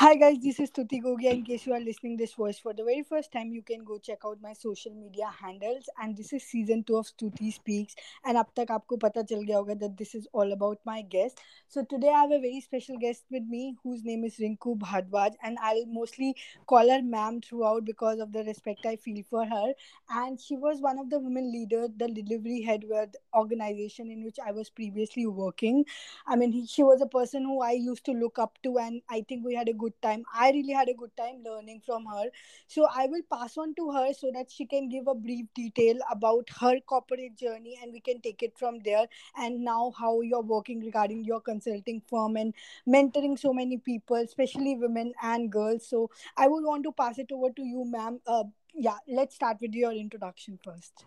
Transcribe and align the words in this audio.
Hi 0.00 0.14
guys, 0.14 0.36
this 0.40 0.60
is 0.60 0.70
Stuti 0.70 1.02
Gogia. 1.02 1.32
In 1.32 1.42
case 1.42 1.66
you 1.66 1.72
are 1.72 1.80
listening 1.80 2.16
this 2.16 2.34
voice 2.34 2.56
for 2.56 2.72
the 2.72 2.84
very 2.84 3.02
first 3.02 3.32
time, 3.32 3.50
you 3.52 3.62
can 3.62 3.82
go 3.82 3.98
check 3.98 4.18
out 4.24 4.38
my 4.40 4.52
social 4.52 4.94
media 4.94 5.28
handles. 5.42 5.88
And 6.00 6.16
this 6.16 6.32
is 6.32 6.44
season 6.44 6.84
two 6.84 6.98
of 6.98 7.06
Stuti 7.06 7.52
Speaks. 7.52 7.96
And 8.24 8.38
up 8.38 8.54
tak 8.54 8.68
aapko 8.68 9.00
pata 9.00 9.24
chal 9.28 9.42
gaya 9.48 9.56
hoga 9.56 9.76
that 9.80 9.96
this 9.98 10.14
is 10.14 10.28
all 10.32 10.52
about 10.52 10.78
my 10.84 11.02
guest. 11.02 11.40
So 11.66 11.82
today 11.82 12.10
I 12.10 12.20
have 12.20 12.30
a 12.30 12.38
very 12.38 12.60
special 12.60 12.96
guest 12.96 13.24
with 13.32 13.42
me 13.54 13.74
whose 13.82 14.04
name 14.04 14.22
is 14.22 14.36
Rinku 14.36 14.76
Bhardwaj. 14.78 15.34
And 15.42 15.58
I'll 15.60 15.84
mostly 15.86 16.36
call 16.68 16.88
her 16.88 17.02
ma'am 17.02 17.40
throughout 17.40 17.84
because 17.84 18.20
of 18.20 18.32
the 18.32 18.44
respect 18.44 18.86
I 18.86 18.94
feel 18.94 19.24
for 19.28 19.44
her. 19.46 19.72
And 20.10 20.40
she 20.40 20.56
was 20.56 20.80
one 20.80 21.00
of 21.00 21.10
the 21.10 21.18
women 21.18 21.50
leaders, 21.50 21.88
the 21.96 22.06
delivery 22.06 22.62
head 22.62 22.84
with 22.86 23.16
organization 23.34 24.12
in 24.12 24.22
which 24.22 24.38
I 24.46 24.52
was 24.52 24.70
previously 24.70 25.26
working. 25.26 25.84
I 26.24 26.36
mean, 26.36 26.52
he, 26.52 26.66
she 26.68 26.84
was 26.84 27.00
a 27.00 27.06
person 27.18 27.42
who 27.42 27.60
I 27.62 27.72
used 27.72 28.04
to 28.04 28.12
look 28.12 28.38
up 28.38 28.58
to, 28.62 28.78
and 28.78 29.02
I 29.10 29.22
think 29.28 29.44
we 29.44 29.56
had 29.56 29.68
a 29.68 29.72
good 29.72 29.87
time. 30.02 30.24
I 30.34 30.50
really 30.50 30.72
had 30.72 30.88
a 30.88 30.94
good 30.94 31.16
time 31.16 31.42
learning 31.44 31.82
from 31.84 32.04
her. 32.06 32.26
So 32.66 32.86
I 32.94 33.06
will 33.06 33.22
pass 33.32 33.56
on 33.56 33.74
to 33.76 33.90
her 33.92 34.12
so 34.12 34.30
that 34.34 34.50
she 34.50 34.66
can 34.66 34.88
give 34.88 35.06
a 35.06 35.14
brief 35.14 35.46
detail 35.54 35.96
about 36.10 36.48
her 36.60 36.80
corporate 36.80 37.36
journey 37.36 37.78
and 37.82 37.92
we 37.92 38.00
can 38.00 38.20
take 38.20 38.42
it 38.42 38.58
from 38.58 38.78
there. 38.84 39.06
And 39.36 39.64
now, 39.64 39.92
how 39.98 40.20
you're 40.20 40.42
working 40.42 40.80
regarding 40.80 41.24
your 41.24 41.40
consulting 41.40 42.02
firm 42.08 42.36
and 42.36 42.54
mentoring 42.88 43.38
so 43.38 43.52
many 43.52 43.78
people, 43.78 44.16
especially 44.16 44.76
women 44.76 45.12
and 45.22 45.50
girls. 45.50 45.88
So 45.88 46.10
I 46.36 46.48
would 46.48 46.64
want 46.64 46.84
to 46.84 46.92
pass 46.92 47.18
it 47.18 47.30
over 47.32 47.50
to 47.50 47.62
you, 47.62 47.84
ma'am. 47.84 48.20
Uh, 48.26 48.44
yeah, 48.74 48.98
let's 49.08 49.34
start 49.34 49.58
with 49.60 49.74
your 49.74 49.92
introduction 49.92 50.58
first. 50.62 51.04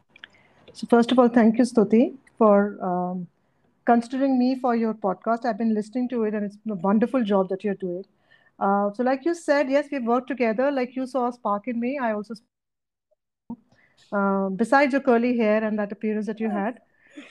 So, 0.74 0.88
first 0.88 1.12
of 1.12 1.20
all, 1.20 1.28
thank 1.28 1.58
you, 1.58 1.66
Stuti, 1.66 2.16
for 2.38 2.78
um, 2.84 3.28
considering 3.86 4.40
me 4.40 4.56
for 4.56 4.76
your 4.76 4.94
podcast. 4.94 5.46
I've 5.46 5.58
been 5.58 5.74
listening 5.74 6.08
to 6.10 6.24
it, 6.24 6.34
and 6.34 6.46
it's 6.46 6.58
a 6.70 6.76
wonderful 6.76 7.24
job 7.24 7.50
that 7.50 7.64
you're 7.64 7.76
doing. 7.76 8.06
Uh, 8.62 8.94
so, 8.94 9.04
like 9.04 9.26
you 9.26 9.34
said, 9.34 9.70
yes, 9.70 9.88
we've 9.92 10.06
worked 10.06 10.28
together. 10.28 10.72
Like 10.72 10.96
you 10.96 11.08
saw 11.08 11.30
a 11.30 11.34
spark 11.34 11.68
in 11.68 11.80
me, 11.80 11.98
I 11.98 12.14
also. 12.14 12.36
Uh, 14.14 14.50
besides 14.50 14.92
your 14.92 15.02
curly 15.02 15.38
hair 15.38 15.64
and 15.64 15.80
that 15.80 15.92
appearance 15.92 16.28
that 16.28 16.40
you 16.40 16.50
had, 16.50 16.80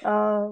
uh, 0.05 0.48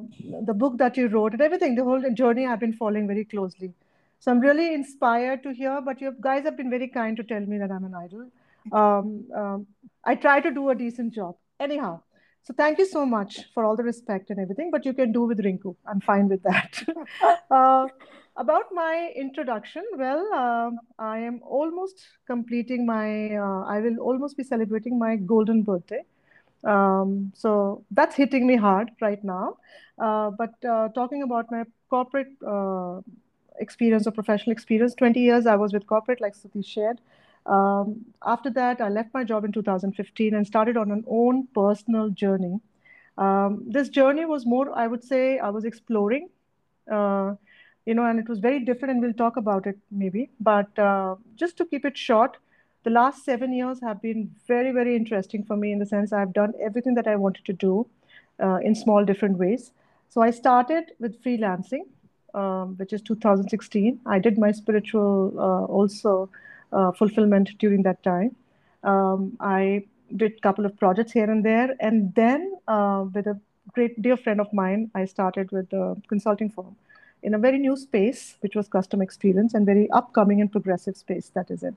the 0.46 0.54
book 0.54 0.78
that 0.78 0.96
you 0.96 1.08
wrote 1.08 1.32
and 1.32 1.40
everything, 1.40 1.74
the 1.74 1.82
whole 1.82 2.02
journey 2.12 2.46
I've 2.46 2.60
been 2.60 2.74
following 2.74 3.06
very 3.08 3.24
closely. 3.24 3.72
So 4.20 4.30
I'm 4.30 4.40
really 4.40 4.72
inspired 4.74 5.42
to 5.44 5.52
hear. 5.52 5.80
But 5.80 6.00
you 6.00 6.14
guys 6.20 6.44
have 6.44 6.56
been 6.56 6.70
very 6.70 6.88
kind 6.88 7.16
to 7.16 7.24
tell 7.24 7.40
me 7.40 7.58
that 7.58 7.72
I'm 7.72 7.84
an 7.84 7.94
idol. 7.94 8.30
Um, 8.70 9.24
um, 9.34 9.66
I 10.04 10.14
try 10.14 10.40
to 10.40 10.50
do 10.50 10.68
a 10.68 10.74
decent 10.74 11.14
job. 11.14 11.36
Anyhow, 11.58 12.02
so 12.42 12.54
thank 12.54 12.78
you 12.78 12.86
so 12.86 13.04
much 13.04 13.40
for 13.52 13.64
all 13.64 13.76
the 13.76 13.82
respect 13.82 14.30
and 14.30 14.38
everything. 14.38 14.70
But 14.70 14.84
you 14.84 14.92
can 14.92 15.12
do 15.12 15.22
with 15.22 15.38
Rinku. 15.38 15.74
I'm 15.86 16.00
fine 16.00 16.28
with 16.28 16.42
that. 16.44 16.82
uh, 17.50 17.88
about 18.38 18.64
my 18.72 19.12
introduction, 19.16 19.84
well, 19.96 20.26
uh, 20.34 20.70
I 20.98 21.18
am 21.18 21.40
almost 21.44 22.06
completing 22.26 22.86
my. 22.86 23.36
Uh, 23.36 23.64
I 23.64 23.80
will 23.80 23.98
almost 23.98 24.36
be 24.36 24.44
celebrating 24.44 24.98
my 24.98 25.16
golden 25.16 25.62
birthday. 25.62 26.04
Um, 26.64 27.32
so 27.34 27.84
that's 27.90 28.16
hitting 28.16 28.46
me 28.46 28.56
hard 28.56 28.90
right 29.00 29.22
now. 29.24 29.56
Uh, 29.98 30.30
but 30.30 30.54
uh, 30.64 30.88
talking 30.90 31.22
about 31.22 31.50
my 31.50 31.64
corporate 31.90 32.32
uh, 32.46 33.00
experience 33.58 34.06
or 34.06 34.12
professional 34.12 34.52
experience, 34.52 34.94
20 34.94 35.20
years 35.20 35.46
I 35.46 35.56
was 35.56 35.72
with 35.72 35.86
corporate, 35.86 36.20
like 36.20 36.34
Satish 36.34 36.66
shared. 36.66 37.00
Um, 37.46 38.04
after 38.26 38.50
that, 38.50 38.80
I 38.80 38.88
left 38.88 39.14
my 39.14 39.24
job 39.24 39.44
in 39.44 39.52
2015 39.52 40.34
and 40.34 40.46
started 40.46 40.76
on 40.76 40.90
an 40.90 41.04
own 41.08 41.48
personal 41.54 42.10
journey. 42.10 42.60
Um, 43.16 43.64
this 43.68 43.88
journey 43.88 44.24
was 44.26 44.46
more, 44.46 44.76
I 44.76 44.86
would 44.86 45.02
say, 45.04 45.38
I 45.38 45.50
was 45.50 45.64
exploring, 45.64 46.28
uh, 46.90 47.34
you 47.88 47.94
know, 47.94 48.04
and 48.04 48.20
it 48.20 48.28
was 48.28 48.38
very 48.38 48.60
different, 48.60 48.92
and 48.92 49.00
we'll 49.02 49.14
talk 49.14 49.38
about 49.38 49.66
it 49.66 49.78
maybe. 49.90 50.28
But 50.38 50.78
uh, 50.78 51.14
just 51.36 51.56
to 51.56 51.64
keep 51.64 51.86
it 51.86 51.96
short, 51.96 52.36
the 52.84 52.90
last 52.90 53.24
seven 53.24 53.50
years 53.50 53.80
have 53.80 54.02
been 54.02 54.30
very, 54.46 54.72
very 54.72 54.94
interesting 54.94 55.42
for 55.42 55.56
me 55.56 55.72
in 55.72 55.78
the 55.78 55.86
sense 55.86 56.12
I've 56.12 56.34
done 56.34 56.52
everything 56.62 56.94
that 56.96 57.06
I 57.06 57.16
wanted 57.16 57.46
to 57.46 57.54
do 57.54 57.86
uh, 58.42 58.56
in 58.56 58.74
small, 58.74 59.06
different 59.06 59.38
ways. 59.38 59.72
So 60.10 60.20
I 60.20 60.30
started 60.30 60.92
with 61.00 61.22
freelancing, 61.24 61.84
um, 62.34 62.74
which 62.76 62.92
is 62.92 63.00
2016. 63.00 64.00
I 64.04 64.18
did 64.18 64.36
my 64.36 64.52
spiritual 64.52 65.32
uh, 65.38 65.64
also 65.72 66.28
uh, 66.74 66.92
fulfillment 66.92 67.52
during 67.58 67.84
that 67.84 68.02
time. 68.02 68.36
Um, 68.84 69.38
I 69.40 69.84
did 70.14 70.32
a 70.36 70.40
couple 70.40 70.66
of 70.66 70.76
projects 70.76 71.12
here 71.12 71.30
and 71.30 71.42
there, 71.42 71.74
and 71.80 72.14
then 72.14 72.52
uh, 72.68 73.06
with 73.14 73.26
a 73.26 73.40
great 73.72 74.02
dear 74.02 74.18
friend 74.18 74.42
of 74.42 74.52
mine, 74.52 74.90
I 74.94 75.06
started 75.06 75.50
with 75.52 75.72
a 75.72 75.96
consulting 76.06 76.50
firm 76.50 76.76
in 77.22 77.34
a 77.34 77.38
very 77.38 77.58
new 77.58 77.76
space, 77.76 78.36
which 78.40 78.54
was 78.54 78.68
custom 78.68 79.02
experience, 79.02 79.54
and 79.54 79.66
very 79.66 79.90
upcoming 79.90 80.40
and 80.40 80.50
progressive 80.50 80.96
space 80.96 81.30
that 81.34 81.50
is 81.50 81.62
in. 81.62 81.76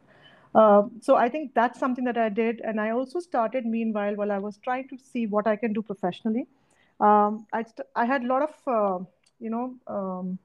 Uh, 0.54 0.84
so 1.02 1.16
I 1.16 1.30
think 1.30 1.54
that's 1.54 1.80
something 1.80 2.04
that 2.06 2.18
I 2.18 2.30
did, 2.30 2.62
and 2.62 2.80
I 2.80 2.92
also 2.92 3.20
started 3.20 3.66
meanwhile 3.66 4.16
while 4.16 4.32
I 4.32 4.38
was 4.38 4.58
trying 4.58 4.88
to 4.90 4.98
see 4.98 5.28
what 5.28 5.48
I 5.48 5.56
can 5.56 5.74
do 5.74 5.82
professionally. 5.82 6.48
Um, 7.00 7.48
I 7.54 7.64
st- 7.64 7.88
I 7.96 8.06
had 8.06 8.24
a 8.24 8.28
lot 8.28 8.44
of 8.50 8.56
uh, 8.68 9.04
you 9.40 9.50
know 9.50 9.76
um, 9.88 10.38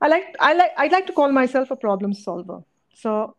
I 0.00 0.08
like 0.08 0.34
I 0.40 0.54
like 0.54 0.72
I 0.76 0.86
like 0.88 1.06
to 1.06 1.12
call 1.12 1.30
myself 1.30 1.70
a 1.70 1.76
problem 1.76 2.14
solver. 2.14 2.62
So 2.94 3.36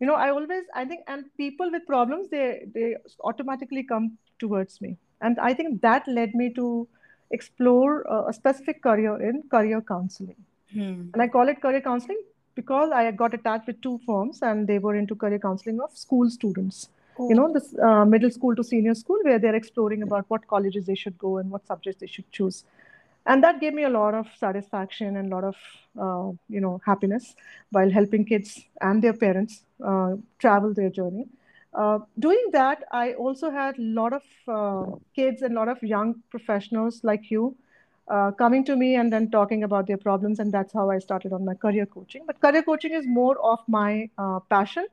you 0.00 0.06
know 0.06 0.14
i 0.14 0.30
always 0.30 0.64
i 0.74 0.84
think 0.84 1.02
and 1.14 1.24
people 1.36 1.70
with 1.70 1.86
problems 1.86 2.28
they 2.30 2.64
they 2.74 2.96
automatically 3.30 3.82
come 3.92 4.06
towards 4.38 4.80
me 4.80 4.96
and 5.20 5.38
i 5.38 5.52
think 5.54 5.80
that 5.82 6.08
led 6.08 6.34
me 6.34 6.52
to 6.60 6.88
explore 7.30 8.02
a, 8.02 8.28
a 8.28 8.32
specific 8.32 8.82
career 8.82 9.16
in 9.30 9.42
career 9.54 9.80
counseling 9.80 10.40
Hmm. 10.72 11.10
and 11.12 11.22
i 11.22 11.26
call 11.28 11.48
it 11.48 11.60
career 11.60 11.80
counseling 11.80 12.20
because 12.54 12.90
i 12.92 13.10
got 13.10 13.34
attached 13.34 13.66
with 13.66 13.80
two 13.80 13.98
firms 14.06 14.40
and 14.42 14.66
they 14.66 14.78
were 14.78 14.94
into 14.94 15.14
career 15.14 15.38
counseling 15.38 15.80
of 15.80 15.96
school 15.96 16.30
students. 16.30 16.88
You 17.28 17.34
know 17.34 17.52
this 17.52 17.74
uh, 17.78 18.04
middle 18.06 18.30
school 18.30 18.56
to 18.56 18.64
senior 18.64 18.94
school 18.94 19.18
where 19.22 19.38
they're 19.38 19.54
exploring 19.54 20.02
about 20.02 20.24
what 20.28 20.46
colleges 20.52 20.86
they 20.86 20.94
should 20.94 21.18
go 21.18 21.36
and 21.38 21.50
what 21.50 21.66
subjects 21.66 22.00
they 22.00 22.06
should 22.06 22.30
choose. 22.32 22.64
And 23.26 23.44
that 23.44 23.60
gave 23.60 23.74
me 23.74 23.84
a 23.84 23.90
lot 23.90 24.14
of 24.14 24.26
satisfaction 24.38 25.16
and 25.16 25.30
a 25.30 25.34
lot 25.34 25.44
of 25.44 25.56
uh, 25.98 26.32
you 26.48 26.60
know 26.60 26.80
happiness 26.86 27.34
while 27.70 27.90
helping 27.90 28.24
kids 28.24 28.64
and 28.80 29.02
their 29.02 29.12
parents 29.12 29.64
uh, 29.84 30.14
travel 30.38 30.72
their 30.72 30.88
journey. 30.88 31.26
Uh, 31.72 31.98
doing 32.18 32.46
that 32.52 32.82
i 32.90 33.12
also 33.12 33.48
had 33.48 33.78
a 33.78 33.82
lot 33.96 34.12
of 34.12 34.22
uh, 34.48 34.84
kids 35.14 35.42
and 35.42 35.52
a 35.52 35.58
lot 35.58 35.68
of 35.68 35.80
young 35.90 36.08
professionals 36.28 37.04
like 37.04 37.30
you 37.30 37.54
uh, 38.10 38.30
coming 38.32 38.64
to 38.64 38.76
me 38.76 38.94
and 38.96 39.12
then 39.12 39.30
talking 39.30 39.62
about 39.64 39.86
their 39.86 39.96
problems 39.96 40.38
and 40.38 40.52
that's 40.52 40.72
how 40.72 40.90
i 40.90 40.98
started 40.98 41.32
on 41.32 41.44
my 41.44 41.54
career 41.54 41.86
coaching 41.86 42.22
but 42.26 42.40
career 42.40 42.62
coaching 42.62 42.92
is 42.92 43.06
more 43.06 43.36
of 43.52 43.60
my 43.68 44.08
uh, 44.18 44.38
passion 44.54 44.86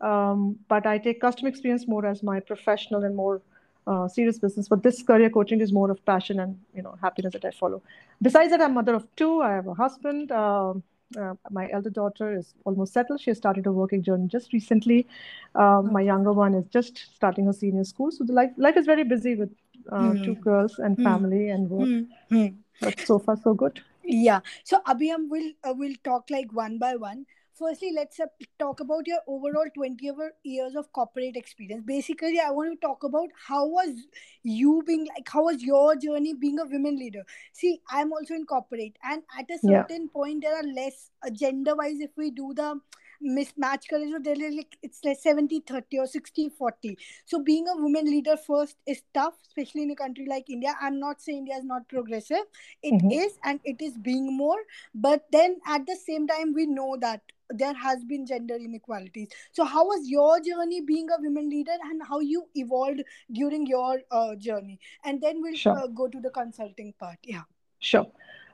um, 0.00 0.58
but 0.68 0.86
i 0.86 0.98
take 0.98 1.20
customer 1.20 1.48
experience 1.48 1.86
more 1.86 2.06
as 2.06 2.22
my 2.22 2.40
professional 2.40 3.04
and 3.04 3.14
more 3.14 3.40
uh, 3.86 4.08
serious 4.08 4.38
business. 4.38 4.68
But 4.68 4.82
this 4.82 5.02
career 5.02 5.30
coaching 5.30 5.60
is 5.60 5.72
more 5.72 5.90
of 5.90 6.04
passion 6.04 6.40
and 6.40 6.58
you 6.74 6.82
know 6.82 6.96
happiness 7.02 7.32
that 7.34 7.44
I 7.44 7.50
follow. 7.50 7.82
Besides 8.22 8.50
that, 8.50 8.60
I'm 8.60 8.74
mother 8.74 8.94
of 8.94 9.06
two. 9.16 9.42
I 9.42 9.52
have 9.52 9.66
a 9.66 9.74
husband. 9.74 10.32
Uh, 10.32 10.74
uh, 11.18 11.34
my 11.50 11.68
elder 11.70 11.90
daughter 11.90 12.36
is 12.36 12.54
almost 12.64 12.92
settled. 12.92 13.20
She 13.20 13.30
has 13.30 13.36
started 13.36 13.66
her 13.66 13.72
working 13.72 14.02
journey 14.02 14.26
just 14.26 14.52
recently. 14.52 15.06
Uh, 15.54 15.82
my 15.82 16.00
younger 16.00 16.32
one 16.32 16.54
is 16.54 16.66
just 16.68 17.14
starting 17.14 17.46
her 17.46 17.52
senior 17.52 17.84
school. 17.84 18.10
So 18.10 18.24
the 18.24 18.32
life 18.32 18.52
life 18.56 18.76
is 18.76 18.86
very 18.86 19.04
busy 19.04 19.34
with 19.34 19.50
uh, 19.92 20.14
Hmm. 20.14 20.22
two 20.24 20.34
girls 20.36 20.78
and 20.78 20.96
Hmm. 20.96 21.02
family 21.02 21.48
and 21.48 21.70
work. 21.70 21.88
Hmm. 21.88 22.02
Hmm. 22.30 22.46
But 22.80 23.00
so 23.00 23.18
far 23.18 23.36
so 23.36 23.54
good. 23.54 23.80
Yeah. 24.04 24.40
So 24.64 24.80
Abhiyam 24.86 25.28
will 25.28 25.52
uh, 25.68 25.74
will 25.74 25.94
talk 26.04 26.30
like 26.30 26.52
one 26.52 26.78
by 26.78 26.96
one. 26.96 27.26
Firstly, 27.58 27.92
let's 27.94 28.18
uh, 28.20 28.26
talk 28.58 28.80
about 28.80 29.06
your 29.06 29.20
overall 29.26 29.68
20 29.74 30.10
over 30.10 30.32
years 30.42 30.74
of 30.74 30.92
corporate 30.92 31.36
experience. 31.36 31.82
Basically, 31.86 32.40
I 32.40 32.50
want 32.50 32.72
to 32.72 32.86
talk 32.86 33.04
about 33.04 33.28
how 33.48 33.66
was 33.66 34.06
you 34.42 34.82
being 34.86 35.06
like 35.06 35.28
how 35.32 35.44
was 35.44 35.62
your 35.62 35.96
journey 35.96 36.34
being 36.34 36.58
a 36.58 36.64
women 36.66 36.96
leader. 36.98 37.24
See, 37.52 37.80
I'm 37.90 38.12
also 38.12 38.34
in 38.34 38.44
corporate, 38.46 38.98
and 39.02 39.22
at 39.38 39.50
a 39.50 39.58
Yeah. 39.62 39.86
certain 39.86 40.08
point, 40.08 40.42
there 40.42 40.56
are 40.56 40.62
less 40.80 41.10
uh, 41.26 41.30
gender 41.30 41.74
wise. 41.76 42.00
If 42.00 42.10
we 42.16 42.30
do 42.30 42.52
the 42.54 42.80
mismatch 43.22 43.84
so 43.90 44.18
there 44.22 44.40
is 44.40 44.54
like 44.54 44.76
it's 44.82 45.04
like 45.04 45.16
70 45.18 45.60
30 45.60 45.98
or 45.98 46.06
60 46.06 46.48
40 46.48 46.96
so 47.24 47.42
being 47.42 47.66
a 47.68 47.76
woman 47.76 48.04
leader 48.04 48.36
first 48.36 48.76
is 48.86 49.02
tough 49.12 49.34
especially 49.46 49.82
in 49.82 49.90
a 49.90 49.96
country 49.96 50.26
like 50.28 50.48
india. 50.48 50.74
I'm 50.80 50.98
not 50.98 51.20
saying 51.20 51.38
india 51.38 51.56
is 51.56 51.64
not 51.64 51.88
progressive. 51.88 52.44
It 52.82 53.02
Mhm. 53.02 53.12
is, 53.12 53.38
and 53.44 53.60
it 53.64 53.80
is 53.80 53.96
being 53.98 54.36
more 54.36 54.58
but 54.94 55.24
then 55.32 55.60
at 55.66 55.86
the 55.86 55.96
same 55.96 56.26
time 56.26 56.52
we 56.54 56.66
know 56.66 56.96
that 57.00 57.20
there 57.50 57.74
has 57.74 58.02
been 58.04 58.24
gender 58.26 58.54
inequalities. 58.54 59.28
So 59.52 59.64
how 59.64 59.84
was 59.86 60.08
your 60.08 60.40
journey 60.40 60.80
being 60.80 61.10
a 61.10 61.20
women 61.20 61.48
leader 61.50 61.76
and 61.84 62.02
how 62.08 62.20
you 62.20 62.48
evolved 62.54 63.02
during 63.30 63.66
your 63.66 64.00
uh, 64.10 64.34
journey? 64.36 64.80
And 65.04 65.20
then 65.20 65.42
we'll 65.42 65.54
Sure. 65.54 65.78
uh, 65.78 65.86
go 65.88 66.08
to 66.08 66.20
the 66.20 66.30
consulting 66.30 66.94
part. 66.98 67.18
Yeah. 67.22 67.42
Sure. 67.78 68.06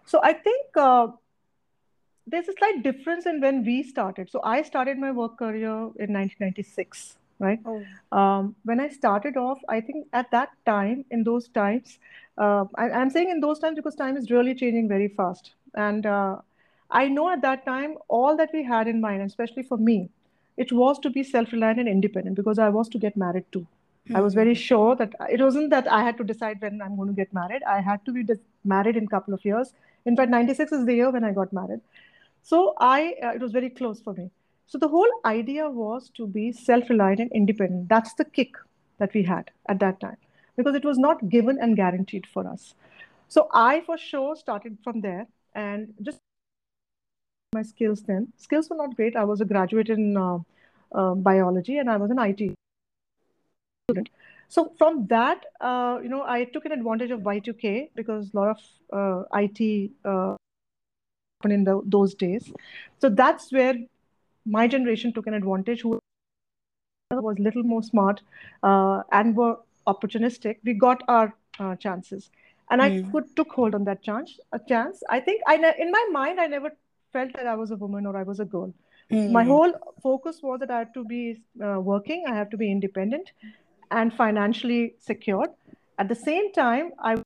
So 0.06 0.20
I 0.22 0.32
think 0.32 0.76
uh, 0.76 1.08
there's 2.30 2.48
a 2.48 2.54
slight 2.58 2.82
difference 2.82 3.26
in 3.26 3.40
when 3.40 3.64
we 3.64 3.82
started. 3.82 4.30
So 4.30 4.40
I 4.44 4.62
started 4.62 4.98
my 4.98 5.10
work 5.12 5.38
career 5.38 5.90
in 5.98 6.12
1996, 6.12 7.16
right? 7.38 7.60
oh 7.64 7.86
Um, 8.12 8.54
when 8.64 8.80
I 8.80 8.88
started 8.88 9.36
off, 9.36 9.60
I 9.68 9.80
think 9.80 10.06
at 10.12 10.30
that 10.32 10.50
time, 10.66 11.04
in 11.10 11.24
those 11.24 11.48
times, 11.48 11.98
uh, 12.38 12.64
I, 12.76 12.90
I'm 12.90 13.10
saying 13.10 13.30
in 13.30 13.40
those 13.40 13.58
times 13.58 13.76
because 13.76 13.94
time 13.94 14.16
is 14.16 14.30
really 14.30 14.54
changing 14.54 14.88
very 14.88 15.08
fast. 15.08 15.52
And 15.74 16.06
uh, 16.06 16.38
I 16.90 17.08
know 17.08 17.30
at 17.30 17.42
that 17.42 17.64
time, 17.66 17.96
all 18.08 18.36
that 18.36 18.50
we 18.52 18.64
had 18.64 18.88
in 18.88 19.00
mind, 19.00 19.22
especially 19.22 19.62
for 19.62 19.78
me, 19.78 20.10
it 20.56 20.72
was 20.72 20.98
to 21.00 21.10
be 21.10 21.22
self-reliant 21.22 21.78
and 21.80 21.88
independent 21.88 22.36
because 22.36 22.58
I 22.58 22.68
was 22.68 22.88
to 22.90 22.98
get 22.98 23.16
married 23.16 23.44
too. 23.52 23.66
I 24.14 24.20
was 24.20 24.34
Hmm. 24.34 24.40
very 24.40 24.54
sure 24.54 24.96
that 24.96 25.14
it 25.30 25.40
wasn't 25.40 25.70
that 25.70 25.86
I 25.90 26.02
had 26.02 26.16
to 26.18 26.24
decide 26.24 26.60
when 26.60 26.82
I'm 26.82 26.96
going 26.96 27.08
to 27.08 27.14
get 27.14 27.32
married. 27.32 27.62
I 27.62 27.80
had 27.80 28.04
to 28.06 28.12
be 28.12 28.24
dis- 28.24 28.40
married 28.64 28.96
in 28.96 29.04
a 29.04 29.08
couple 29.08 29.34
of 29.34 29.44
years. 29.44 29.72
In 30.04 30.16
fact, 30.16 30.30
96 30.30 30.72
is 30.72 30.84
the 30.86 30.94
year 30.94 31.10
when 31.10 31.24
I 31.24 31.32
got 31.32 31.52
married. 31.52 31.80
So 32.42 32.74
I, 32.78 33.14
uh, 33.22 33.30
it 33.30 33.40
was 33.40 33.52
very 33.52 33.70
close 33.70 34.00
for 34.00 34.14
me. 34.14 34.30
So 34.66 34.78
the 34.78 34.88
whole 34.88 35.10
idea 35.24 35.68
was 35.68 36.10
to 36.16 36.26
be 36.26 36.52
self-reliant 36.52 37.20
and 37.20 37.32
independent. 37.32 37.88
That's 37.88 38.14
the 38.14 38.24
kick 38.24 38.54
that 38.98 39.12
we 39.14 39.22
had 39.22 39.50
at 39.68 39.80
that 39.80 40.00
time 40.00 40.16
because 40.56 40.74
it 40.74 40.84
was 40.84 40.98
not 40.98 41.28
given 41.28 41.58
and 41.60 41.76
guaranteed 41.76 42.26
for 42.26 42.46
us. 42.46 42.74
So 43.28 43.48
I, 43.52 43.80
for 43.80 43.98
sure, 43.98 44.36
started 44.36 44.78
from 44.84 45.00
there 45.00 45.26
and 45.54 45.92
just 46.02 46.18
my 47.52 47.62
skills 47.62 48.02
then. 48.02 48.32
Skills 48.36 48.70
were 48.70 48.76
not 48.76 48.94
great. 48.94 49.16
I 49.16 49.24
was 49.24 49.40
a 49.40 49.44
graduate 49.44 49.88
in 49.88 50.16
uh, 50.16 50.38
uh, 50.92 51.14
biology 51.14 51.78
and 51.78 51.90
I 51.90 51.96
was 51.96 52.10
an 52.10 52.18
IT 52.18 52.54
student. 53.88 54.08
So 54.48 54.72
from 54.78 55.06
that, 55.08 55.46
uh, 55.60 55.98
you 56.02 56.08
know, 56.08 56.22
I 56.22 56.44
took 56.44 56.64
an 56.64 56.72
advantage 56.72 57.10
of 57.10 57.20
Y2K 57.20 57.90
because 57.94 58.32
a 58.32 58.36
lot 58.36 58.48
of 58.50 58.58
uh, 58.92 59.24
IT 59.34 59.90
uh, 60.04 60.36
happened 61.40 61.52
in 61.54 61.64
the, 61.64 61.80
those 61.84 62.14
days. 62.14 62.52
So 63.00 63.08
that's 63.08 63.52
where 63.52 63.74
my 64.46 64.66
generation 64.68 65.12
took 65.12 65.26
an 65.26 65.34
advantage. 65.34 65.82
Who 65.82 65.98
was 67.12 67.36
a 67.38 67.42
little 67.42 67.62
more 67.62 67.82
smart 67.82 68.20
uh, 68.62 69.02
and 69.12 69.36
were 69.36 69.56
opportunistic. 69.86 70.56
We 70.64 70.74
got 70.74 71.02
our 71.08 71.34
uh, 71.58 71.74
chances, 71.76 72.30
and 72.70 72.80
I 72.80 72.90
Hmm. 72.90 73.10
could 73.10 73.24
took 73.36 73.50
hold 73.52 73.74
on 73.74 73.84
that 73.84 74.02
chance. 74.02 74.38
A 74.52 74.60
chance. 74.68 75.02
I 75.10 75.20
think 75.20 75.42
I 75.46 75.56
ne- 75.56 75.74
in 75.78 75.90
my 75.90 76.06
mind 76.12 76.40
I 76.40 76.46
never 76.46 76.70
felt 77.12 77.32
that 77.34 77.46
I 77.46 77.54
was 77.56 77.70
a 77.72 77.76
woman 77.76 78.06
or 78.06 78.16
I 78.16 78.22
was 78.22 78.38
a 78.40 78.44
girl. 78.44 78.72
My 79.26 79.42
Hmm. 79.42 79.44
whole 79.44 79.72
focus 80.02 80.40
was 80.42 80.60
that 80.60 80.70
I 80.70 80.78
had 80.78 80.94
to 80.94 81.04
be 81.04 81.42
uh, 81.64 81.80
working. 81.80 82.24
I 82.28 82.34
have 82.34 82.48
to 82.50 82.56
be 82.56 82.70
independent 82.70 83.32
and 83.90 84.14
financially 84.14 84.94
secured. 85.00 85.50
At 85.98 86.08
the 86.08 86.14
same 86.14 86.52
time, 86.52 86.92
I 87.00 87.16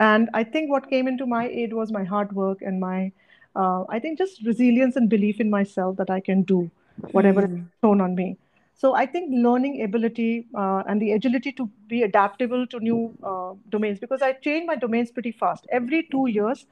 and 0.00 0.30
I 0.34 0.44
think 0.44 0.70
what 0.70 0.90
came 0.90 1.08
into 1.08 1.26
my 1.26 1.48
aid 1.48 1.74
was 1.74 1.92
my 1.92 2.04
hard 2.04 2.32
work 2.32 2.62
and 2.62 2.80
my, 2.80 3.12
uh, 3.56 3.84
I 3.88 4.00
think 4.00 4.18
just 4.18 4.44
resilience 4.46 4.96
and 4.96 5.08
belief 5.08 5.40
in 5.40 5.50
myself 5.50 5.96
that 5.98 6.10
I 6.10 6.20
can 6.20 6.42
do 6.42 6.70
whatever 7.12 7.42
is 7.42 7.48
Hmm. 7.48 7.64
thrown 7.80 8.00
on 8.00 8.14
me. 8.16 8.38
So 8.74 8.94
I 8.94 9.06
think 9.06 9.30
learning 9.32 9.82
ability 9.82 10.48
uh, 10.56 10.84
and 10.88 11.02
the 11.02 11.12
agility 11.12 11.52
to 11.52 11.70
be 11.88 12.02
adaptable 12.02 12.66
to 12.68 12.80
new 12.80 13.14
uh, 13.22 13.54
domains 13.70 14.00
because 14.00 14.22
I 14.22 14.32
change 14.32 14.66
my 14.66 14.76
domains 14.76 15.10
pretty 15.12 15.32
fast. 15.32 15.66
Every 15.70 16.08
two 16.10 16.28
years, 16.28 16.66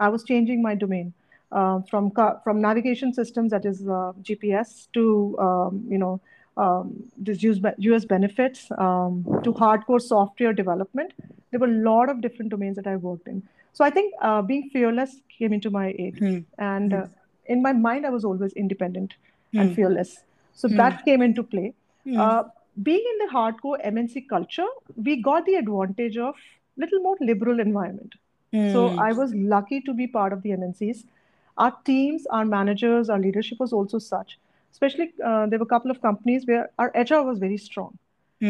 I 0.00 0.08
was 0.08 0.24
changing 0.24 0.62
my 0.62 0.74
domain 0.74 1.14
uh, 1.52 1.80
from 1.90 2.10
car, 2.10 2.40
from 2.44 2.60
navigation 2.60 3.12
systems, 3.12 3.50
that 3.52 3.64
is 3.64 3.86
uh, 3.88 4.12
GPS, 4.22 4.88
to 4.94 5.36
um, 5.38 5.84
you 5.88 5.98
know 5.98 6.20
um, 6.56 7.04
this 7.16 7.42
US, 7.42 7.74
US 7.78 8.04
benefits 8.04 8.70
um, 8.78 9.24
to 9.44 9.52
hardcore 9.52 10.00
software 10.00 10.52
development. 10.52 11.12
There 11.54 11.62
were 11.64 11.72
a 11.72 11.82
lot 11.88 12.12
of 12.14 12.20
different 12.26 12.50
domains 12.54 12.76
that 12.80 12.86
I 12.92 12.96
worked 13.08 13.28
in. 13.34 13.42
So 13.78 13.84
I 13.84 13.90
think 13.98 14.14
uh, 14.30 14.40
being 14.48 14.70
fearless 14.72 15.14
came 15.38 15.52
into 15.58 15.70
my 15.76 15.86
aid, 16.06 16.18
Hmm. 16.24 16.38
and 16.70 16.92
Hmm. 16.96 17.00
uh, 17.00 17.06
in 17.54 17.62
my 17.62 17.72
mind, 17.86 18.06
I 18.10 18.10
was 18.16 18.24
always 18.32 18.52
independent 18.64 19.14
and 19.54 19.70
Hmm. 19.70 19.74
fearless. 19.78 20.12
So 20.60 20.68
Hmm. 20.68 20.76
that 20.82 21.04
came 21.08 21.24
into 21.28 21.42
play. 21.54 21.64
Hmm. 22.04 22.20
Uh, 22.26 22.42
being 22.88 23.04
in 23.12 23.18
the 23.24 23.32
hardcore 23.32 23.78
MNC 23.88 24.22
culture, 24.34 24.68
we 25.08 25.16
got 25.26 25.44
the 25.50 25.56
advantage 25.62 26.16
of 26.28 26.34
little 26.84 27.02
more 27.08 27.16
liberal 27.32 27.60
environment. 27.66 28.14
So. 28.72 28.84
I 29.04 29.12
was 29.18 29.34
lucky 29.52 29.80
to 29.86 29.92
be 29.98 30.06
part 30.14 30.32
of 30.36 30.42
the 30.42 30.52
MNCs. 30.52 31.04
Our 31.64 31.72
teams, 31.88 32.26
our 32.38 32.44
managers, 32.44 33.10
our 33.16 33.18
leadership 33.24 33.60
was 33.64 33.72
also 33.80 34.00
such. 34.06 34.38
Especially, 34.72 35.06
uh, 35.32 35.46
there 35.46 35.58
were 35.62 35.68
a 35.68 35.72
couple 35.74 35.90
of 35.96 36.00
companies 36.06 36.46
where 36.52 36.70
our 36.84 36.90
HR 37.02 37.22
was 37.28 37.38
very 37.38 37.58
strong. 37.66 37.92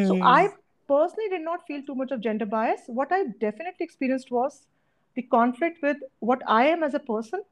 So. 0.09 0.19
I 0.23 0.49
personally 0.89 1.29
did 1.31 1.43
not 1.43 1.67
feel 1.67 1.83
too 1.83 1.95
much 1.95 2.11
of 2.11 2.21
gender 2.21 2.47
bias. 2.47 2.83
What 2.87 3.13
I 3.13 3.25
definitely 3.41 3.85
experienced 3.85 4.31
was 4.31 4.67
the 5.15 5.23
conflict 5.23 5.83
with 5.83 5.99
what 6.21 6.43
I 6.47 6.67
am 6.67 6.83
as 6.83 6.95
a 6.95 6.99
person 6.99 7.43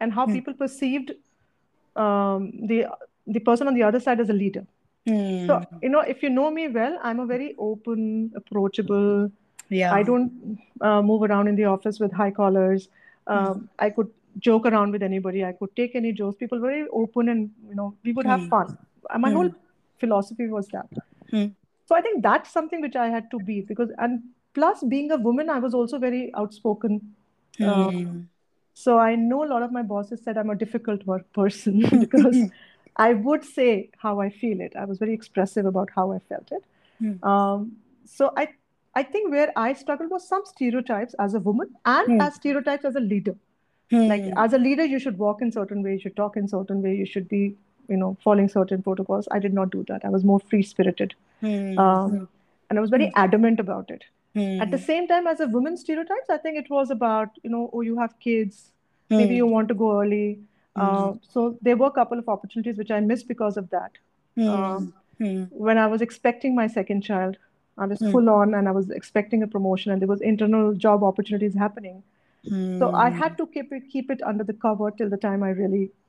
and 0.00 0.12
how 0.12 0.26
Hmm. 0.26 0.32
people 0.32 0.54
perceived 0.54 1.12
um, 1.96 2.52
the 2.72 2.86
the 3.26 3.40
person 3.40 3.68
on 3.68 3.74
the 3.74 3.82
other 3.82 4.00
side 4.00 4.20
as 4.20 4.30
a 4.30 4.32
leader. 4.32 4.66
Hmm. 5.06 5.46
So, 5.46 5.60
you 5.82 5.88
know, 5.88 6.00
if 6.00 6.22
you 6.22 6.30
know 6.30 6.50
me 6.50 6.68
well, 6.68 6.98
I'm 7.02 7.20
a 7.20 7.26
very 7.26 7.54
open, 7.58 8.32
approachable. 8.34 9.30
Yeah. 9.68 9.92
I 9.94 10.02
don't 10.02 10.58
uh, 10.80 11.00
move 11.02 11.22
around 11.22 11.48
in 11.48 11.56
the 11.56 11.64
office 11.64 12.00
with 12.00 12.12
high 12.12 12.30
collars. 12.30 12.88
Um, 13.26 13.68
I 13.78 13.90
could 13.90 14.08
joke 14.38 14.66
around 14.66 14.92
with 14.92 15.02
anybody. 15.02 15.44
I 15.44 15.52
could 15.52 15.74
take 15.76 15.94
any 15.94 16.12
jokes. 16.12 16.36
People 16.36 16.60
were 16.60 16.68
very 16.68 16.86
open, 16.92 17.28
and 17.28 17.50
you 17.68 17.74
know, 17.74 17.94
we 18.04 18.12
would 18.12 18.26
have 18.26 18.40
Hmm. 18.42 18.48
fun. 18.56 18.78
My 19.18 19.30
Hmm. 19.30 19.36
whole 19.36 19.50
philosophy 19.98 20.48
was 20.48 20.68
that. 20.68 20.88
So 21.90 21.96
I 21.96 22.02
think 22.02 22.22
that's 22.22 22.50
something 22.52 22.80
which 22.80 22.96
I 22.96 23.08
had 23.08 23.30
to 23.32 23.40
beat 23.40 23.68
because, 23.68 23.90
and 23.98 24.20
plus 24.54 24.84
being 24.84 25.10
a 25.12 25.18
woman, 25.18 25.50
I 25.50 25.58
was 25.58 25.74
also 25.74 25.98
very 25.98 26.32
outspoken. 26.36 27.00
Uh, 27.62 27.90
Hmm. 27.90 28.26
so 28.74 28.98
I 28.98 29.16
know 29.16 29.44
a 29.44 29.48
lot 29.52 29.62
of 29.62 29.72
my 29.72 29.82
bosses 29.82 30.22
said 30.24 30.38
I'm 30.38 30.50
a 30.50 30.54
difficult 30.54 31.04
work 31.06 31.32
person 31.32 31.80
because 32.00 32.44
I 32.96 33.14
would 33.14 33.44
say 33.44 33.90
how 33.98 34.20
I 34.20 34.30
feel 34.30 34.60
it. 34.60 34.74
I 34.76 34.84
was 34.84 34.98
very 34.98 35.14
expressive 35.14 35.66
about 35.66 35.90
how 35.96 36.12
I 36.12 36.20
felt 36.20 36.52
it. 36.52 36.64
Hmm. 37.00 37.16
Um, 37.22 37.72
so 38.04 38.32
I, 38.36 38.48
I 38.94 39.02
think 39.02 39.30
where 39.32 39.52
I 39.56 39.72
struggled 39.72 40.10
was 40.10 40.28
some 40.28 40.42
stereotypes 40.44 41.14
as 41.18 41.34
a 41.34 41.40
woman 41.40 41.70
and 41.84 42.06
Hmm. 42.06 42.20
as 42.20 42.36
stereotypes 42.36 42.84
as 42.84 42.96
a 42.96 43.00
leader. 43.00 43.36
Like 44.06 44.22
Hmm. 44.22 44.34
as 44.36 44.52
a 44.52 44.58
leader, 44.58 44.84
you 44.84 44.98
should 44.98 45.18
walk 45.18 45.42
in 45.42 45.52
certain 45.52 45.82
way, 45.82 45.94
you 45.94 46.00
should 46.00 46.16
talk 46.16 46.36
in 46.36 46.48
certain 46.48 46.82
way, 46.82 46.94
you 46.96 47.06
should 47.06 47.28
be, 47.28 47.56
you 47.90 47.96
know, 47.96 48.16
following 48.24 48.48
certain 48.48 48.82
protocols. 48.82 49.28
I 49.30 49.38
did 49.38 49.52
not 49.54 49.70
do 49.70 49.84
that. 49.88 50.04
I 50.04 50.10
was 50.10 50.24
more 50.24 50.40
free 50.40 50.62
spirited, 50.62 51.14
Hmm. 51.40 51.78
um, 51.78 52.28
and 52.68 52.78
I 52.78 52.82
was 52.82 52.90
very 52.90 53.10
adamant 53.24 53.60
about 53.60 53.90
it. 53.90 54.04
Hmm. 54.34 54.60
At 54.64 54.70
the 54.70 54.78
same 54.78 55.08
time, 55.08 55.26
as 55.26 55.40
a 55.40 55.48
woman 55.48 55.76
stereotypes, 55.76 56.30
I 56.30 56.38
think 56.38 56.58
it 56.58 56.70
was 56.70 56.90
about, 56.90 57.40
you 57.42 57.50
know, 57.50 57.68
oh, 57.72 57.80
you 57.80 57.98
have 57.98 58.18
kids, 58.20 58.60
maybe 59.10 59.34
Hmm. 59.34 59.40
you 59.42 59.46
want 59.46 59.68
to 59.68 59.74
go 59.82 59.92
early. 60.00 60.38
Uh, 60.76 61.12
so 61.34 61.46
there 61.68 61.76
were 61.76 61.88
a 61.92 61.96
couple 62.00 62.18
of 62.18 62.28
opportunities 62.34 62.76
which 62.82 62.90
I 62.90 63.00
missed 63.00 63.28
because 63.28 63.56
of 63.62 63.70
that. 63.70 63.98
Um, 64.48 64.92
Hmm. 65.18 65.24
Hmm. 65.24 65.44
when 65.68 65.78
I 65.78 65.86
was 65.94 66.00
expecting 66.04 66.54
my 66.58 66.66
second 66.74 67.02
child, 67.08 67.38
I 67.78 67.86
was 67.86 67.98
Hmm. 68.04 68.12
full 68.12 68.30
on 68.34 68.54
and 68.60 68.68
I 68.68 68.72
was 68.76 68.90
expecting 69.00 69.42
a 69.42 69.48
promotion 69.54 69.92
and 69.92 70.00
there 70.04 70.12
was 70.12 70.20
internal 70.30 70.72
job 70.86 71.02
opportunities 71.08 71.58
happening. 71.64 72.02
So 72.78 72.90
I 72.94 73.10
Hmm. 73.10 73.18
had 73.22 73.36
to 73.38 73.46
keep 73.56 73.72
it 73.78 73.88
keep 73.94 74.10
it 74.14 74.22
under 74.32 74.44
the 74.44 74.54
cover 74.66 74.90
till 75.00 75.10
the 75.14 75.18
time 75.24 75.42
I 75.42 75.50
really 75.50 75.82
Hmm. 75.86 75.99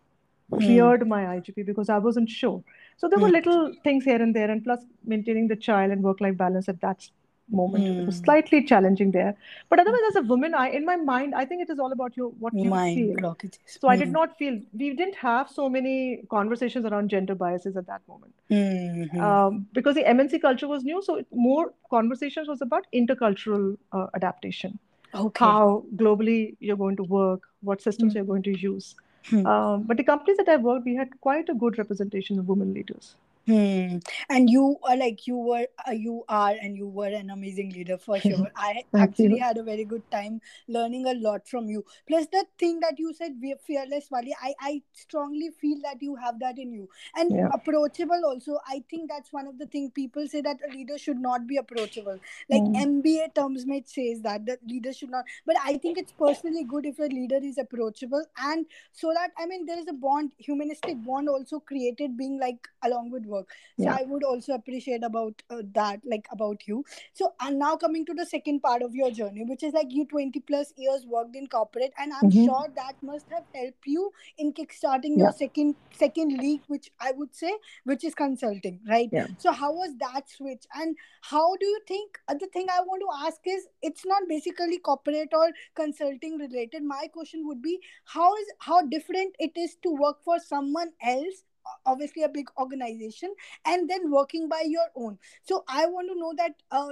Cleared 0.59 1.07
my 1.07 1.25
IJP 1.37 1.63
because 1.65 1.89
I 1.89 1.97
wasn't 1.97 2.29
sure. 2.29 2.63
So 2.97 3.07
there 3.07 3.19
were 3.19 3.27
Hmm. 3.27 3.33
little 3.33 3.73
things 3.83 4.03
here 4.03 4.21
and 4.21 4.35
there, 4.35 4.49
and 4.51 4.63
plus 4.63 4.85
maintaining 5.05 5.47
the 5.47 5.55
child 5.55 5.91
and 5.91 6.03
work-life 6.03 6.37
balance 6.37 6.67
at 6.69 6.81
that 6.81 7.09
moment 7.49 7.85
it 7.87 8.05
was 8.05 8.15
Hmm. 8.15 8.23
slightly 8.25 8.63
challenging 8.63 9.11
there. 9.11 9.35
But 9.69 9.79
otherwise, 9.79 10.01
as 10.09 10.15
a 10.17 10.21
woman, 10.21 10.53
I 10.53 10.69
in 10.69 10.85
my 10.85 10.95
mind, 10.97 11.35
I 11.35 11.45
think 11.45 11.61
it 11.61 11.69
is 11.69 11.79
all 11.79 11.91
about 11.91 12.15
you 12.17 12.29
what 12.39 12.53
you 12.63 12.69
Mind 12.69 12.95
feel. 12.95 13.15
blockages. 13.21 13.59
So 13.79 13.87
I 13.87 13.95
did 13.95 14.07
Hmm. 14.09 14.13
not 14.17 14.37
feel 14.37 14.59
we 14.73 14.93
didn't 14.93 15.15
have 15.15 15.49
so 15.49 15.69
many 15.69 16.23
conversations 16.29 16.85
around 16.85 17.09
gender 17.09 17.35
biases 17.35 17.77
at 17.77 17.87
that 17.87 18.01
moment 18.07 18.33
Hmm. 18.49 19.03
Hmm. 19.03 19.19
um, 19.23 19.67
because 19.73 19.95
the 19.95 20.05
MNC 20.07 20.39
culture 20.39 20.67
was 20.67 20.83
new. 20.83 21.01
So 21.01 21.15
it, 21.15 21.27
more 21.31 21.73
conversations 21.89 22.47
was 22.47 22.61
about 22.61 22.85
intercultural 22.93 23.77
uh, 23.93 24.07
adaptation, 24.15 24.79
Okay. 25.13 25.45
how 25.45 25.85
globally 25.95 26.55
you're 26.59 26.77
going 26.77 26.95
to 26.97 27.03
work, 27.03 27.41
what 27.61 27.81
systems 27.81 28.13
Hmm. 28.13 28.17
you're 28.17 28.25
going 28.33 28.43
to 28.43 28.57
use. 28.57 28.95
Hmm. 29.25 29.45
Um, 29.45 29.83
but 29.83 29.97
the 29.97 30.03
companies 30.03 30.37
that 30.37 30.49
I 30.49 30.57
worked, 30.57 30.85
we 30.85 30.95
had 30.95 31.19
quite 31.21 31.49
a 31.49 31.53
good 31.53 31.77
representation 31.77 32.39
of 32.39 32.47
women 32.47 32.73
leaders. 32.73 33.15
Hmm. 33.47 33.97
And 34.29 34.49
you 34.51 34.77
are 34.83 34.95
like 34.95 35.25
you 35.25 35.35
were 35.35 35.65
uh, 35.87 35.91
you 35.91 36.23
are 36.29 36.51
and 36.61 36.77
you 36.77 36.87
were 36.87 37.07
an 37.07 37.31
amazing 37.31 37.71
leader 37.71 37.97
for 37.97 38.19
sure. 38.27 38.51
I 38.55 38.83
actually 38.95 39.37
you. 39.37 39.39
had 39.39 39.57
a 39.57 39.63
very 39.63 39.83
good 39.83 40.03
time 40.11 40.41
learning 40.67 41.07
a 41.07 41.13
lot 41.15 41.47
from 41.47 41.67
you. 41.67 41.83
Plus 42.07 42.27
the 42.31 42.45
thing 42.59 42.79
that 42.81 42.99
you 42.99 43.13
said, 43.13 43.37
we 43.41 43.55
fearless, 43.65 44.09
Wali. 44.11 44.35
I 44.41 44.53
I 44.61 44.81
strongly 44.93 45.49
feel 45.59 45.79
that 45.83 46.01
you 46.03 46.15
have 46.17 46.39
that 46.39 46.59
in 46.59 46.71
you 46.71 46.87
and 47.15 47.31
Yeah. 47.31 47.49
approachable. 47.51 48.21
Also, 48.25 48.59
I 48.67 48.83
think 48.89 49.09
that's 49.09 49.33
one 49.33 49.47
of 49.47 49.57
the 49.57 49.65
things 49.65 49.91
people 49.91 50.27
say 50.27 50.41
that 50.41 50.57
a 50.67 50.71
leader 50.71 50.99
should 50.99 51.17
not 51.19 51.47
be 51.47 51.57
approachable. 51.57 52.19
Like 52.49 52.61
Mm. 52.61 52.75
MBA 52.75 53.27
terms 53.29 53.65
mate 53.65 53.89
says 53.89 54.21
that 54.21 54.45
the 54.45 54.57
leader 54.67 54.93
should 54.93 55.09
not. 55.09 55.25
But 55.45 55.55
I 55.63 55.77
think 55.77 55.97
it's 55.97 56.11
personally 56.11 56.63
good 56.63 56.85
if 56.85 56.99
a 56.99 57.03
leader 57.03 57.39
is 57.41 57.57
approachable 57.57 58.23
and 58.37 58.65
so 58.91 59.11
that 59.13 59.31
I 59.37 59.45
mean 59.45 59.65
there 59.65 59.79
is 59.79 59.87
a 59.87 59.93
bond, 59.93 60.31
humanistic 60.37 61.03
bond 61.03 61.29
also 61.29 61.59
created 61.59 62.17
being 62.17 62.39
like 62.39 62.67
along 62.83 63.11
with 63.11 63.25
work. 63.35 63.49
So 63.77 63.89
Yeah. 63.89 63.97
i 63.97 64.03
would 64.11 64.23
also 64.23 64.53
appreciate 64.53 65.03
about 65.03 65.41
uh, 65.49 65.61
that 65.73 66.01
like 66.13 66.27
about 66.31 66.67
you. 66.67 66.83
So 67.13 67.33
and 67.39 67.59
now 67.59 67.75
coming 67.77 68.05
to 68.05 68.13
the 68.13 68.25
second 68.25 68.61
part 68.61 68.81
of 68.81 68.95
your 68.95 69.11
journey 69.11 69.45
which 69.47 69.63
is 69.63 69.73
like 69.73 69.87
you 69.89 70.05
20 70.05 70.39
plus 70.41 70.73
years 70.77 71.05
worked 71.07 71.35
in 71.35 71.47
corporate 71.47 71.93
and 71.97 72.13
i'm 72.13 72.29
hmm 72.29 72.31
sure 72.31 72.67
that 72.75 72.93
must 73.01 73.27
have 73.31 73.43
helped 73.55 73.85
you 73.85 74.11
in 74.37 74.53
kickstarting 74.53 75.17
your 75.17 75.31
second 75.31 75.75
second 76.03 76.37
league 76.41 76.61
which 76.67 76.89
i 76.99 77.11
would 77.11 77.35
say 77.35 77.51
which 77.83 78.03
is 78.03 78.15
consulting 78.15 78.79
right? 78.87 79.11
Yeah. 79.11 79.27
so 79.37 79.51
how 79.51 79.71
was 79.73 79.95
that 79.99 80.29
switch? 80.29 80.65
And 80.75 80.95
how 81.21 81.55
do 81.57 81.65
you 81.65 81.79
think 81.87 82.17
uh, 82.27 82.35
the 82.39 82.47
thing 82.47 82.67
i 82.71 82.81
want 82.81 83.01
to 83.01 83.25
ask 83.27 83.39
is 83.45 83.67
it's 83.81 84.05
not 84.05 84.23
basically 84.29 84.77
corporate 84.79 85.29
or 85.33 85.49
consulting 85.75 86.37
related. 86.37 86.83
My 86.83 87.07
question 87.13 87.47
would 87.47 87.61
be 87.61 87.79
how 88.05 88.35
is 88.35 88.47
how 88.59 88.81
different 88.83 89.35
it 89.39 89.51
is 89.55 89.75
to 89.83 89.89
work 89.91 90.23
for 90.23 90.39
someone 90.39 90.91
else 91.01 91.43
obviously 91.85 92.23
a 92.23 92.29
big 92.29 92.47
organization 92.59 93.33
and 93.65 93.89
then 93.89 94.09
working 94.11 94.47
by 94.49 94.61
your 94.65 94.87
own 94.95 95.17
so 95.43 95.63
i 95.67 95.85
want 95.85 96.07
to 96.07 96.19
know 96.19 96.33
that 96.37 96.53
uh, 96.71 96.89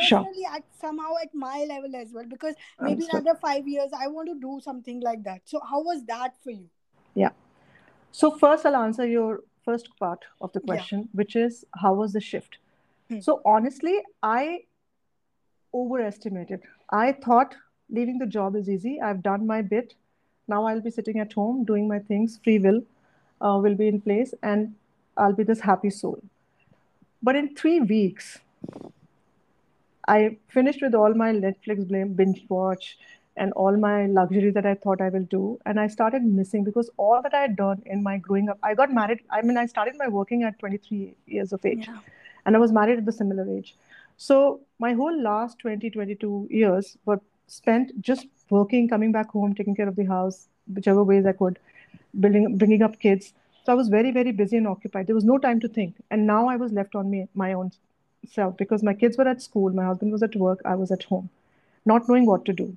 Sure. 0.00 0.18
personally 0.18 0.44
at 0.52 0.62
somehow 0.80 1.12
at 1.22 1.34
my 1.34 1.64
level 1.68 1.94
as 1.96 2.12
well 2.12 2.24
because 2.28 2.54
maybe 2.80 3.04
Understood. 3.04 3.20
another 3.22 3.38
five 3.40 3.66
years 3.68 3.90
i 3.98 4.06
want 4.08 4.28
to 4.28 4.38
do 4.40 4.60
something 4.62 5.00
like 5.00 5.22
that 5.24 5.40
so 5.44 5.60
how 5.70 5.82
was 5.82 6.04
that 6.04 6.34
for 6.42 6.50
you 6.50 6.68
Yeah. 7.14 7.30
So 8.12 8.30
first, 8.30 8.66
I'll 8.66 8.76
answer 8.76 9.06
your 9.06 9.40
first 9.64 9.88
part 9.98 10.24
of 10.40 10.52
the 10.52 10.60
yeah 10.64 10.74
question, 10.74 11.08
which 11.12 11.36
is 11.36 11.64
how 11.82 11.94
was 11.94 12.12
the 12.12 12.20
shift? 12.20 12.58
Hmm. 13.08 13.20
So 13.20 13.40
honestly, 13.44 14.00
I 14.22 14.64
overestimated. 15.74 16.60
I 16.90 17.12
thought 17.12 17.54
leaving 17.90 18.18
the 18.18 18.26
job 18.26 18.56
is 18.56 18.68
easy. 18.68 19.00
I've 19.00 19.22
done 19.22 19.46
my 19.46 19.62
bit. 19.62 19.94
Now 20.48 20.64
I'll 20.66 20.80
be 20.80 20.90
sitting 20.90 21.18
at 21.20 21.32
home 21.32 21.64
doing 21.64 21.88
my 21.88 21.98
things. 21.98 22.38
Free 22.42 22.58
will 22.58 22.82
uh, 23.44 23.58
will 23.62 23.74
be 23.74 23.88
in 23.88 24.00
place, 24.00 24.34
and 24.42 24.74
I'll 25.16 25.32
be 25.32 25.44
this 25.44 25.60
happy 25.60 25.90
soul. 25.90 26.20
But 27.22 27.36
in 27.36 27.54
three 27.54 27.80
weeks, 27.80 28.38
I 30.08 30.36
finished 30.48 30.82
with 30.82 30.94
all 30.94 31.14
my 31.14 31.32
Netflix 31.32 32.16
binge 32.16 32.44
watch 32.48 32.98
and 33.36 33.52
all 33.52 33.76
my 33.76 34.06
luxury 34.06 34.50
that 34.50 34.66
I 34.66 34.74
thought 34.74 35.00
I 35.00 35.08
will 35.08 35.24
do. 35.36 35.58
And 35.66 35.80
I 35.80 35.86
started 35.88 36.22
missing 36.24 36.64
because 36.64 36.90
all 36.96 37.22
that 37.22 37.34
I 37.34 37.40
had 37.40 37.56
done 37.56 37.82
in 37.86 38.02
my 38.02 38.18
growing 38.18 38.48
up, 38.48 38.58
I 38.62 38.74
got 38.74 38.92
married. 38.92 39.20
I 39.30 39.42
mean, 39.42 39.56
I 39.56 39.66
started 39.66 39.96
my 39.98 40.08
working 40.08 40.44
at 40.44 40.58
23 40.58 41.14
years 41.26 41.52
of 41.52 41.64
age 41.64 41.88
yeah 41.88 41.98
and 42.46 42.56
I 42.56 42.58
was 42.58 42.72
married 42.72 42.98
at 42.98 43.06
the 43.06 43.12
similar 43.12 43.46
age. 43.50 43.76
So 44.16 44.60
my 44.78 44.92
whole 44.92 45.22
last 45.22 45.58
20, 45.58 45.90
22 45.90 46.48
years 46.50 46.96
were 47.04 47.20
spent 47.46 48.00
just 48.00 48.26
working, 48.50 48.88
coming 48.88 49.12
back 49.12 49.30
home, 49.30 49.54
taking 49.54 49.74
care 49.74 49.88
of 49.88 49.96
the 49.96 50.04
house, 50.04 50.48
whichever 50.72 51.02
ways 51.02 51.26
I 51.26 51.32
could, 51.32 51.58
building, 52.20 52.56
bringing 52.56 52.82
up 52.82 52.98
kids. 52.98 53.32
So 53.64 53.72
I 53.72 53.74
was 53.74 53.88
very, 53.88 54.10
very 54.10 54.32
busy 54.32 54.56
and 54.56 54.68
occupied. 54.68 55.06
There 55.06 55.14
was 55.14 55.24
no 55.24 55.38
time 55.38 55.60
to 55.60 55.68
think. 55.68 55.96
And 56.10 56.26
now 56.26 56.48
I 56.48 56.56
was 56.56 56.72
left 56.72 56.94
on 56.94 57.10
me, 57.10 57.28
my 57.34 57.52
own 57.52 57.72
self 58.30 58.56
because 58.56 58.82
my 58.82 58.94
kids 58.94 59.16
were 59.18 59.28
at 59.28 59.42
school, 59.42 59.70
my 59.72 59.84
husband 59.84 60.12
was 60.12 60.22
at 60.22 60.34
work, 60.36 60.60
I 60.64 60.74
was 60.74 60.90
at 60.90 61.02
home, 61.04 61.28
not 61.84 62.08
knowing 62.08 62.26
what 62.26 62.44
to 62.46 62.52
do. 62.52 62.76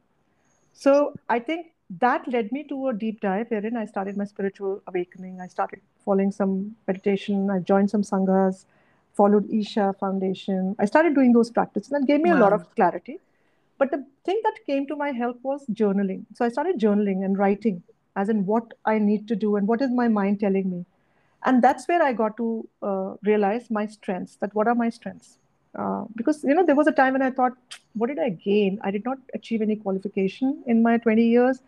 So 0.73 1.13
I 1.29 1.39
think 1.39 1.67
that 1.99 2.27
led 2.27 2.51
me 2.51 2.63
to 2.65 2.89
a 2.89 2.93
deep 2.93 3.21
dive 3.21 3.49
wherein 3.49 3.77
I 3.77 3.85
started 3.85 4.17
my 4.17 4.25
spiritual 4.25 4.81
awakening. 4.87 5.39
I 5.41 5.47
started 5.47 5.81
following 6.03 6.31
some 6.31 6.75
meditation. 6.87 7.49
I 7.49 7.59
joined 7.59 7.89
some 7.89 8.01
sanghas, 8.01 8.65
followed 9.13 9.49
Isha 9.49 9.95
Foundation. 9.99 10.75
I 10.79 10.85
started 10.85 11.15
doing 11.15 11.31
those 11.31 11.49
practices 11.49 11.91
and 11.91 12.05
gave 12.05 12.21
me 12.21 12.31
a 12.31 12.35
lot 12.35 12.53
of 12.53 12.73
clarity. 12.75 13.19
But 13.77 13.91
the 13.91 14.05
thing 14.25 14.41
that 14.43 14.65
came 14.65 14.87
to 14.87 14.95
my 14.95 15.11
help 15.11 15.39
was 15.43 15.65
journaling. 15.67 16.25
So 16.33 16.43
I 16.43 16.49
started 16.49 16.79
journaling 16.79 17.23
and 17.23 17.37
writing, 17.37 17.83
as 18.17 18.29
in 18.29 18.45
what 18.45 18.73
I 18.85 18.99
need 18.99 19.27
to 19.29 19.35
do 19.35 19.55
and 19.55 19.67
what 19.67 19.81
is 19.81 19.91
my 19.91 20.07
mind 20.07 20.39
telling 20.39 20.69
me. 20.69 20.85
And 21.45 21.63
that's 21.63 21.87
where 21.87 22.01
I 22.03 22.13
got 22.13 22.35
to 22.37 22.67
uh, 22.81 23.13
realize 23.23 23.69
my 23.69 23.85
strengths. 23.85 24.35
That 24.37 24.53
what 24.55 24.67
are 24.67 24.75
my 24.75 24.89
strengths? 24.89 25.37
Uh, 25.77 26.05
because 26.15 26.43
you 26.43 26.55
know 26.55 26.65
there 26.65 26.75
was 26.75 26.87
a 26.87 26.91
time 26.99 27.13
when 27.13 27.21
I 27.21 27.29
thought, 27.29 27.53
what 27.93 28.07
did 28.07 28.19
I 28.19 28.29
gain? 28.29 28.79
I 28.83 28.91
did 28.91 29.05
not 29.05 29.19
achieve 29.33 29.61
any 29.61 29.75
qualification 29.75 30.63
in 30.65 30.81
my 30.81 30.97
20 30.97 31.23
years. 31.23 31.61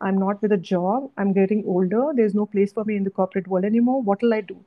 I'm 0.00 0.18
not 0.18 0.42
with 0.42 0.52
a 0.52 0.56
job. 0.56 1.10
I'm 1.16 1.32
getting 1.32 1.64
older. 1.66 2.04
There's 2.12 2.34
no 2.34 2.46
place 2.46 2.72
for 2.72 2.84
me 2.84 2.96
in 2.96 3.04
the 3.04 3.16
corporate 3.18 3.46
world 3.46 3.64
anymore. 3.64 4.02
What 4.02 4.22
will 4.22 4.34
I 4.34 4.40
do? 4.40 4.58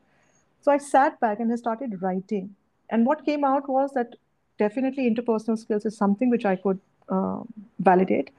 So 0.62 0.72
I 0.72 0.77
sat 0.77 1.20
back 1.20 1.39
and 1.39 1.51
I 1.51 1.58
started 1.58 2.01
writing. 2.01 2.56
And 2.89 3.06
what 3.06 3.25
came 3.25 3.44
out 3.44 3.68
was 3.70 3.92
that 3.94 4.15
definitely 4.58 5.10
interpersonal 5.10 5.60
skills 5.60 5.86
is 5.86 5.98
something 5.98 6.30
which 6.30 6.46
I 6.46 6.56
could 6.56 6.80
um, 7.10 7.54
validate. 7.80 8.32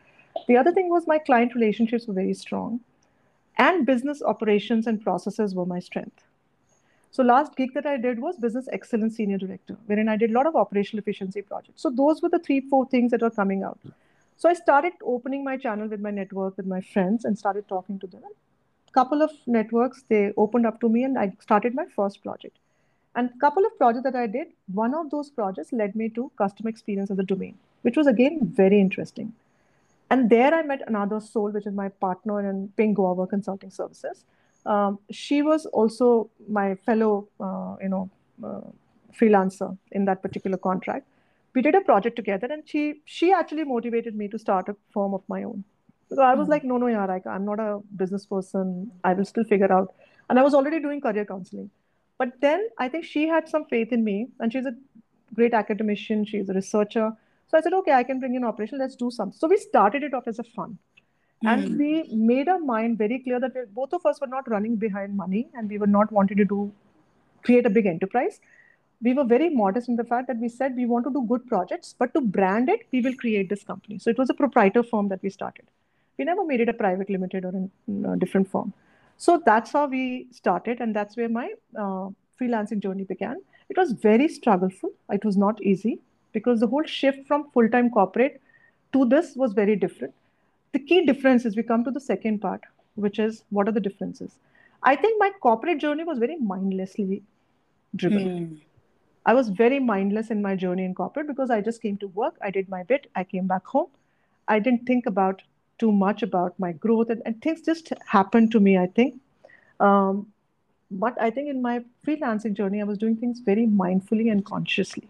The 0.49 0.57
other 0.57 0.73
thing 0.73 0.89
was 0.91 1.07
my 1.07 1.19
client 1.19 1.55
relationships 1.55 2.07
were 2.07 2.15
very 2.15 2.35
strong, 2.35 2.81
and 3.59 3.87
business 3.87 4.23
operations 4.23 4.87
and 4.87 5.03
processes 5.03 5.55
were 5.55 5.67
my 5.67 5.81
strength. 5.81 6.25
So 7.11 7.23
last 7.23 7.57
gig 7.57 7.73
that 7.75 7.87
I 7.87 7.97
did 7.97 8.19
was 8.21 8.37
business 8.37 8.69
excellence 8.71 9.17
senior 9.17 9.39
director, 9.39 9.77
wherein 9.87 10.09
I 10.09 10.17
did 10.17 10.31
a 10.31 10.33
lot 10.35 10.47
of 10.47 10.55
operational 10.55 11.01
efficiency 11.01 11.41
projects. 11.41 11.81
So 11.83 11.91
those 11.91 12.21
were 12.21 12.29
the 12.29 12.39
three, 12.39 12.61
four 12.61 12.87
things 12.87 13.11
that 13.13 13.23
were 13.23 13.31
coming 13.31 13.63
out. 13.63 13.79
So 14.37 14.51
I 14.51 14.53
started 14.53 14.93
opening 15.03 15.43
my 15.43 15.57
channel 15.57 15.89
with 15.89 16.01
my 16.01 16.11
network, 16.11 16.59
with 16.59 16.67
my 16.67 16.83
friends, 16.83 17.25
and 17.25 17.39
started 17.39 17.67
talking 17.69 17.99
to 18.01 18.07
them. 18.07 18.23
A 18.89 18.93
couple 18.93 19.23
of 19.23 19.31
networks 19.47 20.05
they 20.09 20.33
opened 20.37 20.67
up 20.67 20.79
to 20.81 20.91
me, 20.91 21.05
and 21.05 21.19
I 21.19 21.33
started 21.41 21.75
my 21.75 21.87
first 21.87 22.23
project. 22.23 22.59
And 23.15 23.31
a 23.31 23.39
couple 23.39 23.65
of 23.65 23.79
projects 23.79 24.05
that 24.05 24.15
I 24.15 24.27
did, 24.27 24.49
one 24.75 24.95
of 24.95 25.09
those 25.09 25.31
projects 25.31 25.73
led 25.73 25.97
me 25.97 26.11
to 26.11 26.31
customer 26.37 26.69
experience 26.69 27.11
as 27.11 27.19
a 27.19 27.23
domain, 27.23 27.57
which 27.81 27.97
was 27.97 28.07
again 28.07 28.41
very 28.43 28.79
interesting. 28.79 29.33
And 30.11 30.31
there 30.31 30.55
I 30.55 30.63
met 30.63 30.83
another 30.87 31.21
soul, 31.21 31.51
which 31.51 31.67
is 31.67 31.75
my 31.75 31.89
partner 31.89 32.49
in 32.49 32.69
Pink 32.77 32.97
Guava 32.97 33.27
Consulting 33.27 33.71
Services. 33.71 34.25
Um, 34.65 34.99
she 35.11 35.43
was 35.43 35.67
also 35.67 36.31
my 36.49 36.75
fellow, 36.87 37.29
uh, 37.41 37.77
you 37.83 37.89
know, 37.89 38.11
uh, 38.45 38.61
freelancer 39.19 39.77
in 39.93 40.05
that 40.05 40.23
particular 40.23 40.57
contract. 40.57 41.07
We 41.55 41.63
did 41.63 41.75
a 41.75 41.81
project 41.81 42.17
together, 42.17 42.49
and 42.51 42.63
she 42.69 43.01
she 43.05 43.33
actually 43.33 43.65
motivated 43.65 44.15
me 44.15 44.29
to 44.29 44.39
start 44.39 44.69
a 44.69 44.77
firm 44.93 45.15
of 45.15 45.23
my 45.29 45.43
own. 45.45 45.65
So 46.13 46.23
I 46.23 46.35
was 46.35 46.47
Hmm. 46.47 46.53
like, 46.55 46.65
no, 46.65 46.77
no, 46.77 46.87
yaar, 46.87 47.09
I, 47.11 47.21
I'm 47.35 47.45
not 47.45 47.59
a 47.61 47.81
business 48.03 48.27
person. 48.27 48.91
I 49.05 49.15
will 49.15 49.25
still 49.25 49.45
figure 49.45 49.73
out. 49.73 49.95
And 50.29 50.39
I 50.39 50.43
was 50.43 50.55
already 50.55 50.81
doing 50.81 51.01
career 51.01 51.25
counseling. 51.25 51.71
But 52.19 52.41
then 52.41 52.69
I 52.79 52.89
think 52.89 53.05
she 53.05 53.27
had 53.29 53.49
some 53.49 53.65
faith 53.67 53.93
in 53.93 54.05
me, 54.05 54.29
and 54.41 54.53
she's 54.53 54.67
a 54.67 54.75
great 55.35 55.55
academician. 55.55 56.25
She's 56.25 56.49
a 56.49 56.55
researcher. 56.55 57.13
So 57.49 57.59
I 57.59 57.61
said, 57.61 57.73
okay, 57.75 57.93
I 57.93 58.03
can 58.03 58.19
bring 58.19 58.35
in 58.35 58.45
operation. 58.45 58.79
Let's 58.79 58.97
do 58.97 59.11
something. 59.11 59.39
So 59.39 59.49
we 59.49 59.57
started 59.57 60.03
it 60.03 60.15
off 60.15 60.27
as 60.27 60.39
a 60.39 60.45
fun. 60.45 60.79
And 61.45 61.69
Hmm. 61.69 61.79
we 61.79 62.05
made 62.13 62.49
our 62.49 62.59
mind 62.59 62.99
very 62.99 63.19
clear 63.21 63.39
that 63.41 63.75
both 63.75 63.93
of 63.93 64.05
us 64.07 64.21
were 64.21 64.27
not 64.27 64.49
running 64.51 64.77
behind 64.77 65.17
money 65.17 65.49
and 65.55 65.69
we 65.69 65.79
were 65.79 65.87
not 65.87 66.11
wanting 66.11 66.39
to 66.39 66.45
do 66.45 66.73
create 67.43 67.67
a 67.67 67.71
big 67.71 67.87
enterprise. 67.87 68.41
We 69.03 69.13
were 69.15 69.25
very 69.25 69.51
modest 69.51 69.89
in 69.89 69.97
the 69.97 70.05
fact 70.05 70.27
that 70.29 70.39
we 70.39 70.49
said 70.49 70.75
we 70.75 70.87
want 70.87 71.05
to 71.05 71.13
do 71.13 71.25
good 71.29 71.47
projects, 71.47 71.95
but 71.99 72.15
to 72.15 72.21
brand 72.21 72.69
it, 72.69 72.87
we 72.93 73.03
will 73.03 73.15
create 73.15 73.49
this 73.49 73.63
company. 73.63 73.99
So 73.99 74.11
it 74.11 74.19
was 74.19 74.31
a 74.31 74.35
proprietor 74.35 74.83
firm 74.83 75.09
that 75.09 75.23
we 75.23 75.31
started. 75.31 75.67
We 76.19 76.25
never 76.25 76.45
made 76.45 76.61
it 76.61 76.69
a 76.69 76.73
private 76.73 77.11
limited 77.11 77.45
or 77.45 77.51
in, 77.51 77.71
in 77.87 78.05
a 78.07 78.17
different 78.17 78.51
form. 78.51 78.73
So 79.19 79.43
that's 79.45 79.73
how 79.73 79.87
we 79.87 80.29
started, 80.31 80.81
and 80.81 80.97
that's 80.97 81.17
where 81.17 81.29
my 81.29 81.53
uh, 81.79 82.09
freelancing 82.41 82.81
journey 82.81 83.05
began. 83.05 83.37
It 83.69 83.77
was 83.77 83.93
very 83.93 84.29
struggleful. 84.29 84.91
It 85.11 85.25
was 85.25 85.37
not 85.37 85.63
easy 85.63 86.01
because 86.37 86.61
the 86.61 86.71
whole 86.73 86.85
shift 86.85 87.27
from 87.27 87.51
full 87.53 87.69
time 87.75 87.91
corporate 87.91 88.41
to 88.93 89.05
this 89.13 89.35
was 89.43 89.55
very 89.59 89.77
different. 89.85 90.15
The 90.73 90.83
key 90.91 91.07
difference 91.07 91.47
is 91.47 91.57
we 91.57 91.63
come 91.63 91.85
to 91.85 91.91
the 91.91 92.05
second 92.09 92.41
part, 92.41 92.61
which 93.07 93.19
is 93.19 93.43
what 93.51 93.69
are 93.69 93.73
the 93.73 93.85
differences? 93.89 94.39
I 94.83 94.97
think 94.97 95.19
my 95.19 95.31
corporate 95.41 95.81
journey 95.85 96.05
was 96.05 96.19
very 96.19 96.37
mindlessly 96.37 97.23
driven. 98.03 98.29
Hmm. 98.29 98.55
I 99.25 99.35
was 99.35 99.49
very 99.49 99.81
mindless 99.81 100.31
in 100.31 100.43
my 100.43 100.55
journey 100.65 100.85
in 100.85 100.95
corporate 100.95 101.27
because 101.27 101.51
I 101.51 101.61
just 101.61 101.83
came 101.83 101.97
to 102.03 102.09
work, 102.09 102.37
I 102.41 102.51
did 102.51 102.69
my 102.69 102.83
bit, 102.83 103.11
I 103.17 103.25
came 103.25 103.47
back 103.47 103.67
home. 103.67 103.89
I 104.47 104.59
didn't 104.61 104.87
think 104.87 105.07
about 105.07 105.43
too 105.79 105.91
much 105.91 106.23
about 106.23 106.59
my 106.65 106.73
growth, 106.73 107.11
and, 107.11 107.23
and 107.27 107.41
things 107.43 107.63
just 107.63 107.93
happened 108.07 108.53
to 108.53 108.61
me, 108.61 108.79
I 108.79 108.87
think. 108.87 109.21
Um, 109.81 110.27
but 110.91 111.21
I 111.21 111.31
think 111.31 111.49
in 111.49 111.61
my 111.61 111.85
freelancing 112.07 112.55
journey, 112.55 112.81
I 112.81 112.85
was 112.85 112.99
doing 112.99 113.17
things 113.17 113.41
very 113.41 113.67
mindfully 113.67 114.31
and 114.31 114.45
consciously. 114.45 115.09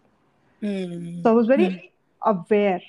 Hmm. 0.60 1.22
So 1.22 1.30
I 1.30 1.34
was 1.34 1.46
very 1.46 1.92
aware. 2.22 2.80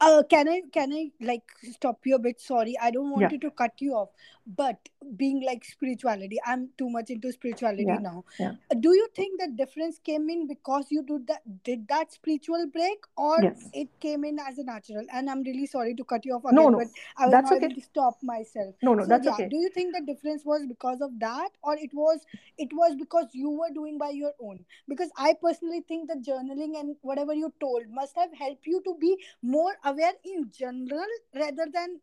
Uh, 0.00 0.22
can 0.28 0.48
I 0.48 0.62
can 0.72 0.92
I 0.92 1.10
like 1.20 1.44
stop 1.72 2.00
you 2.04 2.16
a 2.16 2.18
bit? 2.18 2.40
Sorry, 2.40 2.74
I 2.80 2.90
don't 2.90 3.10
Yeah, 3.14 3.14
want 3.14 3.30
you 3.32 3.38
to 3.40 3.50
cut 3.50 3.72
you 3.80 3.94
off. 3.94 4.10
But 4.46 4.88
being 5.16 5.42
like 5.44 5.64
spirituality, 5.64 6.38
I'm 6.46 6.68
too 6.78 6.88
much 6.90 7.10
into 7.10 7.32
spirituality 7.32 7.84
yeah, 7.84 7.98
now. 7.98 8.24
yeah. 8.38 8.52
Do 8.80 8.92
you 8.94 9.08
think 9.16 9.40
the 9.40 9.48
difference 9.48 9.98
came 9.98 10.28
in 10.30 10.46
because 10.46 10.86
you 10.90 11.02
did 11.02 11.26
that 11.28 11.42
did 11.64 11.88
that 11.88 12.12
spiritual 12.12 12.66
break, 12.72 13.04
or 13.16 13.42
Yes. 13.42 13.70
it 13.72 13.88
came 14.00 14.24
in 14.24 14.38
as 14.38 14.58
a 14.58 14.64
natural? 14.64 15.06
And 15.12 15.30
I'm 15.30 15.42
really 15.42 15.66
sorry 15.66 15.94
to 15.94 16.04
cut 16.04 16.24
you 16.26 16.34
off 16.34 16.44
No, 16.50 16.62
again, 16.62 16.70
no, 16.70 16.78
but 16.78 16.88
I 17.16 17.26
was 17.26 17.32
that's 17.32 17.42
not 17.42 17.56
okay. 17.56 17.66
able 17.66 17.74
to 17.74 17.80
stop 17.80 18.18
myself. 18.22 18.74
No, 18.82 18.94
no, 18.94 19.04
So 19.04 19.08
that's 19.08 19.26
yeah, 19.26 19.34
okay. 19.34 19.48
do 19.48 19.56
you 19.56 19.70
think 19.70 19.94
the 19.94 20.02
difference 20.12 20.44
was 20.44 20.66
because 20.66 21.00
of 21.00 21.18
that, 21.20 21.50
or 21.62 21.74
it 21.76 21.90
was 21.94 22.20
it 22.58 22.68
was 22.72 22.94
because 22.96 23.26
you 23.32 23.50
were 23.50 23.70
doing 23.72 23.98
by 23.98 24.10
your 24.10 24.32
own? 24.40 24.64
Because 24.88 25.10
I 25.16 25.34
personally 25.40 25.80
think 25.86 26.08
that 26.08 26.22
journaling 26.22 26.78
and 26.78 26.96
whatever 27.02 27.34
you 27.34 27.52
told 27.60 27.88
must 27.90 28.16
have 28.16 28.32
helped 28.32 28.66
you 28.66 28.82
to 28.84 28.94
be 29.00 29.16
more 29.42 29.72
aware 29.90 30.14
in 30.24 30.50
general 30.60 31.12
rather 31.34 31.66
than 31.78 32.00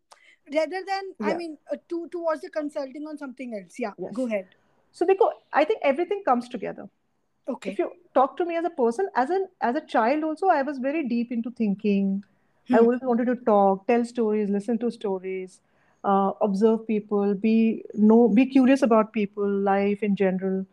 rather 0.54 0.82
than 0.92 1.14
i 1.22 1.34
mean 1.34 1.58
uh, 1.72 1.78
to 1.90 2.08
towards 2.18 2.42
the 2.42 2.50
consulting 2.60 3.08
on 3.08 3.18
something 3.18 3.56
else 3.62 3.80
yeah 3.80 3.94
go 4.14 4.28
ahead 4.28 4.56
So 4.92 5.06
go, 5.06 5.34
I 5.52 5.64
think 5.66 5.80
everything 5.84 6.24
comes 6.24 6.48
together. 6.50 6.90
Okay. 7.48 7.72
If 7.72 7.80
you 7.80 7.92
talk 8.14 8.38
to 8.38 8.46
me 8.46 8.56
as 8.58 8.66
a 8.66 8.70
person, 8.70 9.10
as 9.16 9.30
an 9.30 9.48
as 9.62 9.76
a 9.76 9.82
child 9.82 10.24
also, 10.24 10.48
I 10.48 10.62
was 10.64 10.80
very 10.80 11.08
deep 11.08 11.32
into 11.32 11.52
thinking. 11.52 12.24
I 12.72 12.78
Hmm. 12.78 12.86
always 12.86 13.02
wanted 13.02 13.26
to 13.28 13.36
talk, 13.36 13.88
tell 13.88 14.06
stories, 14.06 14.50
listen 14.50 14.78
to 14.80 14.92
stories, 14.92 15.62
uh, 16.04 16.32
observe 16.42 16.86
people, 16.88 17.36
be 17.36 17.84
know, 17.94 18.28
be 18.30 18.46
curious 18.46 18.82
about 18.82 19.14
people, 19.14 19.48
life 19.72 20.04
in 20.04 20.16
general, 20.16 20.66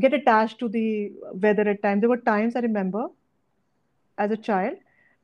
get 0.00 0.14
attached 0.14 0.58
to 0.60 0.68
the 0.68 1.12
weather 1.46 1.68
at 1.68 1.82
times. 1.82 2.00
There 2.00 2.10
were 2.10 2.18
times 2.32 2.56
I 2.56 2.60
remember 2.60 3.08
as 4.18 4.30
a 4.30 4.36
child 4.36 4.76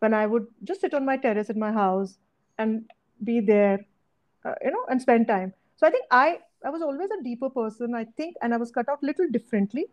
when 0.02 0.14
I 0.14 0.26
would 0.26 0.46
just 0.64 0.80
sit 0.80 0.94
on 0.94 1.04
my 1.06 1.16
terrace 1.16 1.50
in 1.50 1.58
my 1.58 1.72
house 1.72 2.18
and 2.58 2.84
be 3.24 3.40
there, 3.40 3.84
uh, 4.44 4.54
you 4.64 4.70
know, 4.70 4.84
and 4.88 5.00
spend 5.00 5.28
time. 5.28 5.54
So 5.76 5.86
I 5.86 5.90
think 5.90 6.06
I 6.10 6.40
I 6.64 6.70
was 6.70 6.82
always 6.82 7.10
a 7.18 7.22
deeper 7.22 7.50
person, 7.50 7.94
I 7.94 8.04
think, 8.16 8.36
and 8.42 8.54
I 8.54 8.56
was 8.56 8.70
cut 8.70 8.88
out 8.88 9.02
little 9.02 9.28
differently 9.36 9.86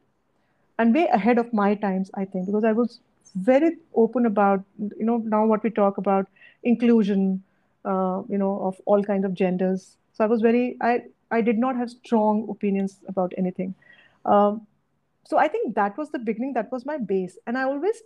and 0.79 0.93
way 0.93 1.07
ahead 1.19 1.37
of 1.37 1.53
my 1.53 1.75
times, 1.75 2.11
I 2.13 2.25
think, 2.25 2.45
because 2.47 2.63
I 2.63 2.71
was 2.71 2.99
very 3.35 3.77
open 3.95 4.25
about, 4.25 4.63
you 4.79 5.05
know, 5.05 5.17
now 5.17 5.45
what 5.45 5.63
we 5.63 5.69
talk 5.69 5.97
about 5.97 6.27
inclusion, 6.63 7.43
uh, 7.85 8.21
you 8.29 8.37
know, 8.37 8.53
of 8.69 8.81
all 8.85 9.03
kind 9.03 9.25
of 9.25 9.33
genders. 9.33 9.97
So 10.13 10.23
I 10.23 10.27
was 10.27 10.41
very, 10.41 10.77
I 10.81 11.03
I 11.31 11.41
did 11.41 11.59
not 11.59 11.75
have 11.75 11.91
strong 11.91 12.47
opinions 12.49 12.99
about 13.07 13.33
anything. 13.37 13.75
Um, 14.25 14.65
so 15.23 15.37
I 15.37 15.47
think 15.47 15.75
that 15.75 15.97
was 15.97 16.09
the 16.09 16.19
beginning, 16.19 16.53
that 16.53 16.71
was 16.71 16.85
my 16.85 16.97
base. 16.97 17.37
And 17.45 17.57
I 17.57 17.63
always 17.63 18.01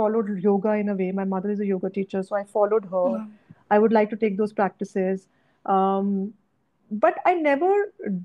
followed 0.00 0.32
yoga 0.48 0.74
in 0.84 0.88
a 0.94 0.96
way. 1.02 1.10
My 1.20 1.24
mother 1.36 1.50
is 1.50 1.60
a 1.60 1.66
yoga 1.66 1.90
teacher, 1.98 2.22
so 2.22 2.36
I 2.36 2.44
followed 2.56 2.84
her. 2.96 3.04
Wow. 3.14 3.26
I 3.70 3.78
would 3.78 3.92
like 3.92 4.10
to 4.10 4.16
take 4.16 4.36
those 4.36 4.52
practices. 4.52 5.28
Um, 5.66 6.34
but 6.90 7.18
I 7.26 7.34
never 7.34 7.72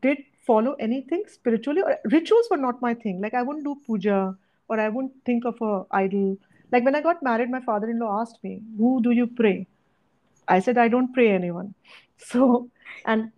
did 0.01 0.23
follow 0.47 0.73
anything 0.79 1.23
spiritually. 1.27 1.83
Rituals 2.05 2.47
were 2.49 2.57
not 2.65 2.81
my 2.81 2.93
thing. 3.05 3.21
Like 3.21 3.33
I 3.33 3.43
wouldn't 3.43 3.65
do 3.65 3.75
puja 3.85 4.35
or 4.67 4.79
I 4.79 4.89
wouldn't 4.89 5.13
think 5.25 5.45
of 5.45 5.61
a 5.61 5.85
idol. 5.91 6.37
Like 6.71 6.83
when 6.83 6.95
I 6.95 7.01
got 7.01 7.21
married, 7.21 7.51
my 7.51 7.61
father-in-law 7.61 8.21
asked 8.21 8.43
me, 8.43 8.53
"Who 8.77 9.01
do 9.07 9.11
you 9.11 9.27
pray?" 9.27 9.55
I 10.47 10.59
said, 10.59 10.77
I 10.77 10.87
don't 10.87 11.13
pray 11.13 11.31
anyone. 11.31 11.73
So, 12.25 12.69
and 13.05 13.31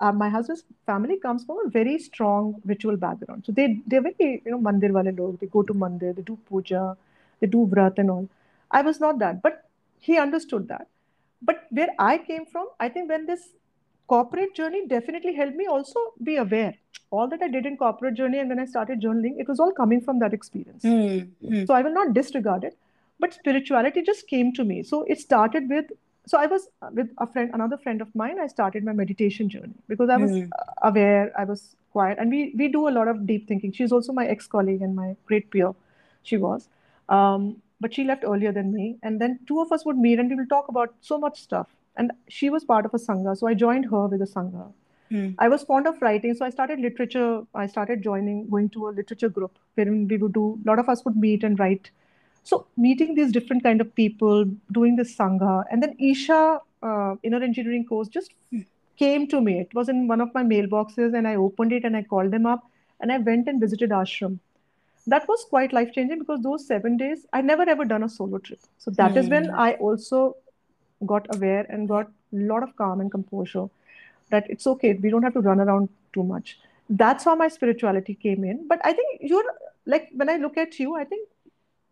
uh, 0.00 0.10
my 0.10 0.28
husband's 0.28 0.64
family 0.86 1.18
comes 1.24 1.44
from 1.44 1.58
a 1.64 1.68
very 1.68 1.98
strong 1.98 2.54
ritual 2.64 2.96
background. 2.96 3.44
So 3.46 3.52
they 3.52 3.66
they're 3.86 4.04
very 4.06 4.42
you 4.44 4.52
know 4.52 4.60
mandir 4.66 4.90
wale 4.96 5.12
log. 5.18 5.38
They 5.40 5.48
go 5.56 5.62
to 5.70 5.74
mandir, 5.82 6.14
they 6.16 6.22
do 6.22 6.38
puja, 6.48 6.96
they 7.44 7.50
do 7.54 7.66
vrat 7.74 7.98
and 8.04 8.10
all. 8.16 8.28
I 8.70 8.82
was 8.82 9.00
not 9.00 9.18
that, 9.24 9.42
but 9.42 9.60
he 9.98 10.18
understood 10.18 10.68
that. 10.68 10.88
But 11.50 11.66
where 11.70 11.92
I 11.98 12.16
came 12.18 12.46
from, 12.46 12.68
I 12.80 12.88
think 12.88 13.10
when 13.10 13.26
this 13.26 13.44
corporate 14.12 14.54
journey 14.54 14.86
definitely 14.86 15.34
helped 15.34 15.56
me 15.56 15.66
also 15.66 16.00
be 16.22 16.36
aware. 16.36 16.74
All 17.10 17.28
that 17.28 17.42
I 17.42 17.48
did 17.48 17.66
in 17.66 17.76
corporate 17.76 18.14
journey 18.14 18.38
and 18.38 18.48
when 18.48 18.58
I 18.58 18.64
started 18.64 19.00
journaling, 19.00 19.38
it 19.38 19.48
was 19.48 19.60
all 19.60 19.72
coming 19.72 20.00
from 20.00 20.18
that 20.22 20.34
experience. 20.38 20.82
Hmm. 20.82 21.18
Hmm. 21.46 21.64
So 21.64 21.74
I 21.74 21.82
will 21.82 21.92
not 21.92 22.14
disregard 22.14 22.64
it, 22.64 22.76
but 23.20 23.34
spirituality 23.34 24.02
just 24.02 24.26
came 24.26 24.52
to 24.54 24.64
me. 24.64 24.82
So 24.82 25.02
it 25.04 25.20
started 25.20 25.68
with, 25.68 25.92
so 26.26 26.38
I 26.38 26.46
was 26.46 26.68
with 26.92 27.10
a 27.18 27.26
friend, 27.26 27.50
another 27.54 27.78
friend 27.78 28.00
of 28.00 28.14
mine. 28.14 28.40
I 28.40 28.46
started 28.46 28.84
my 28.84 28.92
meditation 28.92 29.48
journey 29.48 29.74
because 29.88 30.08
I 30.10 30.16
was 30.16 30.32
uh, 30.32 30.88
aware, 30.90 31.32
I 31.38 31.44
was 31.44 31.76
quiet, 31.92 32.18
and 32.18 32.30
we 32.30 32.52
we 32.58 32.68
do 32.76 32.88
a 32.88 32.94
lot 32.98 33.08
of 33.08 33.26
deep 33.26 33.46
thinking. 33.46 33.72
She's 33.72 33.92
also 33.92 34.12
my 34.12 34.26
ex-colleague 34.26 34.86
and 34.86 34.96
my 34.96 35.16
great 35.26 35.50
peer. 35.50 35.74
She 36.22 36.38
was, 36.38 36.68
um, 37.08 37.56
but 37.80 37.94
she 37.94 38.04
left 38.04 38.24
earlier 38.24 38.52
than 38.52 38.72
me, 38.72 38.96
and 39.02 39.20
then 39.20 39.38
two 39.46 39.60
of 39.60 39.72
us 39.72 39.84
would 39.84 39.98
meet 39.98 40.18
and 40.18 40.30
we 40.30 40.36
will 40.36 40.46
talk 40.46 40.68
about 40.68 40.94
so 41.00 41.18
much 41.18 41.40
stuff. 41.40 41.68
And 41.96 42.12
she 42.28 42.50
was 42.50 42.64
part 42.64 42.86
of 42.86 42.94
a 42.94 42.98
sangha, 42.98 43.36
so 43.36 43.46
I 43.46 43.54
joined 43.54 43.86
her 43.86 44.06
with 44.06 44.22
a 44.22 44.26
sangha. 44.26 44.72
Hmm. 45.10 45.30
I 45.38 45.48
was 45.48 45.62
fond 45.64 45.86
of 45.86 46.00
writing, 46.00 46.34
so 46.34 46.44
I 46.44 46.50
started 46.50 46.80
literature. 46.80 47.42
I 47.54 47.66
started 47.66 48.02
joining, 48.02 48.48
going 48.48 48.70
to 48.70 48.88
a 48.88 48.90
literature 48.90 49.28
group 49.28 49.58
wherein 49.74 50.08
we 50.08 50.16
would 50.16 50.32
do. 50.32 50.58
A 50.64 50.68
lot 50.68 50.78
of 50.78 50.88
us 50.88 51.04
would 51.04 51.16
meet 51.16 51.44
and 51.44 51.58
write. 51.58 51.90
So 52.42 52.66
meeting 52.76 53.14
these 53.14 53.32
different 53.32 53.62
kind 53.62 53.80
of 53.80 53.94
people, 53.94 54.44
doing 54.72 54.96
this 54.96 55.16
sangha, 55.16 55.64
and 55.70 55.82
then 55.82 55.94
Isha 55.98 56.60
uh, 56.82 57.14
inner 57.22 57.42
engineering 57.42 57.86
course 57.86 58.08
just 58.08 58.32
came 58.98 59.26
to 59.28 59.40
me. 59.40 59.60
It 59.60 59.74
was 59.74 59.88
in 59.88 60.08
one 60.08 60.20
of 60.20 60.32
my 60.34 60.42
mailboxes, 60.42 61.14
and 61.16 61.28
I 61.28 61.36
opened 61.36 61.72
it 61.72 61.84
and 61.84 61.96
I 61.96 62.02
called 62.02 62.30
them 62.30 62.46
up, 62.46 62.64
and 63.00 63.12
I 63.12 63.18
went 63.18 63.48
and 63.48 63.60
visited 63.60 63.90
ashram. 63.90 64.38
That 65.06 65.28
was 65.28 65.44
quite 65.48 65.72
life 65.72 65.92
changing 65.92 66.18
because 66.20 66.40
those 66.42 66.66
seven 66.66 66.96
days 66.96 67.26
I 67.32 67.40
never 67.42 67.68
ever 67.68 67.84
done 67.84 68.02
a 68.04 68.08
solo 68.08 68.38
trip. 68.38 68.60
So 68.78 68.90
that 68.92 69.16
is 69.16 69.28
when 69.28 69.46
Hmm. 69.50 69.60
I 69.60 69.72
also 69.74 70.36
got 71.06 71.26
aware 71.34 71.66
and 71.68 71.88
got 71.88 72.06
a 72.08 72.36
lot 72.52 72.62
of 72.62 72.74
calm 72.76 73.00
and 73.00 73.10
composure 73.10 73.68
that 74.30 74.48
it's 74.48 74.66
okay 74.66 74.92
we 74.94 75.10
don't 75.10 75.22
have 75.22 75.34
to 75.34 75.40
run 75.40 75.60
around 75.60 75.88
too 76.12 76.22
much 76.22 76.58
that's 76.88 77.24
how 77.24 77.34
my 77.34 77.48
spirituality 77.48 78.14
came 78.14 78.44
in 78.44 78.66
but 78.68 78.80
i 78.84 78.92
think 78.92 79.20
you're 79.20 79.44
like 79.86 80.08
when 80.14 80.28
i 80.28 80.36
look 80.36 80.56
at 80.56 80.78
you 80.78 80.94
i 80.96 81.04
think 81.04 81.28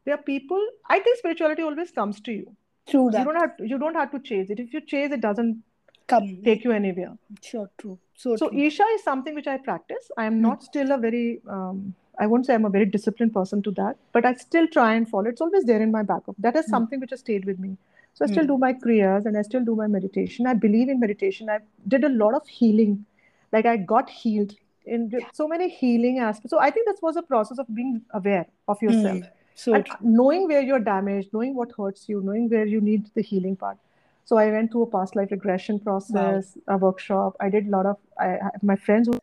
there 0.04 0.14
are 0.14 0.22
people 0.22 0.64
i 0.88 0.98
think 0.98 1.18
spirituality 1.18 1.62
always 1.62 1.90
comes 1.90 2.20
to 2.20 2.32
you 2.32 2.56
True 2.87 3.04
you 3.06 3.24
don't 3.24 3.37
have 3.37 3.56
to, 3.58 3.66
you 3.68 3.78
don't 3.78 3.94
have 3.94 4.10
to 4.12 4.20
chase 4.20 4.50
it 4.50 4.58
if 4.60 4.72
you 4.72 4.80
chase 4.80 5.12
it 5.12 5.20
doesn't 5.20 5.62
Come. 6.08 6.42
take 6.44 6.64
you 6.64 6.72
anywhere 6.72 7.12
Sure. 7.42 7.68
True. 7.78 7.98
So 8.14 8.37
so 8.37 8.48
true. 8.48 8.58
isha 8.58 8.84
is 8.94 9.02
something 9.04 9.34
which 9.34 9.46
i 9.46 9.56
practice 9.58 10.10
i 10.16 10.24
am 10.24 10.37
Hmm. 10.37 10.42
not 10.48 10.62
still 10.62 10.92
a 10.92 10.98
very 10.98 11.40
um, 11.48 11.94
i 12.20 12.27
won't 12.27 12.46
say 12.46 12.55
i'm 12.55 12.64
a 12.64 12.70
very 12.77 12.87
disciplined 12.87 13.33
person 13.35 13.62
to 13.62 13.70
that 13.79 13.96
but 14.12 14.25
i 14.25 14.35
still 14.35 14.66
try 14.68 14.94
and 14.94 15.09
follow. 15.09 15.29
It's 15.29 15.40
always 15.40 15.64
there 15.64 15.83
in 15.83 15.90
my 15.90 16.03
back 16.03 16.29
of 16.29 16.35
that 16.38 16.57
is 16.57 16.66
Hmm. 16.66 16.70
something 16.70 17.01
which 17.01 17.11
has 17.11 17.20
stayed 17.20 17.44
with 17.44 17.59
me. 17.59 17.77
So 18.14 18.25
i 18.25 18.29
still 18.29 18.44
Hmm. 18.44 18.53
do 18.53 18.59
my 18.64 18.72
kriyas 18.85 19.27
and 19.27 19.38
i 19.38 19.42
still 19.42 19.64
do 19.64 19.75
my 19.77 19.87
meditation. 19.87 20.46
I 20.46 20.55
believe 20.55 20.88
in 20.88 21.01
meditation. 21.01 21.48
I 21.51 21.59
did 21.94 22.05
a 22.05 22.11
lot 22.25 22.35
of 22.40 22.46
healing. 22.46 23.05
Like 23.53 23.66
i 23.66 23.77
got 23.94 24.11
healed 24.11 24.55
in 24.85 25.11
so 25.33 25.46
many 25.48 25.68
healing 25.68 26.18
aspects. 26.18 26.51
So 26.51 26.61
i 26.66 26.70
think 26.70 26.87
this 26.90 27.01
was 27.03 27.16
a 27.16 27.22
process 27.22 27.59
of 27.64 27.72
being 27.81 28.03
aware 28.20 28.46
of 28.68 28.83
yourself. 28.83 29.18
Hmm. 29.22 29.31
So 29.55 29.75
and 29.79 29.87
knowing 30.18 30.46
where 30.53 30.62
you're 30.70 30.85
damaged 30.90 31.33
knowing 31.38 31.55
what 31.62 31.72
hurts 31.79 32.09
you 32.09 32.20
knowing 32.29 32.48
where 32.57 32.66
you 32.75 32.81
need 32.90 33.11
the 33.14 33.22
healing 33.31 33.57
part. 33.64 33.79
So 34.25 34.37
i 34.44 34.51
went 34.57 34.72
through 34.72 34.83
a 34.88 34.90
past 34.96 35.16
life 35.20 35.31
regression 35.38 35.79
Wow. 35.79 35.85
process 35.88 36.57
a 36.68 36.77
workshop. 36.87 37.37
I 37.40 37.48
did 37.57 37.66
a 37.68 37.70
lot 37.77 37.87
of 37.87 37.96
i 38.27 38.31
my 38.72 38.77
friends 38.88 39.09
who 39.09 39.18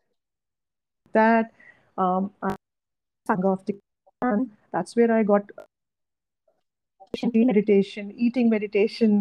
that 1.13 1.51
um 1.97 2.31
I- 2.41 2.55
sangha 3.29 3.51
of 3.55 3.65
Tikkan. 3.69 4.45
that's 4.71 4.95
where 4.95 5.11
i 5.17 5.23
got 5.33 5.51
meditation 7.33 8.11
eating 8.27 8.49
meditation 8.49 9.13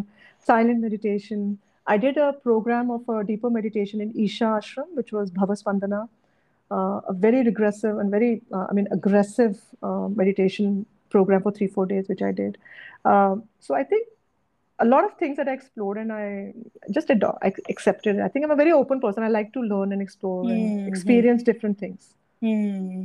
silent 0.48 0.80
meditation 0.86 1.44
i 1.86 1.96
did 1.96 2.16
a 2.24 2.32
program 2.48 2.90
of 2.96 3.08
a 3.14 3.24
deeper 3.30 3.50
meditation 3.58 4.00
in 4.06 4.10
isha 4.24 4.48
ashram 4.58 4.88
which 5.00 5.12
was 5.12 5.30
bhavaspandana 5.38 6.00
uh, 6.76 7.00
a 7.12 7.14
very 7.26 7.42
regressive 7.48 7.98
and 8.02 8.10
very 8.16 8.30
uh, 8.52 8.66
i 8.68 8.72
mean 8.78 8.88
aggressive 8.98 9.56
uh, 9.82 10.06
meditation 10.22 10.84
program 11.16 11.42
for 11.46 11.52
three 11.58 11.70
four 11.78 11.86
days 11.94 12.08
which 12.12 12.22
i 12.30 12.32
did 12.42 12.58
um, 13.12 13.42
so 13.68 13.74
i 13.74 13.82
think 13.92 14.06
a 14.80 14.84
lot 14.84 15.04
of 15.04 15.14
things 15.20 15.36
that 15.38 15.48
I 15.48 15.54
explored 15.54 15.96
and 16.00 16.12
I 16.16 16.52
just 16.96 17.10
ado- 17.10 17.36
I 17.42 17.52
accepted. 17.68 18.20
I 18.20 18.28
think 18.28 18.44
I'm 18.44 18.52
a 18.52 18.58
very 18.60 18.70
open 18.70 19.00
person. 19.04 19.24
I 19.24 19.28
like 19.36 19.48
to 19.54 19.60
learn 19.70 19.92
and 19.94 20.00
explore 20.00 20.42
and 20.48 20.60
Hmm. 20.60 20.82
Hmm. 20.82 20.86
experience 20.90 21.42
different 21.48 21.80
things. 21.80 22.14
Hmm. 22.40 23.04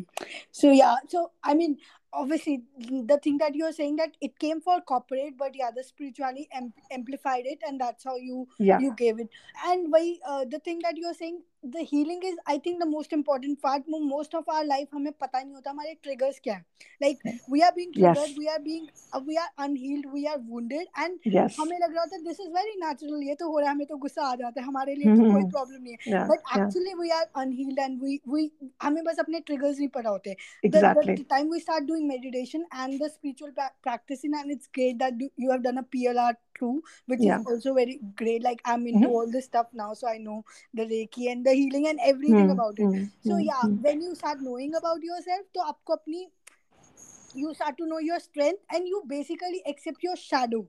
So 0.52 0.72
yeah, 0.72 0.96
so 1.08 1.32
I 1.44 1.54
mean, 1.56 1.78
obviously, 2.12 2.64
the 2.78 3.20
thing 3.24 3.38
that 3.40 3.56
you're 3.56 3.72
saying 3.72 3.96
that 3.98 4.12
it 4.22 4.38
came 4.38 4.62
for 4.62 4.80
corporate, 4.82 5.38
but 5.38 5.56
yeah, 5.56 5.72
the 5.76 5.84
spirituality 5.84 6.48
am- 6.54 6.74
amplified 6.92 7.46
it, 7.46 7.60
and 7.68 7.82
that's 7.82 8.04
how 8.04 8.16
you 8.18 8.48
Yeah. 8.60 8.80
you 8.80 8.94
gave 8.96 9.20
it. 9.20 9.30
And 9.66 9.92
why 9.92 10.18
uh, 10.26 10.46
the 10.46 10.60
thing 10.60 10.80
that 10.84 10.98
you're 10.98 11.16
saying, 11.16 11.42
the 11.66 11.86
healing 11.92 12.26
is 12.26 12.38
I 12.50 12.60
think 12.66 12.80
the 12.80 12.88
most 12.88 13.14
important 13.14 13.58
part 13.64 13.84
most 13.90 14.36
of 14.36 14.50
our 14.52 14.66
life 14.66 14.88
हमें 14.94 15.12
पता 15.22 15.42
नहीं 15.42 15.54
होता 15.54 15.72
हमारे 15.72 15.94
triggers 16.04 16.40
क्या 16.44 16.54
है। 16.54 16.66
Like 17.02 17.20
we 17.52 17.60
are 17.60 17.72
being 17.76 17.94
triggered 17.94 18.40
we 18.40 18.48
are 18.48 18.60
being 18.62 18.88
we 19.28 19.36
are 19.36 19.50
unhealed 19.64 20.08
we 20.14 20.26
are 20.26 20.38
wounded 20.50 20.88
and 21.00 21.20
हमें 21.60 21.78
लग 21.80 21.94
रहा 21.94 22.02
होता 22.02 22.16
है 22.16 22.24
दिस 22.24 22.40
इज़ 22.40 22.50
वेरी 22.50 22.76
नेचुरल 22.86 23.24
ये 23.24 23.36
तो 23.36 23.50
हो 23.52 23.60
रहा 23.60 23.70
है 23.70 23.76
हमें 23.76 23.88
तो 23.88 23.98
गुस्सा 23.98 24.22
आ 24.22 24.36
जाता 24.36 24.62
है 24.62 24.68
हमारे 24.68 24.96
लिए 24.96 25.06
mm-hmm. 25.06 25.20
तो 25.20 25.24
हम्म, 25.24 25.34
कोई 25.34 25.42
हम्म। 25.42 25.52
प्रॉब्लम 25.52 25.84
नहीं 25.84 25.96
है। 26.14 26.28
But 26.28 26.40
actually 26.60 26.94
we 27.02 27.10
are 27.10 27.28
unhealed 27.36 27.80
and 27.80 28.02
we 28.04 28.50
हमें 28.84 29.04
बस 29.04 29.20
अपने 29.20 29.40
ट्रिगर्स 29.40 29.78
नहीं 29.78 29.90
पता 29.98 30.10
होते। 30.10 30.36
Time 31.24 31.52
we 31.54 31.60
start 31.60 31.84
doing 31.84 32.08
meditation 32.08 32.66
and 32.74 33.02
the 33.04 33.08
spiritual 33.08 33.52
practice 33.60 34.26
and 34.26 34.52
it's 34.52 34.70
great 34.74 34.96
that 34.98 35.30
you 35.40 35.52
have 35.52 35.62
done 35.62 35.78
a 35.78 35.86
PLR 35.92 36.36
too 36.58 36.72
which 37.12 37.22
yeah. 37.22 37.40
is 37.40 37.48
also 37.52 37.72
very 37.76 37.94
great. 38.16 38.44
Like 38.44 38.60
i'm 38.72 38.84
into 38.90 39.00
mm-hmm. 39.00 39.16
all 39.20 39.32
this 39.36 39.46
stuff 39.46 39.70
now 39.74 39.88
so 39.94 40.08
i 40.10 40.18
know 40.26 40.36
the 40.80 40.86
reiki 40.92 41.32
and 41.32 41.48
the 41.48 41.53
the 41.54 41.60
healing 41.62 41.90
and 41.94 42.06
everything 42.12 42.46
hmm, 42.52 42.58
about 42.58 42.86
it. 42.86 42.94
Hmm, 42.96 43.04
so 43.30 43.36
hmm, 43.36 43.50
yeah 43.50 43.76
when 43.88 44.08
you 44.08 44.16
start 44.22 44.48
knowing 44.50 44.80
about 44.84 45.12
yourself 45.12 45.54
to 45.60 45.68
aapko 45.74 46.00
you 47.36 47.54
start 47.54 47.78
to 47.78 47.86
know 47.86 48.00
your 48.00 48.20
strength 48.20 48.62
and 48.72 48.88
you 48.88 49.04
basically 49.08 49.62
accept 49.68 50.04
your 50.04 50.16
shadow. 50.16 50.66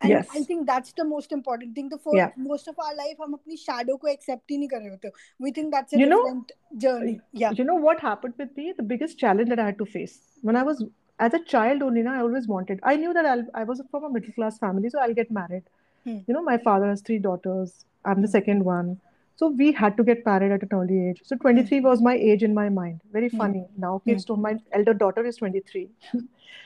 And 0.00 0.10
yes. 0.10 0.28
i 0.38 0.42
think 0.42 0.66
that's 0.66 0.92
the 0.92 1.04
most 1.04 1.32
important 1.32 1.74
thing. 1.74 1.88
The 1.88 1.98
first, 1.98 2.16
yeah. 2.16 2.30
most 2.36 2.68
of 2.68 2.78
our 2.86 2.94
life 2.96 3.22
hum 3.24 3.36
apni 3.36 3.58
shadow 3.62 3.96
ko 4.02 4.10
accept 4.12 4.54
nahi 4.54 4.68
kar 4.72 4.80
rahe 4.84 5.10
we 5.46 5.52
think 5.58 5.72
that's 5.76 5.96
a 5.98 6.00
you 6.00 6.08
different 6.10 6.52
know, 6.52 6.80
journey. 6.84 7.14
Yeah. 7.42 7.54
you 7.60 7.66
know 7.70 7.76
what 7.86 8.04
happened 8.08 8.34
with 8.42 8.54
me? 8.60 8.74
The 8.80 8.86
biggest 8.92 9.18
challenge 9.24 9.54
that 9.54 9.62
i 9.64 9.66
had 9.70 9.78
to 9.78 9.86
face. 9.94 10.18
When 10.50 10.60
i 10.62 10.64
was 10.70 10.84
as 11.26 11.38
a 11.38 11.42
child 11.54 11.86
only 11.88 12.02
Now 12.06 12.14
i 12.20 12.22
always 12.26 12.46
wanted 12.52 12.80
i 12.92 12.94
knew 13.02 13.12
that 13.18 13.28
I'll, 13.32 13.44
i 13.60 13.64
was 13.68 13.82
from 13.90 14.08
a 14.08 14.10
middle 14.16 14.34
class 14.38 14.58
family 14.64 14.90
so 14.94 14.98
i'll 15.04 15.18
get 15.20 15.30
married. 15.30 15.62
Hmm. 16.08 16.18
you 16.26 16.34
know 16.38 16.42
my 16.48 16.58
father 16.68 16.90
has 16.94 17.00
three 17.10 17.18
daughters. 17.18 17.84
I'm 18.04 18.22
the 18.22 18.28
second 18.32 18.64
one. 18.64 18.90
So 19.36 19.48
we 19.48 19.72
had 19.72 19.96
to 19.98 20.04
get 20.04 20.24
married 20.26 20.52
at 20.52 20.62
an 20.62 20.70
early 20.72 20.98
age. 21.08 21.20
So 21.24 21.36
23 21.36 21.80
was 21.80 22.02
my 22.02 22.14
age 22.14 22.42
in 22.42 22.54
my 22.54 22.68
mind. 22.68 23.00
Very 23.12 23.28
Hmm. 23.28 23.38
funny. 23.42 23.64
Now 23.86 23.92
Hmm. 23.98 24.10
kids 24.10 24.24
don't. 24.30 24.40
My 24.48 24.52
elder 24.72 24.94
daughter 25.04 25.24
is 25.32 25.36
23. 25.36 25.88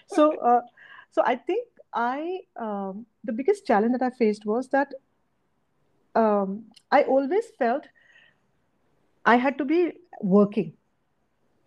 so, 0.07 0.29
uh, 0.53 0.61
so 1.11 1.23
I 1.27 1.37
think 1.37 1.67
I 1.93 2.41
um, 2.57 3.07
the 3.25 3.33
biggest 3.33 3.67
challenge 3.67 3.93
that 3.99 4.03
I 4.03 4.11
faced 4.23 4.47
was 4.47 4.69
that 4.77 4.95
um, 6.15 6.65
I 6.91 7.03
always 7.03 7.51
felt 7.59 7.89
I 9.25 9.37
had 9.37 9.59
to 9.59 9.65
be 9.65 9.93
working, 10.23 10.73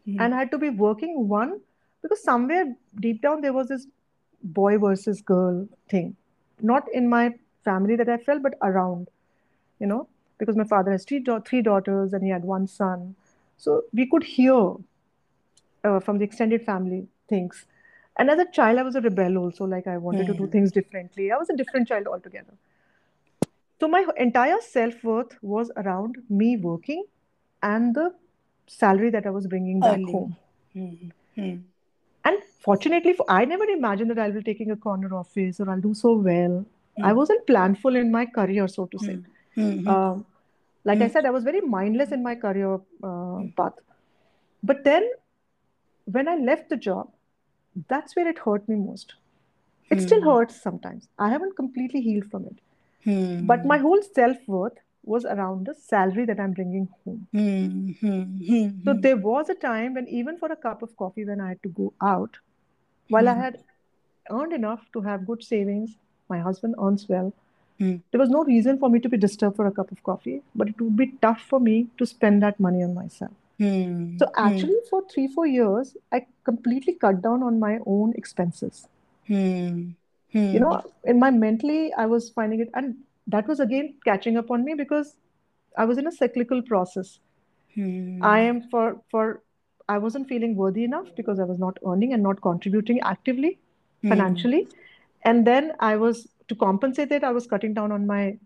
Hmm. 0.06 0.20
and 0.22 0.34
I 0.36 0.40
had 0.40 0.52
to 0.52 0.58
be 0.58 0.70
working 0.70 1.28
one 1.28 1.60
because 2.02 2.24
somewhere 2.24 2.66
deep 3.00 3.22
down 3.22 3.42
there 3.42 3.54
was 3.54 3.68
this 3.68 3.88
boy 4.44 4.78
versus 4.78 5.22
girl 5.22 5.68
thing, 5.90 6.16
not 6.62 6.90
in 6.94 7.08
my 7.10 7.34
family 7.64 7.96
that 7.96 8.10
I 8.10 8.18
felt, 8.18 8.42
but 8.44 8.56
around, 8.62 9.10
you 9.80 9.88
know, 9.88 10.08
because 10.38 10.56
my 10.56 10.64
father 10.64 10.92
has 10.92 11.06
three, 11.06 11.20
da- 11.20 11.40
three 11.40 11.62
daughters 11.62 12.14
and 12.14 12.24
he 12.24 12.30
had 12.30 12.44
one 12.44 12.68
son. 12.68 13.16
So 13.58 13.84
we 13.94 14.06
could 14.06 14.24
hear 14.24 14.76
uh, 15.84 16.00
from 16.00 16.18
the 16.18 16.24
extended 16.26 16.66
family 16.66 17.08
things. 17.30 17.66
And 18.18 18.30
as 18.30 18.40
a 18.40 18.52
child, 18.52 18.80
I 18.80 18.84
was 18.84 18.96
a 18.96 19.02
rebel 19.02 19.38
also, 19.38 19.66
like 19.66 19.88
I 19.88 19.98
wanted 19.98 20.28
to 20.28 20.34
do 20.34 20.46
Hmm. 20.46 20.52
things 20.52 20.72
differently. 20.72 21.32
I 21.32 21.38
was 21.38 21.50
a 21.50 21.56
different 21.56 21.88
child 21.88 22.08
altogether. 22.08 22.54
So 23.80 23.88
my 23.88 24.06
entire 24.18 24.60
self-worth 24.62 25.38
was 25.42 25.72
around 25.78 26.18
me 26.30 26.58
working 26.58 27.06
and 27.62 27.94
the 27.96 28.14
salary 28.68 29.10
that 29.10 29.26
I 29.26 29.30
was 29.30 29.48
bringing 29.48 29.80
back 29.80 30.04
home. 30.04 30.36
Hmm. 30.74 31.10
Hmm. 31.36 31.56
And 32.26 32.38
fortunately, 32.60 33.14
for, 33.14 33.26
I 33.28 33.46
never 33.46 33.66
imagined 33.66 34.10
that 34.12 34.20
I'll 34.20 34.32
be 34.32 34.42
taking 34.42 34.72
a 34.72 34.78
corner 34.78 35.14
office 35.14 35.60
or 35.60 35.70
I'll 35.70 35.82
do 35.82 35.94
so 35.94 36.14
well. 36.14 36.66
I 37.02 37.12
Hmm. 37.12 37.18
wasn't 37.18 37.46
planful 37.48 38.00
in 38.00 38.12
my 38.12 38.26
career, 38.26 38.68
so 38.68 38.86
to 38.86 39.00
say. 39.00 39.18
Hmm. 39.56 39.72
Hmm. 39.72 39.80
Hmm. 39.80 39.94
Um, 39.94 40.26
like 40.86 41.02
I 41.02 41.08
Hmm. 41.08 41.10
said, 41.10 41.26
I 41.26 41.32
was 41.32 41.44
very 41.44 41.62
mindless 41.62 42.12
in 42.12 42.24
my 42.24 42.36
career 42.36 42.80
uh, 43.04 43.42
path. 43.58 43.74
But 44.64 44.84
then 44.84 45.10
when 46.06 46.28
I 46.28 46.36
left 46.36 46.70
the 46.70 46.78
job, 46.78 47.12
that's 47.90 48.16
where 48.16 48.28
it 48.28 48.40
hurt 48.40 48.68
me 48.70 48.76
most. 48.76 49.16
It 49.92 50.02
still 50.02 50.22
Hmm. 50.22 50.26
hurts 50.26 50.62
sometimes. 50.62 51.08
I 51.20 51.30
haven't 51.30 51.56
completely 51.56 52.02
healed 52.02 52.26
from 52.32 52.46
it. 52.48 52.58
But 53.40 53.66
Hmm. 53.66 53.66
my 53.66 53.78
whole 53.80 54.02
self-worth 54.02 54.80
was 55.04 55.26
around 55.26 55.68
the 55.68 55.76
salary 55.76 56.26
that 56.26 56.40
I'm 56.40 56.54
bringing 56.54 56.90
home. 57.06 57.28
Hmm. 57.32 57.92
Hmm. 58.00 58.22
Hmm. 58.48 58.70
So 58.86 58.94
there 58.94 59.18
was 59.18 59.50
a 59.50 59.56
time 59.56 59.96
when 59.96 60.08
even 60.08 60.38
for 60.38 60.52
a 60.52 60.56
cup 60.56 60.84
of 60.84 60.96
coffee 60.96 61.26
when 61.26 61.42
I 61.42 61.50
had 61.50 61.64
to 61.64 61.70
go 61.70 61.94
out, 62.02 62.38
while 63.10 63.28
I 63.30 63.34
Hmm. 63.34 63.42
had 63.42 63.64
earned 64.30 64.54
enough 64.54 64.92
to 64.94 65.02
have 65.02 65.26
good 65.28 65.44
savings, 65.44 65.98
my 66.30 66.40
husband 66.40 66.76
earns 66.80 67.08
well, 67.10 67.34
Hmm. 67.80 67.96
there 68.12 68.20
was 68.20 68.30
no 68.30 68.44
reason 68.44 68.78
for 68.80 68.90
me 68.90 69.00
to 69.00 69.10
be 69.10 69.18
disturbed 69.18 69.56
for 69.56 69.68
a 69.68 69.72
cup 69.72 69.92
of 69.92 70.04
coffee, 70.04 70.42
but 70.56 70.70
it 70.70 70.80
would 70.82 70.96
be 70.98 71.14
tough 71.22 71.42
for 71.42 71.60
me 71.60 71.88
to 71.98 72.06
spend 72.06 72.42
that 72.44 72.60
money 72.60 72.84
on 72.84 72.94
myself. 72.94 73.32
Hmm. 73.60 74.18
So 74.18 74.32
Hmm. 74.38 74.38
actually, 74.38 74.80
for 74.90 75.04
three, 75.14 75.28
four 75.28 75.48
years, 75.48 75.96
I 76.12 76.28
completely 76.44 76.94
cut 76.96 77.22
down 77.22 77.44
on 77.44 77.60
my 77.60 77.80
own 77.86 78.14
expenses. 78.16 78.88
Hmm. 79.28 79.96
You 80.52 80.60
Hmm. 80.60 80.62
know, 80.62 80.82
in 81.04 81.20
my 81.20 81.32
mentally, 81.32 81.92
I 81.94 82.06
was 82.06 82.30
finding 82.30 82.62
it, 82.62 82.70
and 82.74 82.96
that 83.28 83.48
was 83.48 83.60
again 83.60 83.96
catching 84.06 84.38
up 84.38 84.52
on 84.52 84.64
me 84.64 84.74
because 84.74 85.18
I 85.78 85.86
was 85.86 85.98
in 85.98 86.08
a 86.08 86.12
cyclical 86.12 86.62
process. 86.62 87.20
I 88.22 88.40
am 88.40 88.62
for 88.70 89.02
for 89.12 89.44
I 89.88 89.98
wasn't 89.98 90.28
feeling 90.28 90.56
worthy 90.56 90.84
enough 90.84 91.14
because 91.16 91.40
I 91.40 91.44
was 91.44 91.60
not 91.60 91.78
earning 91.86 92.14
and 92.14 92.24
not 92.24 92.42
contributing 92.42 93.00
actively 93.02 93.60
financially. 94.08 94.68
And 95.26 95.46
then 95.48 95.74
I 95.80 95.96
was 95.98 96.28
to 96.54 96.60
compensate 96.66 97.12
it, 97.12 97.24
I 97.24 97.32
was 97.32 97.48
cutting 97.48 97.74
down 97.74 97.92
on 97.92 98.08
my 98.08 98.38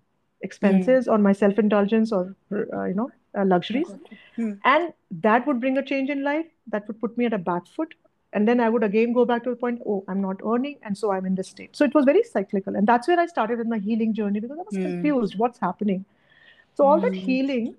expenses, 0.41 1.08
on 1.08 1.24
my 1.24 1.34
self-indulgence 1.34 2.12
or 2.12 2.36
uh, 2.52 2.84
you 2.86 2.93
know 2.96 3.10
uh, 3.38 3.46
luxuries. 3.46 3.96
Hmm. 4.36 4.52
And 4.65 4.93
that 5.28 5.48
would 5.48 5.60
bring 5.60 5.78
a 5.78 5.84
change 5.84 6.10
in 6.10 6.24
life. 6.24 6.46
That 6.67 6.88
would 6.88 7.00
put 7.00 7.17
me 7.17 7.26
at 7.26 7.34
a 7.34 7.38
back 7.38 7.67
foot. 7.67 7.96
And 8.34 8.48
then 8.48 8.60
I 8.60 8.70
would 8.70 8.84
again 8.84 9.13
go 9.13 9.26
back 9.26 9.43
to 9.46 9.50
the 9.52 9.56
point, 9.56 9.82
oh, 9.88 10.04
I'm 10.08 10.22
not 10.22 10.41
earning, 10.46 10.78
and 10.84 10.98
so 10.98 11.12
I'm 11.12 11.26
in 11.26 11.36
this 11.36 11.50
state. 11.50 11.76
So 11.76 11.86
it 11.86 11.93
was 11.96 12.06
very 12.06 12.24
cyclical. 12.24 12.76
And 12.76 12.86
that's 12.88 13.08
where 13.08 13.20
I 13.20 13.26
started 13.26 13.58
with 13.58 13.67
my 13.67 13.80
healing 13.80 14.13
journey 14.13 14.39
because 14.39 14.60
I 14.60 14.63
was 14.63 14.78
Hmm. 14.78 14.84
confused. 14.88 15.38
What's 15.38 15.60
happening? 15.60 16.06
So 16.76 16.86
all 16.86 17.00
that 17.02 17.15
Hmm. 17.15 17.24
healing 17.26 17.76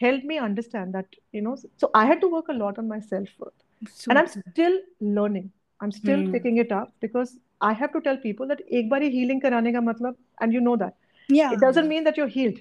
helped 0.00 0.24
me 0.24 0.38
understand 0.38 0.94
that, 0.94 1.06
you 1.32 1.42
know, 1.42 1.56
so 1.76 1.90
I 1.94 2.06
had 2.06 2.20
to 2.22 2.28
work 2.28 2.48
a 2.48 2.52
lot 2.52 2.78
on 2.78 2.88
my 2.88 3.00
self-worth. 3.00 3.62
And 4.08 4.18
I'm 4.18 4.26
still 4.26 4.78
learning. 5.00 5.50
I'm 5.80 5.92
still 5.92 6.22
Hmm. 6.22 6.32
picking 6.32 6.58
it 6.58 6.72
up 6.72 6.92
because 7.00 7.38
I 7.61 7.73
have 7.73 7.91
to 7.93 8.01
tell 8.01 8.17
people 8.17 8.47
that 8.47 8.61
एक 8.79 8.89
बार 8.89 9.01
ही 9.01 9.11
healing 9.11 9.41
कराने 9.41 9.73
का 9.73 9.81
मतलब, 9.81 10.15
and 10.43 10.51
you 10.51 10.61
know 10.61 10.77
that. 10.77 10.95
Yeah. 11.29 11.53
It 11.53 11.59
doesn't 11.59 11.87
mean 11.87 12.03
that 12.03 12.17
you're 12.17 12.33
healed. 12.39 12.59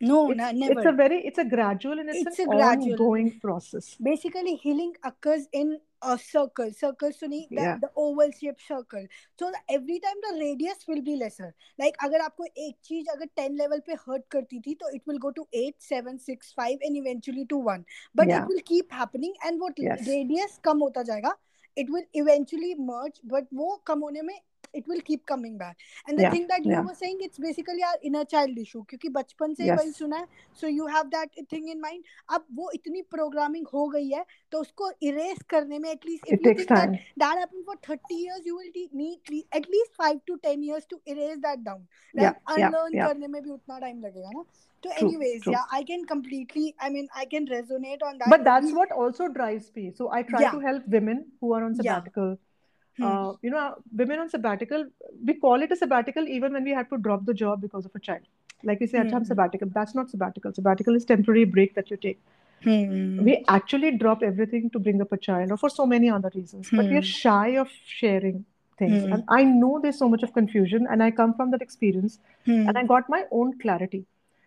No, 0.00 0.16
It's 0.30 0.36
na- 0.36 0.50
it's 0.50 0.74
never. 0.74 0.88
a 0.88 0.92
very 0.92 1.18
it's 1.28 1.38
a 1.38 1.44
gradual 1.50 2.00
and 2.00 2.10
it's 2.10 2.22
It's 2.22 2.38
an 2.38 2.48
a 2.48 2.56
gradual. 2.56 2.92
ongoing 2.92 3.28
process. 3.40 3.86
Basically, 4.08 4.52
healing 4.64 4.90
occurs 5.10 5.46
in 5.60 5.78
a 6.02 6.16
circle. 6.18 6.72
Circle 6.80 7.12
सुनी 7.20 7.38
the, 7.50 7.62
Yeah. 7.62 7.78
the 7.84 7.88
oval 7.96 8.30
shaped 8.40 8.60
circle. 8.60 9.06
So 9.40 9.48
the- 9.54 9.62
every 9.76 9.98
time 9.98 10.20
the 10.26 10.34
radius 10.40 10.84
will 10.88 11.00
be 11.06 11.16
lesser. 11.22 11.48
Like 11.84 11.96
अगर 12.04 12.20
आपको 12.20 12.44
एक 12.44 12.76
चीज 12.84 13.06
अगर 13.14 13.26
10 13.36 13.56
level 13.62 13.80
पे 13.86 13.94
hurt 13.94 14.26
करती 14.30 14.60
थी 14.60 14.74
तो 14.74 14.92
it 14.96 15.02
will 15.10 15.22
go 15.24 15.32
to 15.40 15.46
8, 15.54 15.76
7, 15.78 16.18
6, 16.18 16.52
5 16.60 16.86
and 16.90 17.00
eventually 17.02 17.46
to 17.54 17.62
1. 17.72 17.84
But 18.20 18.28
Yeah. 18.28 18.42
it 18.42 18.52
will 18.52 18.62
keep 18.72 18.94
happening 19.00 19.34
and 19.46 19.64
what 19.64 19.82
Yes. 19.88 20.06
radius 20.08 20.58
कम 20.64 20.78
होता 20.78 21.02
जाएगा. 21.02 21.36
It 21.76 21.90
will 21.90 22.04
eventually 22.14 22.74
merge 22.74 23.20
but 23.32 23.46
वो 23.54 23.76
कम 23.86 24.00
होने 24.00 24.22
में 24.22 24.40
it 24.74 24.86
will 24.88 25.00
keep 25.00 25.20
coming 25.28 25.52
back. 25.60 25.76
And 26.06 26.18
the 26.18 26.24
Yeah. 26.24 26.32
thing 26.32 26.46
that 26.48 26.64
you 26.66 26.72
Yeah. 26.72 26.82
were 26.86 26.94
saying, 26.96 27.20
it's 27.26 27.38
basically 27.38 27.82
our 27.90 27.98
inner 28.08 28.24
child 28.32 28.58
issue. 28.62 28.82
क्योंकि 28.88 29.08
बचपन 29.08 29.54
से 29.54 29.62
ही 29.62 29.70
वही 29.70 29.88
Yes. 29.90 29.96
सुना 29.98 30.16
है. 30.16 30.26
So 30.62 30.70
you 30.72 30.88
have 30.94 31.10
that 31.14 31.38
thing 31.52 31.68
in 31.74 31.80
mind. 31.84 32.02
अब 32.36 32.44
वो 32.54 32.70
इतनी 32.74 33.02
programming 33.14 33.64
हो 33.72 33.88
गई 33.94 34.08
है 34.10 34.24
तो 34.52 34.60
उसको 34.60 34.90
erase 35.10 35.42
करने 35.50 35.78
में 35.78 35.88
at 35.92 36.04
least 36.08 36.26
if 36.26 36.32
It 36.32 36.40
you 36.40 36.48
takes 36.48 36.66
think 36.66 36.68
that 36.68 36.90
time. 36.90 36.98
that 37.22 37.40
happened 37.42 37.64
for 37.70 37.76
30 37.88 38.18
years 38.24 38.44
you 38.50 38.56
will 38.58 38.70
te- 38.74 38.90
need 39.02 39.32
le- 39.36 39.60
at 39.60 39.68
least 39.76 39.96
5 40.02 40.20
to 40.30 40.36
10 40.48 40.62
years 40.68 40.86
to 40.92 41.00
erase 41.14 41.40
that 41.46 41.64
down 41.70 41.80
Yeah. 42.14 42.24
right 42.24 42.36
Yeah. 42.58 42.68
unlearn 42.68 42.98
Yeah. 42.98 43.06
करने 43.08 43.28
में 43.36 43.42
भी 43.42 43.50
उतना 43.50 43.80
time 43.86 44.02
लगेगा 44.04 44.30
ना 44.34 44.44
तो 44.82 44.90
True. 44.90 45.08
anyways 45.08 45.42
True. 45.46 45.52
yeah 45.56 45.78
I 45.80 45.82
can 45.92 46.04
completely 46.14 46.66
I 46.80 46.90
mean 46.98 47.08
I 47.14 47.24
can 47.36 47.46
resonate 47.54 48.02
on 48.10 48.18
that 48.18 48.28
But 48.36 48.44
that's 48.50 48.66
We- 48.66 48.76
what 48.80 48.92
also 49.04 49.28
drives 49.40 49.72
me. 49.80 49.86
So 50.02 50.10
I 50.18 50.22
try 50.34 50.44
Yeah. 50.46 50.50
to 50.58 50.60
help 50.68 50.86
women 50.98 51.24
who 51.40 51.54
are 51.54 51.64
on 51.70 51.80
Yeah. 51.88 51.96
Hmm. 52.97 53.05
Uh, 53.05 53.33
you 53.41 53.49
know, 53.49 53.75
women 53.95 54.19
on 54.19 54.29
sabbatical, 54.29 54.85
we 55.25 55.33
call 55.35 55.61
it 55.61 55.71
a 55.71 55.75
sabbatical 55.75 56.27
even 56.27 56.53
when 56.53 56.63
we 56.63 56.71
had 56.71 56.89
to 56.89 56.97
drop 56.97 57.25
the 57.25 57.33
job 57.33 57.61
because 57.61 57.85
of 57.85 57.95
a 57.95 57.99
child. 57.99 58.21
Like 58.63 58.79
we 58.79 58.87
say, 58.87 58.99
"Acha, 58.99 59.13
I'm 59.13 59.23
Hmm. 59.23 59.31
sabbatical. 59.33 59.69
That's 59.77 59.95
not 59.95 60.09
sabbatical. 60.15 60.53
Sabbatical 60.53 60.95
is 60.95 61.05
temporary 61.05 61.45
break 61.45 61.73
that 61.75 61.89
you 61.91 61.97
take. 61.97 62.19
Hmm. 62.63 63.23
We 63.25 63.43
actually 63.47 63.91
drop 63.97 64.21
everything 64.23 64.69
to 64.71 64.79
bring 64.79 65.01
up 65.01 65.11
a 65.11 65.17
child 65.17 65.51
or 65.51 65.57
for 65.57 65.69
so 65.69 65.85
many 65.85 66.09
other 66.09 66.31
reasons. 66.35 66.69
But 66.75 66.89
we 66.89 66.97
are 66.97 67.01
Hmm. 67.07 67.17
shy 67.23 67.47
of 67.63 67.69
sharing 67.85 68.45
things. 68.81 69.03
Hmm. 69.03 69.13
And 69.13 69.23
I 69.39 69.43
know 69.43 69.79
there's 69.81 69.97
so 70.03 70.09
much 70.09 70.23
of 70.27 70.33
confusion 70.33 70.87
and 70.89 71.03
I 71.07 71.09
come 71.11 71.33
from 71.39 71.51
that 71.51 71.61
experience 71.67 72.19
Hmm. 72.45 72.61
and 72.67 72.77
I 72.77 72.83
got 72.93 73.09
my 73.15 73.23
own 73.31 73.57
clarity. 73.65 74.05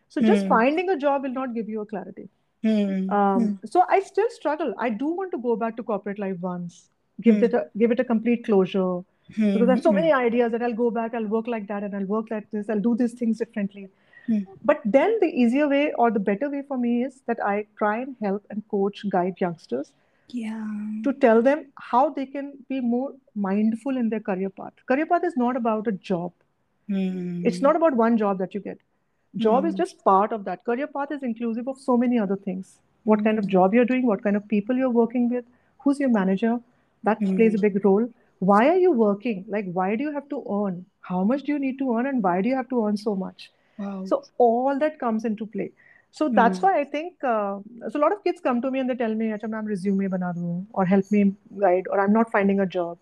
So 0.09 0.21
just 0.31 0.43
Hmm. 0.45 0.49
finding 0.55 0.91
a 0.91 0.97
job 0.97 1.23
will 1.29 1.37
not 1.43 1.55
give 1.55 1.69
you 1.69 1.81
a 1.81 1.87
clarity. 1.87 2.29
Hmm. 2.63 3.11
Um, 3.11 3.59
so 3.65 3.85
I 3.89 4.01
still 4.01 4.31
struggle. 4.31 4.75
I 4.79 4.91
do 4.91 5.07
want 5.21 5.33
to 5.33 5.39
go 5.39 5.57
back 5.57 5.77
to 5.77 5.83
corporate 5.83 6.19
life 6.19 6.39
once, 6.41 6.91
give 7.23 7.37
Hmm. 7.37 7.45
it 7.45 7.55
a 7.55 7.67
give 7.79 7.91
it 7.93 8.01
a 8.01 8.05
complete 8.05 8.45
closure. 8.45 8.93
Hmm. 9.37 9.53
Because 9.55 9.69
I 9.69 9.75
have 9.75 9.83
so 9.83 9.91
Hmm. 9.91 9.97
many 10.01 10.13
ideas 10.13 10.53
that 10.53 10.63
I'll 10.63 10.79
go 10.81 10.91
back, 10.91 11.15
I'll 11.15 11.27
work 11.35 11.47
like 11.47 11.67
that, 11.69 11.83
and 11.83 11.95
I'll 11.97 12.11
work 12.15 12.31
like 12.31 12.51
this, 12.51 12.69
I'll 12.69 12.81
do 12.87 12.95
these 13.03 13.15
things 13.21 13.39
differently. 13.39 13.89
Hmm. 14.27 14.39
But 14.71 14.81
then 14.85 15.17
the 15.21 15.29
easier 15.45 15.69
way 15.69 15.93
or 15.93 16.11
the 16.11 16.21
better 16.31 16.51
way 16.51 16.63
for 16.63 16.79
me 16.79 17.05
is 17.05 17.21
that 17.27 17.45
I 17.45 17.67
try 17.83 17.99
and 18.03 18.17
help 18.23 18.47
and 18.51 18.63
coach, 18.75 19.05
guide 19.17 19.41
youngsters 19.47 19.93
Yeah. 20.31 20.67
to 21.07 21.13
tell 21.25 21.43
them 21.49 21.67
how 21.93 22.03
they 22.19 22.27
can 22.27 22.53
be 22.69 22.81
more 22.81 23.13
mindful 23.35 23.97
in 24.03 24.09
their 24.09 24.21
career 24.21 24.51
path. 24.51 24.73
Career 24.93 25.07
path 25.07 25.25
is 25.25 25.37
not 25.37 25.57
about 25.63 25.87
a 25.87 25.93
job. 25.93 26.33
Hmm. 26.89 27.47
It's 27.47 27.61
not 27.67 27.77
about 27.77 27.97
one 27.97 28.17
job 28.25 28.39
that 28.39 28.55
you 28.55 28.61
get. 28.61 28.79
Job 29.37 29.65
is 29.67 29.75
just 29.75 30.03
part 30.05 30.33
of 30.33 30.45
that. 30.45 30.65
Career 30.65 30.87
path 30.87 31.13
is 31.13 31.23
inclusive 31.23 31.67
of 31.69 31.79
so 31.79 31.97
many 31.97 32.19
other 32.19 32.37
things. 32.37 32.79
What 33.05 33.25
kind 33.25 33.39
of 33.39 33.47
job 33.47 33.75
you're 33.75 33.85
doing, 33.93 34.07
what 34.07 34.23
kind 34.23 34.37
of 34.37 34.47
people 34.49 34.77
you're 34.77 34.91
working 34.99 35.29
with, 35.29 35.45
who's 35.81 35.99
your 36.01 36.09
manager, 36.11 36.61
that 37.05 37.21
Hmm. 37.21 37.37
plays 37.37 37.55
a 37.55 37.59
big 37.59 37.85
role. 37.85 38.09
Why 38.41 38.69
are 38.69 38.79
you 38.79 38.93
working? 38.93 39.45
Like, 39.49 39.71
why 39.73 39.97
do 39.97 40.05
you 40.05 40.13
have 40.13 40.29
to 40.31 40.45
earn? 40.59 40.85
How 41.01 41.25
much 41.25 41.43
do 41.45 41.53
you 41.53 41.59
need 41.59 41.79
to 41.79 41.95
earn, 41.97 42.07
and 42.07 42.23
why 42.23 42.41
do 42.43 42.49
you 42.49 42.57
have 42.57 42.69
to 42.71 42.87
earn 42.87 42.97
so 42.97 43.15
much? 43.17 43.51
Wow. 43.79 44.13
So 44.13 44.23
all 44.39 44.79
that 44.79 44.99
comes 44.99 45.25
into 45.25 45.47
play. 45.47 45.71
So 46.11 46.29
that's 46.29 46.61
Hmm. 46.61 46.67
why 46.67 46.81
I 46.81 46.85
think 46.85 47.25
uh, 47.25 47.59
so. 47.89 47.99
A 47.99 48.03
lot 48.05 48.13
of 48.13 48.23
kids 48.25 48.41
come 48.41 48.61
to 48.63 48.71
me 48.71 48.81
and 48.81 48.91
they 48.91 48.95
tell 49.03 49.15
me, 49.23 49.31
"Acha, 49.39 49.49
ma'am, 49.55 49.67
resume 49.75 50.07
bana 50.17 50.33
do, 50.41 50.53
or 50.73 50.85
help 50.95 51.11
me 51.17 51.25
guide, 51.67 51.89
or 51.91 52.01
I'm 52.01 52.13
not 52.19 52.31
finding 52.39 52.61
a 52.61 52.67
job." 52.79 52.99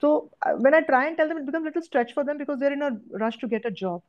So 0.00 0.30
uh, 0.42 0.52
when 0.66 0.74
I 0.74 0.80
try 0.82 1.06
and 1.06 1.16
tell 1.16 1.28
them, 1.28 1.38
it 1.38 1.46
becomes 1.46 1.64
a 1.64 1.70
little 1.70 1.82
stretch 1.82 2.14
for 2.14 2.24
them 2.24 2.38
because 2.38 2.58
they're 2.58 2.72
in 2.72 2.82
a 2.82 2.98
rush 3.24 3.38
to 3.38 3.48
get 3.48 3.64
a 3.64 3.70
job. 3.70 4.02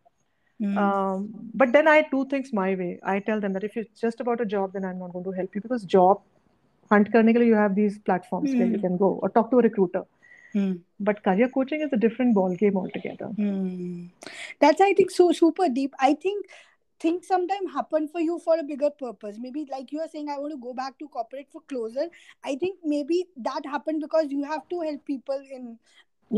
Hmm. 0.59 0.77
Um, 0.77 1.29
but 1.53 1.71
then 1.73 1.87
I 1.87 2.03
do 2.11 2.25
things 2.25 2.53
my 2.53 2.75
way. 2.75 2.99
I 3.03 3.19
tell 3.19 3.39
them 3.41 3.53
that 3.53 3.63
if 3.63 3.75
it's 3.77 3.99
just 3.99 4.21
about 4.21 4.41
a 4.41 4.45
job, 4.45 4.73
then 4.73 4.85
I'm 4.85 4.99
not 4.99 5.11
going 5.13 5.25
to 5.25 5.31
help 5.31 5.53
you 5.55 5.61
because 5.61 5.83
job 5.85 6.21
hunt 6.91 7.11
करने 7.13 7.33
के 7.33 7.39
लिए 7.39 7.89
platforms 8.09 8.55
where 8.55 8.71
you 8.71 8.79
Hmm. 8.79 8.87
can 8.87 8.97
go 9.03 9.11
or 9.21 9.29
talk 9.37 9.51
to 9.51 9.59
a 9.59 9.67
recruiter. 9.67 10.03
Hmm. 10.55 10.71
But 11.09 11.23
career 11.23 11.47
coaching 11.49 11.81
is 11.81 11.93
a 11.93 12.01
different 12.07 12.35
ball 12.39 12.55
game 12.63 12.77
altogether. 12.77 13.29
Hmm. 13.37 14.07
That's 14.59 14.81
I 14.81 14.93
think 14.93 15.11
so 15.19 15.31
super 15.31 15.69
deep. 15.69 15.95
I 15.99 16.13
think 16.25 16.45
things 17.03 17.27
sometimes 17.27 17.71
happen 17.75 18.07
for 18.15 18.21
you 18.21 18.33
for 18.39 18.55
a 18.59 18.63
bigger 18.63 18.89
purpose 18.97 19.37
maybe 19.43 19.61
like 19.69 19.91
you 19.93 20.01
are 20.01 20.07
saying 20.09 20.27
i 20.29 20.35
want 20.41 20.51
to 20.55 20.57
go 20.65 20.73
back 20.79 20.97
to 20.99 21.07
corporate 21.15 21.47
for 21.55 21.61
closer 21.71 22.03
i 22.49 22.51
think 22.63 22.83
maybe 22.91 23.17
that 23.47 23.69
happened 23.71 24.03
because 24.03 24.35
you 24.35 24.43
have 24.49 24.67
to 24.73 24.81
help 24.81 25.03
people 25.11 25.47
in 25.57 25.65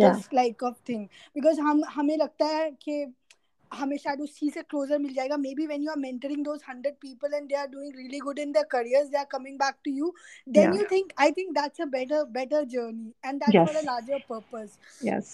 Yeah. 0.01 0.13
this 0.13 0.29
like 0.37 0.63
of 0.69 0.77
thing 0.91 1.01
because 1.39 1.59
हम 1.65 1.81
हमें 1.95 2.15
लगता 2.21 2.45
है 2.53 2.69
कि 2.85 2.95
हमें 3.73 3.95
शायद 3.97 4.21
उसी 4.21 4.49
से 4.49 4.61
closure 4.61 4.97
मिल 4.99 5.13
जाएगा। 5.13 5.37
Maybe 5.55 5.65
when 5.67 5.81
you 5.83 5.89
are 5.91 5.97
mentoring 5.99 6.43
those 6.45 6.61
hundred 6.69 6.93
people 7.01 7.33
and 7.33 7.47
they 7.47 7.55
are 7.55 7.67
doing 7.67 7.95
really 7.97 8.19
good 8.19 8.39
in 8.39 8.51
their 8.51 8.65
careers 8.71 9.07
they 9.09 9.17
are 9.17 9.25
coming 9.31 9.57
back 9.59 9.75
to 9.85 9.91
you 9.91 10.13
then 10.47 10.73
you 10.73 10.83
think 10.91 11.11
I 11.19 11.31
think 11.31 11.51
that's 11.57 11.81
a 11.81 11.85
better 11.95 12.23
better 12.37 12.63
journey 12.75 13.13
and 13.25 13.41
that's 13.43 13.73
for 13.73 13.81
a 13.81 13.85
larger 13.85 14.23
purpose 14.29 14.77
Yes. 15.05 15.25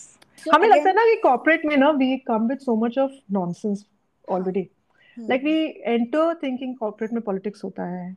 So 0.43 0.52
हमें 0.52 0.67
लगता 0.67 0.89
है 0.89 0.95
ना 0.95 1.06
कि 1.06 1.15
corporate 1.23 1.65
में 1.65 1.78
ना 1.78 1.89
we 1.91 2.17
come 2.28 2.47
with 2.47 2.60
so 2.60 2.75
much 2.86 2.97
of 2.97 3.12
nonsense 3.32 3.86
already 4.30 4.67
like 5.17 5.43
we 5.43 5.56
enter 5.93 6.34
thinking 6.43 6.75
corporate 6.78 7.13
में 7.13 7.21
politics 7.21 7.63
होता 7.63 7.86
है। 7.86 8.15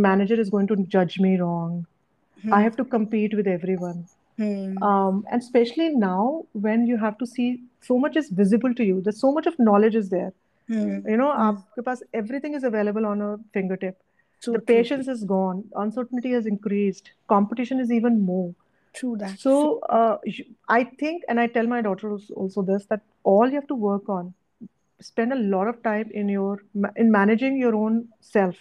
मैनेजर 0.00 0.40
इज़ 0.40 0.50
गोइंग 0.50 0.68
टू 0.68 0.76
जज 0.96 1.16
me 1.20 1.36
wrong 1.36 1.84
I 2.56 2.58
have 2.64 2.76
to 2.76 2.84
compete 2.92 3.34
with 3.38 3.48
Hmm. 4.40 4.82
Um, 4.82 5.24
and 5.30 5.42
especially 5.42 5.90
now 5.90 6.46
when 6.52 6.86
you 6.86 6.96
have 6.96 7.18
to 7.18 7.26
see 7.26 7.62
so 7.82 7.98
much 7.98 8.16
is 8.16 8.30
visible 8.30 8.74
to 8.74 8.84
you, 8.84 9.02
there's 9.02 9.20
so 9.20 9.32
much 9.32 9.46
of 9.46 9.58
knowledge 9.58 9.94
is 9.94 10.08
there. 10.08 10.32
Hmm. 10.68 11.06
You 11.06 11.18
know, 11.18 11.32
hmm. 11.32 11.92
Everything 12.14 12.54
is 12.54 12.64
available 12.64 13.04
on 13.04 13.20
a 13.20 13.36
fingertip. 13.52 13.98
True, 14.42 14.54
the 14.54 14.60
patience 14.60 15.04
true. 15.04 15.14
is 15.14 15.24
gone, 15.24 15.64
uncertainty 15.76 16.32
has 16.32 16.46
increased, 16.46 17.10
competition 17.28 17.80
is 17.80 17.92
even 17.92 18.18
more. 18.22 18.54
True 18.94 19.16
that. 19.18 19.38
So 19.38 19.80
uh, 19.80 20.16
I 20.68 20.84
think, 20.84 21.24
and 21.28 21.38
I 21.38 21.46
tell 21.46 21.66
my 21.66 21.82
daughter 21.82 22.16
also 22.34 22.62
this 22.62 22.86
that 22.86 23.02
all 23.24 23.46
you 23.46 23.56
have 23.56 23.68
to 23.68 23.74
work 23.74 24.08
on, 24.08 24.32
spend 25.00 25.34
a 25.34 25.36
lot 25.36 25.68
of 25.68 25.82
time 25.82 26.10
in 26.14 26.30
your 26.30 26.62
in 26.96 27.10
managing 27.10 27.58
your 27.58 27.74
own 27.74 28.08
self, 28.22 28.56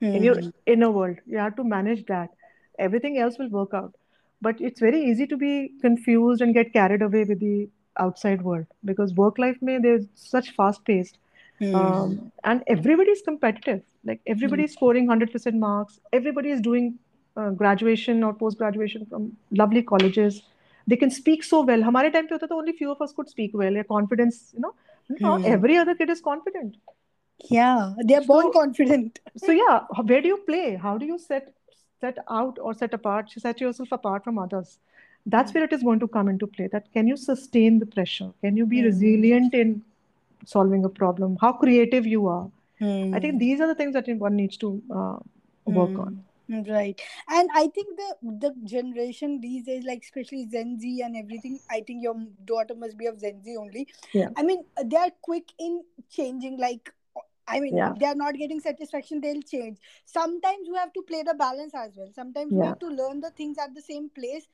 in 0.00 0.24
your 0.24 0.40
hmm. 0.40 0.48
inner 0.64 0.90
world. 0.90 1.18
You 1.26 1.36
have 1.36 1.56
to 1.56 1.64
manage 1.64 2.06
that. 2.06 2.30
Everything 2.78 3.18
else 3.18 3.38
will 3.38 3.50
work 3.50 3.74
out 3.74 3.94
but 4.40 4.60
it's 4.60 4.80
very 4.80 5.02
easy 5.02 5.26
to 5.26 5.36
be 5.36 5.72
confused 5.80 6.40
and 6.42 6.54
get 6.54 6.72
carried 6.72 7.02
away 7.02 7.24
with 7.24 7.40
the 7.40 7.68
outside 7.98 8.42
world 8.42 8.66
because 8.84 9.12
work 9.14 9.38
life 9.38 9.56
may 9.60 9.78
there's 9.78 10.06
such 10.14 10.50
fast 10.52 10.84
paced 10.84 11.18
mm. 11.60 11.74
um, 11.74 12.32
and 12.44 12.62
everybody's 12.66 13.22
competitive. 13.22 13.82
Like 14.04 14.20
everybody's 14.26 14.70
mm. 14.70 14.74
scoring 14.74 15.06
100% 15.08 15.54
marks. 15.54 16.00
Everybody 16.12 16.50
is 16.50 16.60
doing 16.60 16.98
uh, 17.36 17.50
graduation 17.50 18.22
or 18.22 18.32
post 18.32 18.58
graduation 18.58 19.06
from 19.06 19.36
lovely 19.50 19.82
colleges. 19.82 20.42
They 20.86 20.96
can 20.96 21.10
speak 21.10 21.44
so 21.44 21.62
well. 21.62 21.82
hamare 21.82 22.12
time 22.12 22.28
pe 22.28 22.38
hota 22.38 22.54
only 22.54 22.72
few 22.72 22.90
of 22.90 23.02
us 23.02 23.12
could 23.12 23.28
speak 23.28 23.50
well. 23.54 23.72
Their 23.72 23.84
confidence 23.84 24.52
you 24.54 24.60
know? 24.60 24.74
Mm. 25.10 25.44
every 25.44 25.76
other 25.76 25.94
kid 25.94 26.10
is 26.10 26.20
confident. 26.20 26.76
Yeah 27.50 27.94
they 28.04 28.14
are 28.14 28.24
born 28.24 28.50
confident. 28.52 29.20
so 29.36 29.52
yeah 29.52 29.80
where 30.02 30.22
do 30.22 30.28
you 30.28 30.38
play? 30.48 30.76
How 30.76 30.96
do 30.98 31.06
you 31.06 31.18
set 31.18 31.54
set 32.00 32.18
out 32.30 32.58
or 32.60 32.74
set 32.74 32.94
apart, 32.94 33.30
set 33.30 33.60
yourself 33.60 33.92
apart 33.92 34.24
from 34.24 34.38
others? 34.38 34.78
That's 35.26 35.52
where 35.54 35.64
it 35.64 35.72
is 35.72 35.82
going 35.82 36.00
to 36.00 36.08
come 36.08 36.28
into 36.28 36.46
play. 36.46 36.68
That 36.68 36.92
can 36.92 37.06
you 37.06 37.16
sustain 37.16 37.78
the 37.78 37.86
pressure? 37.86 38.30
Can 38.42 38.56
you 38.56 38.66
be 38.66 38.80
Hmm. 38.80 38.86
resilient 38.86 39.54
in 39.54 39.82
solving 40.44 40.84
a 40.84 40.88
problem? 40.88 41.36
How 41.40 41.52
creative 41.52 42.06
you 42.06 42.26
are? 42.28 42.50
I 43.12 43.20
think 43.20 43.34
Hmm. 43.34 43.38
these 43.38 43.60
are 43.60 43.66
the 43.66 43.74
things 43.74 43.94
that 43.94 44.08
one 44.18 44.36
needs 44.36 44.56
to 44.58 44.82
uh, 44.94 45.18
work 45.66 45.98
on. 45.98 46.24
Mm, 46.50 46.66
Right. 46.68 47.00
And 47.28 47.50
I 47.54 47.68
think 47.68 47.96
the 47.96 48.08
the 48.44 48.54
generation 48.64 49.40
these 49.40 49.64
days, 49.66 49.84
like 49.84 50.02
especially 50.02 50.46
Gen 50.46 50.78
Z 50.80 51.02
and 51.04 51.16
everything, 51.16 51.58
I 51.70 51.80
think 51.86 52.02
your 52.02 52.14
daughter 52.52 52.74
must 52.74 52.96
be 52.96 53.06
of 53.06 53.20
Gen 53.20 53.42
Z 53.42 53.56
only. 53.56 53.86
Yeah. 54.12 54.30
I 54.36 54.42
mean, 54.42 54.64
they 54.84 54.96
are 54.96 55.10
quick 55.20 55.52
in 55.58 55.82
changing. 56.10 56.56
Like, 56.58 56.90
I 57.47 57.59
mean, 57.59 57.75
Yeah. 57.77 57.93
they 57.99 58.05
are 58.05 58.15
not 58.15 58.35
getting 58.35 58.59
satisfaction, 58.61 59.19
they'll 59.19 59.41
change. 59.41 59.77
Sometimes 60.05 60.67
you 60.67 60.75
have 60.75 60.93
to 60.93 61.01
play 61.01 61.23
the 61.23 61.33
balance 61.33 61.73
as 61.75 61.97
well. 61.97 62.11
Sometimes 62.13 62.53
you 62.53 62.59
Yeah. 62.59 62.67
have 62.67 62.79
to 62.79 62.87
learn 62.87 63.19
the 63.19 63.31
things 63.31 63.57
at 63.57 63.73
the 63.75 63.81
same 63.81 64.09
place, 64.09 64.47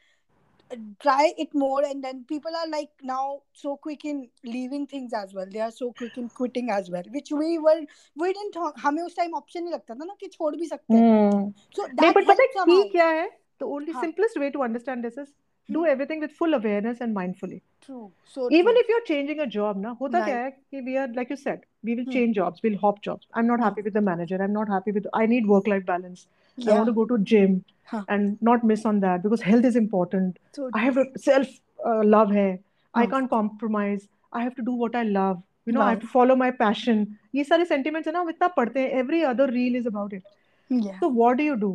uh, 0.72 0.78
try 1.00 1.34
it 1.38 1.54
more, 1.54 1.84
and 1.84 2.04
then 2.04 2.24
people 2.32 2.56
are 2.56 2.68
like 2.68 2.90
now 3.04 3.42
so 3.54 3.78
quick 3.78 4.06
in 4.06 4.30
leaving 4.44 4.88
things 4.88 5.14
as 5.14 5.34
well. 5.34 5.46
They 5.52 5.60
are 5.60 5.72
so 5.72 5.92
quick 5.92 6.18
in 6.18 6.30
quitting 6.30 6.72
as 6.72 6.90
well, 6.90 7.04
which 7.12 7.32
we 7.32 7.60
were 7.60 7.86
we 8.16 8.34
didn't. 8.34 8.58
हमें 8.80 9.04
उस 9.04 9.16
time 9.16 9.38
option 9.42 9.64
नहीं 9.64 9.74
लगता 9.74 9.96
था 9.96 10.06
ना 10.06 10.16
कि 10.20 10.28
छोड़ 10.28 10.56
भी 10.56 10.66
सकते 10.66 10.94
हैं. 10.94 11.32
Hmm. 11.32 11.54
So 11.78 11.84
नहीं 11.84 11.96
that 11.96 12.14
but 12.14 12.26
पता 12.26 12.34
है 12.34 12.38
helps 12.40 12.66
key 12.66 12.82
somehow. 12.82 12.92
क्या 12.92 13.08
है? 13.08 13.30
The 13.60 13.70
only 13.78 13.94
हाँ. 13.94 14.04
simplest 14.04 14.40
way 14.40 14.52
to 14.58 14.66
understand 14.70 15.04
this 15.04 15.18
is 15.18 15.34
do 15.71 15.81
hmm. 15.81 15.87
everything 15.87 16.21
with 16.21 16.33
full 16.33 16.55
awareness 16.55 17.01
and 17.01 17.17
mindfully. 17.17 17.61
True. 17.85 18.11
So 18.25 18.49
even 18.51 18.75
true. 18.75 18.81
if 18.83 18.89
you're 18.89 19.05
changing 19.05 19.41
a 19.41 19.47
job 19.47 19.77
na 19.77 19.95
hota 19.95 20.19
right. 20.19 20.33
hai 20.33 20.55
ki 20.71 20.83
we 20.89 20.97
are 20.97 21.09
like 21.19 21.31
you 21.31 21.37
said 21.37 21.63
we 21.83 21.95
will 21.95 22.05
hmm. 22.05 22.17
change 22.17 22.37
jobs 22.37 22.63
we'll 22.63 22.79
hop 22.79 23.03
jobs. 23.03 23.27
I'm 23.35 23.47
not 23.47 23.61
happy 23.61 23.83
with 23.83 23.95
the 23.95 24.01
manager. 24.01 24.43
I'm 24.43 24.53
not 24.53 24.69
happy 24.69 24.93
with 24.99 25.07
i 25.23 25.27
need 25.35 25.47
work 25.55 25.71
life 25.75 25.87
balance 25.93 26.27
yeah. 26.57 26.73
i 26.73 26.77
want 26.77 26.87
to 26.93 26.97
go 26.99 27.07
to 27.13 27.19
gym 27.33 27.57
huh. 27.93 28.03
and 28.09 28.37
not 28.51 28.65
miss 28.73 28.85
on 28.93 29.01
that 29.07 29.23
because 29.23 29.43
health 29.43 29.65
is 29.65 29.77
important. 29.77 30.39
So 30.53 30.71
i 30.75 30.85
have 30.85 31.03
a 31.05 31.07
self 31.17 31.49
uh, 31.87 32.03
love 32.05 32.33
hai. 32.39 32.61
I 32.95 33.07
can't 33.07 33.29
compromise. 33.31 34.09
I 34.33 34.43
have 34.43 34.55
to 34.57 34.63
do 34.63 34.73
what 34.85 34.95
i 34.95 35.03
love. 35.03 35.43
You 35.67 35.73
know 35.73 35.81
i 35.81 35.91
have 35.91 36.01
to 36.01 36.13
follow 36.19 36.37
my 36.45 36.51
passion. 36.51 37.05
These 37.33 37.51
are 37.51 37.59
the 37.59 37.67
sentiments 37.75 38.11
hai 38.11 38.17
na 38.19 38.25
hum 38.25 38.33
itna 38.35 38.53
padhte 38.61 38.83
every 39.03 39.25
other 39.33 39.51
reel 39.59 39.83
is 39.83 39.91
about 39.95 40.13
it. 40.21 40.23
Yeah. 40.69 41.01
so 41.01 41.09
what 41.09 41.37
do 41.39 41.45
you 41.45 41.57
do? 41.57 41.73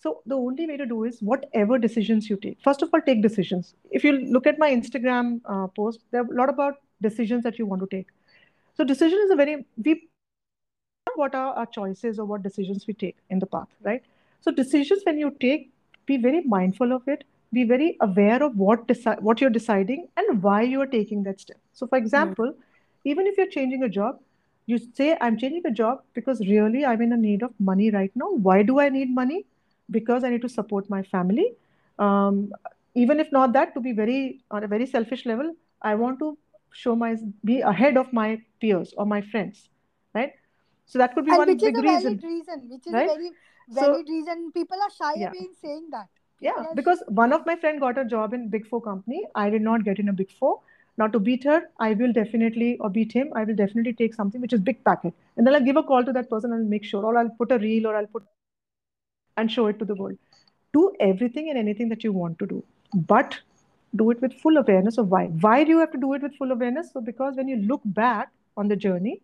So 0.00 0.22
the 0.26 0.36
only 0.36 0.66
way 0.66 0.76
to 0.76 0.86
do 0.86 1.04
is 1.04 1.20
whatever 1.20 1.78
decisions 1.78 2.28
you 2.28 2.36
take. 2.36 2.58
First 2.62 2.82
of 2.82 2.90
all, 2.92 3.00
take 3.00 3.22
decisions. 3.22 3.74
If 3.90 4.04
you 4.04 4.12
look 4.12 4.46
at 4.46 4.58
my 4.58 4.70
Instagram 4.70 5.40
uh, 5.44 5.66
post, 5.68 6.00
there 6.10 6.22
are 6.22 6.26
a 6.26 6.36
lot 6.36 6.48
about 6.50 6.74
decisions 7.00 7.42
that 7.44 7.58
you 7.58 7.66
want 7.66 7.80
to 7.82 7.96
take. 7.96 8.08
So 8.76 8.84
decision 8.84 9.18
is 9.24 9.30
a 9.30 9.36
very 9.36 9.64
we 9.82 10.08
what 11.16 11.34
are 11.34 11.54
our 11.54 11.66
choices 11.66 12.18
or 12.18 12.24
what 12.24 12.42
decisions 12.42 12.86
we 12.86 12.94
take 12.94 13.16
in 13.30 13.38
the 13.38 13.46
path, 13.46 13.68
right? 13.82 14.02
So 14.40 14.50
decisions 14.50 15.02
when 15.04 15.18
you 15.18 15.30
take, 15.40 15.70
be 16.06 16.16
very 16.16 16.42
mindful 16.42 16.92
of 16.92 17.06
it. 17.08 17.24
Be 17.52 17.64
very 17.64 17.96
aware 18.00 18.42
of 18.42 18.56
what 18.56 18.88
deci- 18.88 19.20
what 19.22 19.40
you're 19.40 19.50
deciding 19.50 20.08
and 20.16 20.42
why 20.42 20.62
you 20.62 20.80
are 20.80 20.86
taking 20.86 21.22
that 21.22 21.40
step. 21.40 21.58
So, 21.72 21.86
for 21.86 21.96
example, 21.98 22.52
even 23.04 23.26
if 23.26 23.36
you're 23.38 23.46
changing 23.46 23.84
a 23.84 23.88
job, 23.88 24.18
you 24.66 24.78
say, 24.78 25.16
I'm 25.20 25.38
changing 25.38 25.62
a 25.66 25.70
job 25.70 26.02
because 26.14 26.40
really 26.40 26.84
I'm 26.84 27.00
in 27.02 27.12
a 27.12 27.16
need 27.16 27.42
of 27.42 27.52
money 27.60 27.90
right 27.90 28.10
now. 28.14 28.30
Why 28.30 28.62
do 28.62 28.80
I 28.80 28.88
need 28.88 29.14
money? 29.14 29.44
Because 29.90 30.24
I 30.24 30.30
need 30.30 30.42
to 30.42 30.48
support 30.48 30.88
my 30.90 31.02
family. 31.02 31.54
Um, 31.98 32.52
even 32.94 33.20
if 33.20 33.30
not 33.32 33.52
that, 33.52 33.74
to 33.74 33.80
be 33.80 33.92
very 33.92 34.40
on 34.50 34.64
a 34.64 34.68
very 34.68 34.86
selfish 34.86 35.26
level, 35.26 35.54
I 35.82 35.94
want 35.94 36.18
to 36.20 36.38
show 36.72 36.96
my 36.96 37.16
be 37.44 37.60
ahead 37.60 37.96
of 37.96 38.12
my 38.12 38.40
peers 38.60 38.94
or 38.96 39.06
my 39.06 39.20
friends, 39.20 39.68
right? 40.14 40.32
So 40.86 40.98
that 40.98 41.14
could 41.14 41.24
be 41.26 41.32
And 41.32 41.38
one 41.38 41.48
which 41.48 41.62
is 41.62 41.74
big 41.74 41.78
a 41.78 41.82
reason, 41.82 42.20
valid 42.20 42.22
reason. 42.22 42.68
Which 42.70 42.86
is 42.86 42.92
right? 42.92 43.10
a 43.10 43.14
very 43.14 43.30
So 43.70 43.92
valid 43.92 44.08
reason. 44.08 44.52
People 44.52 44.78
are 44.82 44.90
shy 44.90 45.14
yeah, 45.16 45.28
away 45.28 45.38
in 45.38 45.54
saying 45.54 45.88
that. 45.90 46.08
yeah, 46.40 46.52
People 46.52 46.64
are 46.66 46.74
because 46.74 47.02
one 47.08 47.32
of 47.32 47.46
my 47.46 47.56
friend 47.56 47.80
got 47.80 47.98
a 47.98 48.04
job 48.04 48.34
in 48.34 48.48
Big 48.48 48.66
Four 48.66 48.80
company. 48.82 49.26
I 49.34 49.50
did 49.50 49.62
not 49.62 49.84
get 49.84 49.98
in 49.98 50.08
a 50.08 50.12
Big 50.12 50.30
Four. 50.30 50.60
Now 50.96 51.08
to 51.08 51.18
beat 51.18 51.44
her, 51.44 51.62
I 51.80 51.94
will 51.94 52.12
definitely 52.12 52.76
or 52.78 52.90
beat 52.90 53.12
him. 53.12 53.32
I 53.34 53.44
will 53.44 53.54
definitely 53.56 53.92
take 53.94 54.14
something 54.14 54.40
which 54.40 54.52
is 54.52 54.60
big 54.60 54.84
packet, 54.84 55.14
and 55.36 55.46
then 55.46 55.54
I'll 55.54 55.68
give 55.70 55.76
a 55.76 55.82
call 55.82 56.04
to 56.04 56.12
that 56.12 56.30
person 56.30 56.52
and 56.52 56.70
make 56.70 56.84
sure, 56.84 57.04
or 57.04 57.16
I'll 57.18 57.34
put 57.42 57.50
a 57.52 57.58
reel, 57.58 57.86
or 57.86 57.96
I'll 57.96 58.06
put 58.18 58.24
and 59.37 59.51
show 59.51 59.67
it 59.67 59.79
to 59.79 59.85
the 59.85 59.95
world. 59.95 60.17
Do 60.73 60.93
everything 60.99 61.49
and 61.49 61.57
anything 61.57 61.89
that 61.89 62.03
you 62.03 62.11
want 62.13 62.39
to 62.39 62.47
do, 62.47 62.63
but 62.93 63.39
do 63.95 64.11
it 64.11 64.21
with 64.21 64.33
full 64.33 64.57
awareness 64.57 64.97
of 64.97 65.09
why. 65.09 65.25
Why 65.45 65.63
do 65.63 65.71
you 65.71 65.79
have 65.79 65.91
to 65.93 65.97
do 65.97 66.13
it 66.13 66.21
with 66.21 66.35
full 66.35 66.51
awareness? 66.51 66.91
So 66.93 67.01
because 67.01 67.35
when 67.35 67.47
you 67.47 67.57
look 67.57 67.81
back 67.85 68.29
on 68.55 68.67
the 68.67 68.75
journey, 68.75 69.21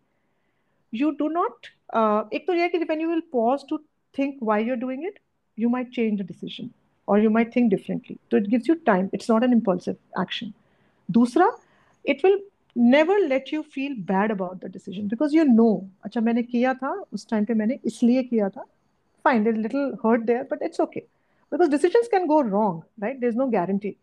you 0.90 1.16
do 1.16 1.28
not. 1.28 1.70
Uh, 1.92 2.24
एक 2.32 2.46
तो 2.46 2.54
ये 2.54 2.62
है 2.62 2.68
कि 2.68 2.88
when 2.88 3.00
you 3.00 3.08
will 3.08 3.22
pause 3.32 3.64
to 3.64 3.78
think 4.12 4.36
why 4.40 4.58
you're 4.58 4.82
doing 4.82 5.04
it, 5.04 5.18
you 5.56 5.68
might 5.68 5.92
change 5.92 6.18
the 6.18 6.24
decision 6.24 6.72
or 7.06 7.18
you 7.18 7.30
might 7.30 7.52
think 7.52 7.70
differently. 7.70 8.18
So 8.30 8.36
it 8.38 8.48
gives 8.50 8.66
you 8.66 8.76
time. 8.90 9.10
It's 9.12 9.28
not 9.28 9.44
an 9.44 9.52
impulsive 9.52 9.96
action. 10.18 10.52
दूसरा, 11.10 11.48
it 12.04 12.22
will 12.24 12.38
never 12.74 13.18
let 13.28 13.52
you 13.52 13.62
feel 13.62 13.94
bad 13.96 14.30
about 14.30 14.60
the 14.60 14.68
decision 14.68 15.08
because 15.08 15.32
you 15.32 15.44
know, 15.44 15.88
अच्छा 16.04 16.20
मैंने 16.20 16.42
किया 16.42 16.74
था 16.74 16.92
उस 17.12 17.26
time 17.30 17.44
पे 17.44 17.54
मैंने 17.54 17.78
इसलिए 17.84 18.22
किया 18.22 18.48
था. 18.48 18.64
Fine, 19.23 19.43
there's 19.43 19.57
a 19.57 19.61
little 19.61 19.97
hurt 20.03 20.25
there, 20.25 20.45
but 20.49 20.59
it's 20.61 20.79
okay 20.79 21.05
because 21.51 21.69
decisions 21.69 22.07
can 22.07 22.27
go 22.27 22.41
wrong, 22.41 22.83
right? 22.99 23.19
There's 23.19 23.35
no 23.35 23.47
guarantee. 23.47 23.97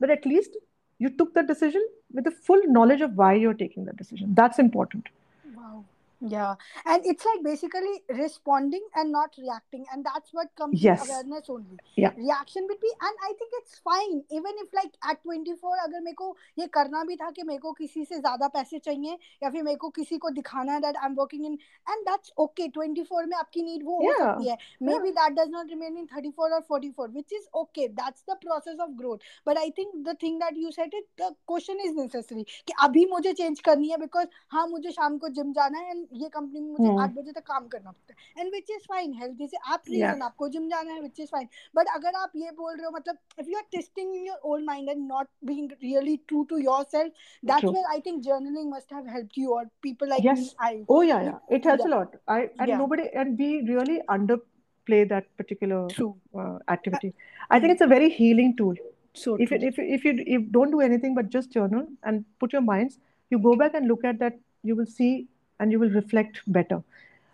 But 0.00 0.10
at 0.10 0.24
least 0.24 0.56
you 0.98 1.10
took 1.10 1.34
the 1.34 1.42
decision 1.42 1.86
with 2.12 2.24
the 2.24 2.30
full 2.30 2.62
knowledge 2.66 3.00
of 3.00 3.14
why 3.14 3.34
you're 3.34 3.54
taking 3.54 3.84
that 3.86 3.96
decision. 3.96 4.34
That's 4.34 4.58
important. 4.58 5.08
wow. 5.56 5.84
Yeah, 6.20 6.56
and 6.84 7.02
it's 7.06 7.24
like 7.24 7.44
basically 7.44 8.02
responding 8.08 8.82
and 8.96 9.12
not 9.12 9.34
reacting, 9.38 9.84
and 9.92 10.04
that's 10.04 10.32
what 10.34 10.48
comes 10.56 10.80
Yes. 10.82 11.00
awareness 11.00 11.48
only. 11.48 11.78
Yeah. 11.94 12.10
Reaction 12.16 12.66
would 12.68 12.80
be, 12.80 12.90
and 13.00 13.16
I 13.22 13.32
think 13.38 13.52
it's 13.54 13.78
fine, 13.78 14.24
even 14.30 14.52
if 14.62 14.72
like 14.74 14.96
at 15.08 15.22
24 15.22 15.76
अगर 15.84 16.00
मेरे 16.02 16.14
को 16.18 16.34
ये 16.58 16.66
करना 16.74 17.04
भी 17.06 17.16
था 17.16 17.30
कि 17.30 17.42
मेरे 17.46 17.58
को 17.58 17.72
किसी 17.78 18.04
से 18.04 18.18
ज़्यादा 18.18 18.48
पैसे 18.56 18.78
चाहिए 18.78 19.18
या 19.42 19.50
फिर 19.50 19.62
मेरे 19.62 19.76
को 19.84 19.90
किसी 20.00 20.18
को 20.18 20.30
दिखाना 20.40 20.72
है 20.72 20.80
that 20.82 20.96
I'm 21.02 21.14
working 21.14 21.44
in 21.44 21.56
and 21.86 22.06
that's 22.10 22.32
okay 22.46 22.68
24 22.78 23.26
में 23.30 23.36
आपकी 23.36 23.62
need 23.68 23.84
वो 23.84 23.96
हो 24.02 24.10
Yeah. 24.10 24.18
सकती 24.24 24.48
है 24.48 24.56
maybe 24.90 25.12
that 25.20 25.36
does 25.36 25.50
not 25.54 25.70
remain 25.70 25.96
in 26.02 26.08
34 26.08 26.50
or 26.58 26.62
44 26.62 27.08
which 27.20 27.32
is 27.32 27.46
okay 27.62 27.88
that's 28.02 28.22
the 28.32 28.36
process 28.44 28.78
of 28.80 28.96
growth 28.96 29.20
but 29.46 29.56
I 29.56 29.70
think 29.78 30.04
the 30.10 30.16
thing 30.16 30.40
that 30.40 30.56
you 30.56 30.72
said 30.72 30.90
it 31.02 31.06
the 31.16 31.30
question 31.46 31.78
is 31.86 31.94
necessary 32.02 32.44
कि 32.66 32.74
अभी 32.88 33.06
मुझे 33.14 33.32
change 33.42 33.60
करनी 33.70 33.90
है 33.90 33.98
because 34.04 34.28
हाँ 34.52 34.66
मुझे 34.68 34.90
शाम 34.92 35.18
को 35.18 35.28
जिम 35.40 35.52
जाना 35.52 35.78
है 35.78 35.94
and 35.94 36.07
ये 36.21 36.29
कंपनी 36.33 36.59
में 36.59 36.69
मुझे 36.71 36.89
Hmm. 36.89 36.99
आठ 37.01 37.13
बजे 37.15 37.31
तक 37.31 37.43
काम 37.47 37.67
करना 37.67 37.91
पड़ता 37.91 38.13
है 38.13 38.43
and 38.43 38.51
which 38.53 38.69
is 38.75 38.85
fine 38.89 39.13
health 39.21 39.41
is 39.41 39.55
आप 39.55 39.81
Yeah. 39.87 39.91
रीजन 39.93 40.21
आपको 40.27 40.47
जिम 40.55 40.67
जाना 40.69 40.93
है 40.93 41.01
विच 41.01 41.19
इज 41.19 41.29
फाइन 41.31 41.47
बट 41.75 41.87
अगर 41.95 42.15
आप 42.21 42.31
ये 42.35 42.51
बोल 42.57 42.73
रहे 42.75 42.85
हो 42.85 42.91
मतलब 42.95 43.17
if 43.39 43.47
you 43.49 43.57
are 43.57 43.63
testing 43.71 44.15
in 44.15 44.25
your 44.25 44.37
own 44.53 44.63
mind 44.65 44.89
and 44.89 45.05
not 45.07 45.27
being 45.45 45.71
really 45.83 46.15
true 46.27 46.43
to 46.49 46.57
yourself 46.57 47.13
that's 47.45 47.61
True. 47.61 47.73
Where 47.73 47.85
I 47.91 47.99
think 48.05 48.21
journaling 48.23 48.71
must 48.73 48.93
have 48.93 49.07
helped 49.15 49.39
you 49.39 49.53
और 49.57 49.65
people 49.83 50.09
like 50.09 50.23
Yes. 50.25 50.39
Me 50.39 50.49
I 50.67 50.83
Oh 50.97 51.01
yeah, 51.09 51.21
yeah. 51.27 51.39
It 51.59 51.69
helps 51.71 51.85
Yeah. 51.85 51.91
a 51.91 51.95
lot. 51.95 52.15
I 52.37 52.39
and 52.47 52.73
Yeah. 52.73 52.81
nobody 52.83 53.07
and 53.23 53.43
we 53.43 53.51
really 53.73 53.99
underplay 54.17 55.03
that 55.13 55.29
particular 55.41 55.81
true 55.95 56.09
uh, 56.43 56.57
activity. 56.77 57.13
I 57.49 57.59
think 57.59 57.75
it's 57.75 57.85
a 57.85 57.91
very 57.95 58.09
healing 58.19 58.55
tool. 58.61 58.75
So 59.23 59.35
If 59.43 59.51
it, 59.55 59.63
if 59.67 59.79
if 59.95 60.05
you 60.07 60.11
if 60.35 60.45
don't 60.53 60.75
do 60.75 60.79
anything 60.83 61.17
but 61.17 61.27
just 61.33 61.55
journal 61.57 61.83
and 62.11 62.23
put 62.43 62.53
your 62.57 62.61
minds, 62.69 62.95
you 63.31 63.39
go 63.43 63.51
back 63.61 63.75
and 63.79 63.91
look 63.91 64.05
at 64.11 64.19
that, 64.23 64.39
you 64.69 64.75
will 64.79 64.87
see 64.93 65.11
and 65.59 65.71
you 65.71 65.79
will 65.79 65.89
reflect 65.89 66.41
better. 66.47 66.81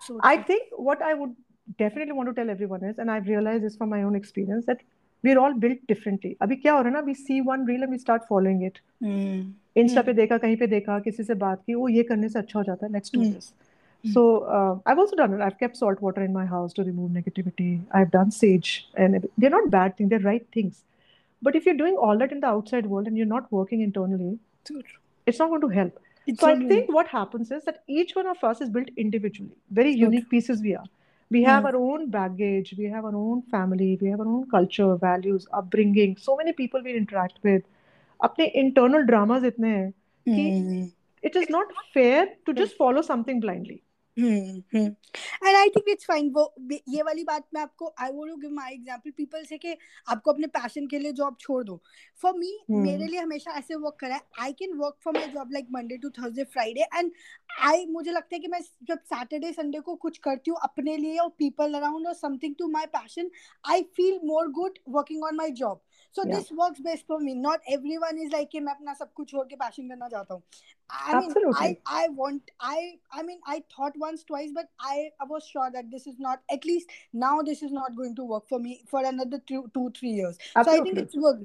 so 0.02 0.20
I 0.24 0.38
think 0.38 0.62
what 0.90 1.02
I 1.02 1.14
would 1.14 1.36
definitely 1.78 2.12
want 2.12 2.30
to 2.30 2.34
tell 2.34 2.50
everyone 2.50 2.84
is, 2.84 2.98
and 2.98 3.12
I've 3.12 3.28
realized 3.28 3.64
this 3.64 3.76
from 3.78 3.90
my 3.90 4.04
own 4.04 4.16
experience, 4.16 4.66
that 4.66 4.80
we're 5.24 5.40
all 5.40 5.54
built 5.54 5.86
differently. 5.88 6.36
अभी 6.42 6.56
क्या 6.56 6.74
हो 6.74 6.82
रहा 6.82 6.90
है 6.90 6.94
ना 6.94 7.06
we 7.08 7.14
see 7.24 7.42
one 7.42 7.66
reel 7.72 7.84
and 7.88 7.98
we 7.98 7.98
start 8.06 8.28
following 8.34 8.62
it. 8.70 8.80
Insta 9.78 10.02
पे 10.02 10.14
देखा 10.14 10.38
कहीं 10.38 10.58
पे 10.58 10.68
देखा 10.68 11.00
किसी 11.00 11.24
से 11.24 11.34
बात 11.34 11.62
की 11.66 11.76
वो 11.76 11.88
ये 11.90 12.04
करने 12.04 12.30
से 12.30 12.40
अच्छा 12.40 12.60
हो 12.60 12.64
जाता 12.64 12.86
है 12.86 12.92
let's 12.94 13.12
do 13.16 13.22
Hmm. 13.22 13.34
This 13.34 13.52
so 14.12 14.22
uh, 14.58 14.74
i've 14.92 15.00
also 15.04 15.18
done 15.20 15.34
it 15.38 15.42
i've 15.46 15.58
kept 15.62 15.78
salt 15.78 16.02
water 16.02 16.22
in 16.26 16.34
my 16.36 16.44
house 16.52 16.76
to 16.76 16.84
remove 16.90 17.10
negativity 17.16 17.66
i've 18.00 18.12
done 18.12 18.30
sage 18.36 18.70
and 19.06 19.18
it- 19.20 19.26
they're 19.38 19.54
not 19.56 19.68
bad 19.74 19.96
things 19.98 20.10
they're 20.14 20.28
right 20.28 20.46
things 20.58 20.78
but 21.48 21.58
if 21.60 21.66
you're 21.66 21.80
doing 21.82 21.98
all 21.98 22.22
that 22.22 22.32
in 22.32 22.40
the 22.46 22.48
outside 22.48 22.86
world 22.94 23.08
and 23.12 23.18
you're 23.22 23.32
not 23.34 23.52
working 23.58 23.82
internally 23.88 24.32
it's 25.28 25.40
not 25.40 25.50
going 25.50 25.92
to 26.28 26.36
help 26.36 26.40
so 26.40 26.48
i 26.48 26.56
think 26.70 26.92
what 26.98 27.08
happens 27.08 27.52
is 27.52 27.64
that 27.66 27.80
each 27.88 28.16
one 28.16 28.28
of 28.28 28.44
us 28.50 28.62
is 28.66 28.70
built 28.70 28.90
individually 28.98 29.56
very 29.80 29.92
So 30.00 30.08
unique 30.08 30.30
pieces 30.30 30.62
we 30.62 30.76
are 30.76 30.88
we 31.36 31.44
have 31.44 31.66
Hmm. 31.66 31.70
our 31.70 31.76
own 31.78 32.10
baggage 32.10 32.74
we 32.78 32.86
have 32.96 33.06
our 33.06 33.16
own 33.16 33.42
family 33.56 33.90
we 34.02 34.10
have 34.10 34.20
our 34.20 34.28
own 34.36 34.46
culture 34.56 34.96
values 35.06 35.48
upbringing 35.62 36.16
so 36.18 36.36
many 36.38 36.54
people 36.54 36.82
we 36.84 36.96
interact 37.02 37.40
with 37.44 37.64
अपने 38.24 38.52
internal 38.64 39.06
dramas 39.12 39.44
इतने 39.46 39.70
हैं 39.78 39.92
कि 40.38 40.52
it 41.24 41.36
is 41.42 41.50
not 41.56 41.74
fair 41.94 42.26
to 42.48 42.54
just 42.62 42.76
follow 42.82 43.02
something 43.10 43.40
blindly 43.46 43.82
And 44.17 45.57
I 45.57 45.69
think 45.69 45.89
it's 45.89 46.07
fine 46.07 46.31
वो 46.33 46.45
ये 46.89 47.03
वाली 47.03 47.25
बात 47.25 47.47
मैं 47.55 47.61
आपको 47.63 47.93
I 48.01 48.11
want 48.13 48.31
to 48.31 48.37
give 48.37 48.51
my 48.51 48.73
example 48.73 49.11
people 49.11 49.45
से 49.45 49.59
कि 49.59 49.77
आपको 50.09 50.33
अपने 50.33 50.47
पैशन 50.57 50.87
के 50.87 50.99
लिए 50.99 51.13
जॉब 51.13 51.37
छोड़ 51.41 51.63
दो। 51.65 51.81
For 52.23 52.33
me. 52.39 52.59
मेरे 52.71 53.07
लिए 53.07 53.21
हमेशा 53.21 53.53
ऐसे 53.59 53.75
वर्क 53.75 53.97
करा 54.01 54.15
है। 54.15 54.21
I 54.41 54.53
can 54.53 54.73
work 54.79 54.97
for 55.05 55.15
my 55.15 55.27
job 55.29 55.53
like 55.53 55.67
Monday 55.73 55.97
to 55.97 56.11
Thursday 56.11 56.45
Friday 56.45 56.87
and 56.95 57.11
I 57.63 57.87
मुझे 57.87 58.11
लगता 58.11 58.35
है 58.35 58.41
कि 58.41 58.49
मैं 58.49 58.61
जब 58.89 58.99
सैटरडे 59.05 59.53
संडे 59.53 59.81
को 59.81 59.95
कुछ 59.97 60.19
करती 60.19 60.51
हूँ 60.51 60.59
अपने 60.63 60.97
लिए 60.97 61.19
और 61.19 61.29
पीपल 61.39 61.75
अराउंड 61.75 62.07
और 62.07 62.15
something 62.15 62.55
to 62.59 62.69
my 62.69 62.87
passion 62.97 63.31
I 63.65 63.83
feel 63.97 64.21
more 64.25 64.49
good 64.53 64.79
working 64.89 65.25
on 65.25 65.37
my 65.37 65.51
job 65.63 65.81
so 66.15 66.25
this 66.25 66.53
work 66.53 66.81
best 66.83 67.07
for 67.09 67.21
me 67.23 67.35
not 67.35 67.61
everyone 67.97 68.19
is 68.23 68.31
like 68.33 68.49
कि 68.49 68.61
मैं 68.61 68.75
अपना 68.75 68.95
सब 68.95 69.13
कुछ 69.13 69.31
छोड़ 69.31 69.47
के 69.49 69.57
पैशन 69.57 69.89
करना 69.89 70.09
चाहता 70.09 70.35
हूँ। 70.35 70.43
I 70.91 71.19
mean, 71.19 71.33
I, 71.55 71.77
I 71.87 72.09
want 72.11 72.43
I 72.61 72.99
I 73.13 73.23
mean 73.23 73.39
I 73.47 73.63
thought 73.75 73.93
once 73.97 74.23
twice, 74.23 74.51
but 74.55 74.67
I, 74.81 75.11
I 75.21 75.25
was 75.25 75.47
sure 75.47 75.71
that 75.73 75.91
this 75.91 76.07
is 76.07 76.19
not 76.19 76.41
at 76.51 76.65
least 76.65 76.91
now 77.13 77.41
this 77.43 77.63
is 77.63 77.73
not 77.73 77.97
going 77.97 78.15
to 78.17 78.25
work 78.25 78.49
for 78.49 78.59
me 78.59 78.83
for 78.87 79.05
another 79.05 79.41
two 79.47 79.71
two 79.73 79.91
three 79.99 80.11
years. 80.11 80.39
Absolutely. 80.55 80.65
So 80.65 80.83
I 80.83 80.85
think 80.85 80.99
it's 80.99 81.17
work. 81.17 81.39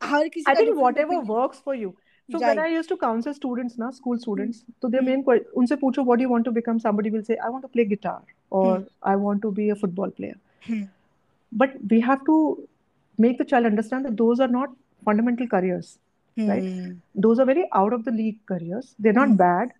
I 0.00 0.54
think 0.54 0.76
whatever 0.76 1.20
works 1.20 1.58
for 1.58 1.74
you. 1.74 1.96
So 2.30 2.38
right. 2.38 2.56
when 2.56 2.58
I 2.58 2.68
used 2.68 2.88
to 2.88 2.96
counsel 2.96 3.34
students, 3.34 3.76
na 3.76 3.90
school 3.90 4.14
hmm. 4.14 4.20
students, 4.20 4.60
mm. 4.60 4.72
so 4.80 4.88
their 4.88 5.00
hmm. 5.00 5.08
main 5.08 5.24
question, 5.24 5.46
unse 5.56 5.72
pucho 5.80 6.04
what 6.04 6.16
do 6.16 6.22
you 6.22 6.30
want 6.30 6.46
to 6.46 6.52
become? 6.52 6.80
Somebody 6.80 7.10
will 7.10 7.24
say 7.24 7.36
I 7.36 7.50
want 7.50 7.64
to 7.64 7.68
play 7.68 7.84
guitar 7.84 8.20
hmm. 8.20 8.56
or 8.60 8.78
mm. 8.78 8.88
I 9.02 9.16
want 9.16 9.42
to 9.42 9.50
be 9.52 9.68
a 9.70 9.76
football 9.76 10.10
player. 10.10 10.36
Mm. 10.66 10.88
But 11.52 11.74
we 11.90 12.00
have 12.00 12.24
to 12.26 12.38
make 13.18 13.38
the 13.38 13.44
child 13.44 13.66
understand 13.66 14.06
that 14.06 14.16
those 14.16 14.40
are 14.40 14.48
not 14.48 14.70
fundamental 15.04 15.46
careers. 15.46 15.98
Right. 16.36 16.62
Hmm. 16.64 16.92
Those 17.14 17.38
are 17.38 17.44
very 17.46 17.68
out 17.72 17.92
of 17.92 18.04
the 18.04 18.10
league 18.10 18.38
careers. 18.46 18.94
They're 18.98 19.12
not 19.12 19.28
Hmm. 19.28 19.36
bad, 19.36 19.72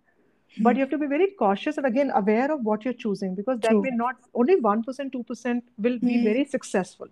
Hmm. 0.56 0.62
but 0.62 0.76
you 0.76 0.80
have 0.80 0.90
to 0.90 0.98
be 0.98 1.06
very 1.06 1.28
cautious 1.38 1.78
and 1.78 1.86
again 1.86 2.12
aware 2.14 2.50
of 2.52 2.64
what 2.64 2.84
you're 2.84 2.98
choosing 3.04 3.34
because 3.34 3.58
that 3.60 3.70
True. 3.70 3.82
may 3.82 3.90
not 3.90 4.16
only 4.34 4.56
1%, 4.56 5.12
2% 5.12 5.64
will 5.78 5.98
be 5.98 6.18
Hmm. 6.18 6.24
very 6.30 6.44
successful. 6.44 7.08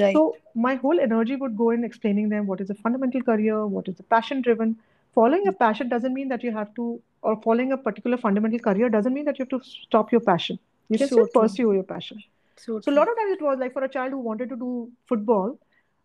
Right. 0.00 0.14
So 0.16 0.24
my 0.54 0.74
whole 0.82 1.00
energy 1.00 1.36
would 1.36 1.56
go 1.56 1.70
in 1.70 1.84
explaining 1.84 2.28
them 2.28 2.46
what 2.46 2.60
is 2.60 2.70
a 2.70 2.74
fundamental 2.74 3.22
career, 3.22 3.66
what 3.66 3.88
is 3.88 4.00
a 4.00 4.02
passion 4.16 4.40
driven. 4.40 4.76
Following 5.14 5.46
a 5.48 5.52
passion 5.52 5.88
doesn't 5.88 6.14
mean 6.18 6.28
that 6.28 6.42
you 6.42 6.52
have 6.52 6.74
to, 6.74 7.00
or 7.22 7.36
following 7.46 7.72
a 7.72 7.76
particular 7.76 8.16
fundamental 8.16 8.58
career 8.58 8.88
doesn't 8.88 9.14
mean 9.14 9.24
that 9.26 9.38
you 9.38 9.44
have 9.44 9.50
to 9.56 9.60
stop 9.70 10.12
your 10.12 10.20
passion. 10.20 10.58
You 10.88 10.98
can 10.98 11.08
So 11.08 11.16
still 11.16 11.26
true. 11.28 11.40
pursue 11.42 11.72
your 11.78 11.82
passion. 11.96 12.22
so 12.62 12.80
So 12.80 12.92
a 12.92 12.96
lot 12.96 13.08
of 13.10 13.16
times 13.18 13.32
it 13.32 13.42
was 13.42 13.58
like 13.58 13.72
for 13.72 13.82
a 13.84 13.88
child 13.88 14.12
who 14.12 14.18
wanted 14.18 14.48
to 14.54 14.56
do 14.56 14.70
football, 15.06 15.58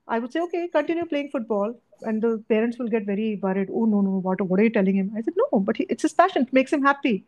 I 0.07 0.19
would 0.19 0.31
say, 0.31 0.39
okay, 0.41 0.67
continue 0.67 1.05
playing 1.05 1.29
football. 1.29 1.73
And 2.03 2.21
the 2.21 2.43
parents 2.49 2.77
will 2.77 2.87
get 2.87 3.05
very 3.05 3.37
worried. 3.41 3.69
Oh, 3.71 3.85
no, 3.85 4.01
no, 4.01 4.19
what, 4.19 4.39
what 4.41 4.59
are 4.59 4.63
you 4.63 4.69
telling 4.69 4.95
him? 4.95 5.11
I 5.17 5.21
said, 5.21 5.33
no, 5.35 5.59
but 5.59 5.77
he, 5.77 5.83
it's 5.89 6.03
his 6.03 6.13
passion. 6.13 6.43
It 6.43 6.53
makes 6.53 6.71
him 6.71 6.83
happy. 6.83 7.25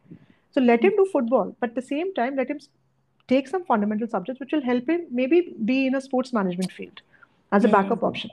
So 0.51 0.61
let 0.61 0.83
him 0.83 0.93
do 0.95 1.07
football. 1.11 1.55
But 1.59 1.71
at 1.71 1.75
the 1.75 1.81
same 1.81 2.13
time, 2.13 2.35
let 2.35 2.49
him 2.49 2.59
take 3.27 3.47
some 3.47 3.63
fundamental 3.65 4.07
subjects 4.07 4.39
which 4.39 4.51
will 4.51 4.61
help 4.61 4.87
him 4.87 5.07
maybe 5.11 5.53
be 5.65 5.87
in 5.87 5.95
a 5.95 6.01
sports 6.01 6.33
management 6.33 6.71
field 6.71 7.01
as 7.51 7.63
a 7.63 7.67
Hmm. 7.67 7.71
backup 7.73 8.03
option. 8.03 8.31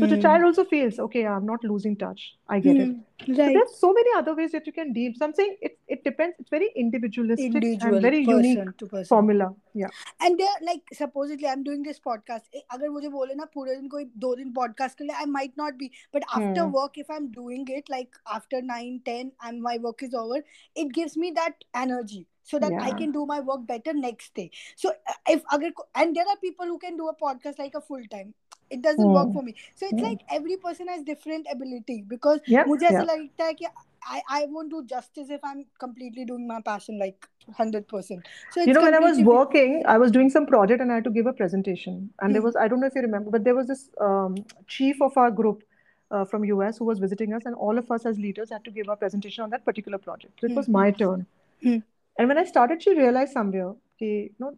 So 0.00 0.06
the 0.10 0.16
Hmm. 0.16 0.22
child 0.24 0.44
also 0.44 0.62
feels, 0.68 0.98
okay, 1.04 1.22
I'm 1.30 1.44
not 1.46 1.64
losing 1.70 1.94
touch. 2.02 2.20
I 2.48 2.56
get 2.66 2.78
it. 2.82 2.86
Hmm. 2.92 3.00
So 3.24 3.40
Right. 3.40 3.56
there's 3.56 3.74
so 3.80 3.88
many 3.96 4.12
other 4.20 4.32
ways 4.38 4.52
that 4.54 4.68
you 4.68 4.72
can 4.76 4.92
deal. 4.98 5.10
So 5.18 5.26
I'm 5.26 5.34
saying 5.40 5.50
it, 5.68 5.74
it 5.96 6.00
depends. 6.06 6.38
It's 6.44 6.52
very 6.54 6.68
individualistic 6.82 7.48
Individual 7.58 7.98
and 7.98 8.06
very 8.06 8.22
person 8.28 8.46
unique 8.54 8.78
to 8.82 8.88
person. 8.92 9.08
formula. 9.10 9.48
Yeah. 9.82 9.92
And 10.22 10.36
there 10.38 10.64
like 10.70 10.94
supposedly 11.00 11.46
I 11.46 11.52
am 11.52 11.62
doing 11.64 11.84
this 11.84 11.98
podcast 12.08 12.56
अगर 12.76 12.88
मुझे 12.96 13.08
बोले 13.18 13.34
ना 13.34 13.44
पूरे 13.54 13.74
दिन 13.76 13.88
कोई 13.96 14.04
दो 14.24 14.34
दिन 14.40 14.52
podcast 14.60 14.98
कर 14.98 15.04
ले 15.04 15.12
I 15.12 15.26
might 15.36 15.52
not 15.58 15.74
be 15.84 15.90
but 16.14 16.24
after 16.28 16.60
Hmm. 16.62 16.72
Work 16.80 16.98
if 16.98 17.10
I 17.10 17.16
am 17.16 17.26
doing 17.36 17.70
it 17.76 17.90
like 17.90 18.16
after 18.38 18.62
9 18.72 18.98
10 19.10 19.30
and 19.48 19.62
my 19.68 19.76
work 19.86 20.04
is 20.08 20.18
over 20.24 20.42
it 20.84 20.92
gives 21.00 21.18
me 21.24 21.32
that 21.40 21.66
energy 21.86 22.22
so 22.50 22.58
that 22.62 22.72
i 22.82 22.86
Yeah. 22.90 22.98
can 23.02 23.12
do 23.16 23.24
my 23.32 23.40
work 23.50 23.66
better 23.72 23.92
next 23.98 24.38
day 24.42 24.46
so 24.84 24.92
uh, 25.12 25.18
if 25.34 25.44
agar 25.56 25.70
ko- 25.80 25.88
and 26.02 26.18
there 26.20 26.30
are 26.34 26.38
people 26.46 26.72
who 26.74 26.78
can 26.86 26.96
do 27.02 27.10
a 27.10 27.16
podcast 27.26 27.62
like 27.64 27.76
a 27.80 27.84
full 27.90 28.08
time 28.14 28.32
it 28.70 28.82
doesn't 28.82 29.12
work 29.12 29.28
Hmm. 29.28 29.32
for 29.38 29.42
me 29.42 29.54
so 29.74 29.86
it's 29.86 30.00
Hmm. 30.00 30.06
like 30.08 30.20
every 30.30 30.56
person 30.66 30.88
has 30.88 31.02
different 31.08 31.46
ability 31.54 31.96
because 32.12 32.40
Yeah. 32.46 32.64
मुझे 32.68 32.86
ऐसा 32.86 32.98
Yeah. 32.98 33.10
लगता 33.14 33.44
है 33.44 33.54
कि 33.62 33.66
I 34.12 34.20
I 34.34 34.46
won't 34.52 34.72
do 34.74 34.78
justice 34.92 35.28
if 35.34 35.44
I'm 35.48 35.58
completely 35.82 36.24
doing 36.28 36.46
my 36.46 36.60
passion 36.68 36.96
like 37.02 37.26
hundred 37.58 37.84
percent. 37.90 38.30
So 38.54 38.62
it's 38.62 38.66
You 38.68 38.72
know, 38.76 38.80
when 38.86 38.94
I 38.94 39.02
was 39.04 39.18
completely 39.18 39.34
working, 39.34 39.76
I 39.92 39.96
was 40.04 40.14
doing 40.16 40.30
some 40.36 40.46
project 40.48 40.80
and 40.84 40.94
I 40.94 40.96
had 41.00 41.04
to 41.08 41.12
give 41.18 41.28
a 41.32 41.34
presentation. 41.40 42.00
And 42.20 42.34
there 42.34 42.42
Hmm. 42.42 42.46
was, 42.46 42.56
I 42.64 42.66
don't 42.72 42.80
know 42.84 42.88
if 42.92 42.96
you 43.00 43.04
remember, 43.04 43.30
but 43.36 43.44
there 43.44 43.54
was 43.58 43.68
this 43.68 43.84
um, 44.08 44.34
chief 44.76 45.04
of 45.08 45.16
our 45.24 45.30
group 45.42 45.62
uh, 46.10 46.24
from 46.32 46.44
US 46.50 46.78
who 46.78 46.88
was 46.90 46.98
visiting 47.04 47.32
us, 47.38 47.46
and 47.52 47.54
all 47.68 47.78
of 47.84 47.90
us 47.98 48.04
as 48.12 48.18
leaders 48.18 48.50
had 48.56 48.64
to 48.64 48.74
give 48.80 48.88
our 48.88 48.96
presentation 49.04 49.44
on 49.44 49.50
that 49.56 49.64
particular 49.70 49.98
project. 50.08 50.40
So 50.40 50.50
it 50.50 50.52
Hmm. 50.52 50.60
was 50.62 50.68
my 50.80 50.90
turn. 51.04 51.24
Hmm. 51.62 51.78
And 52.18 52.28
when 52.34 52.38
I 52.38 52.44
started, 52.44 52.82
she 52.82 52.96
realized 52.98 53.32
somewhere, 53.40 53.68
okay, 53.70 54.12
you 54.24 54.34
know, 54.46 54.52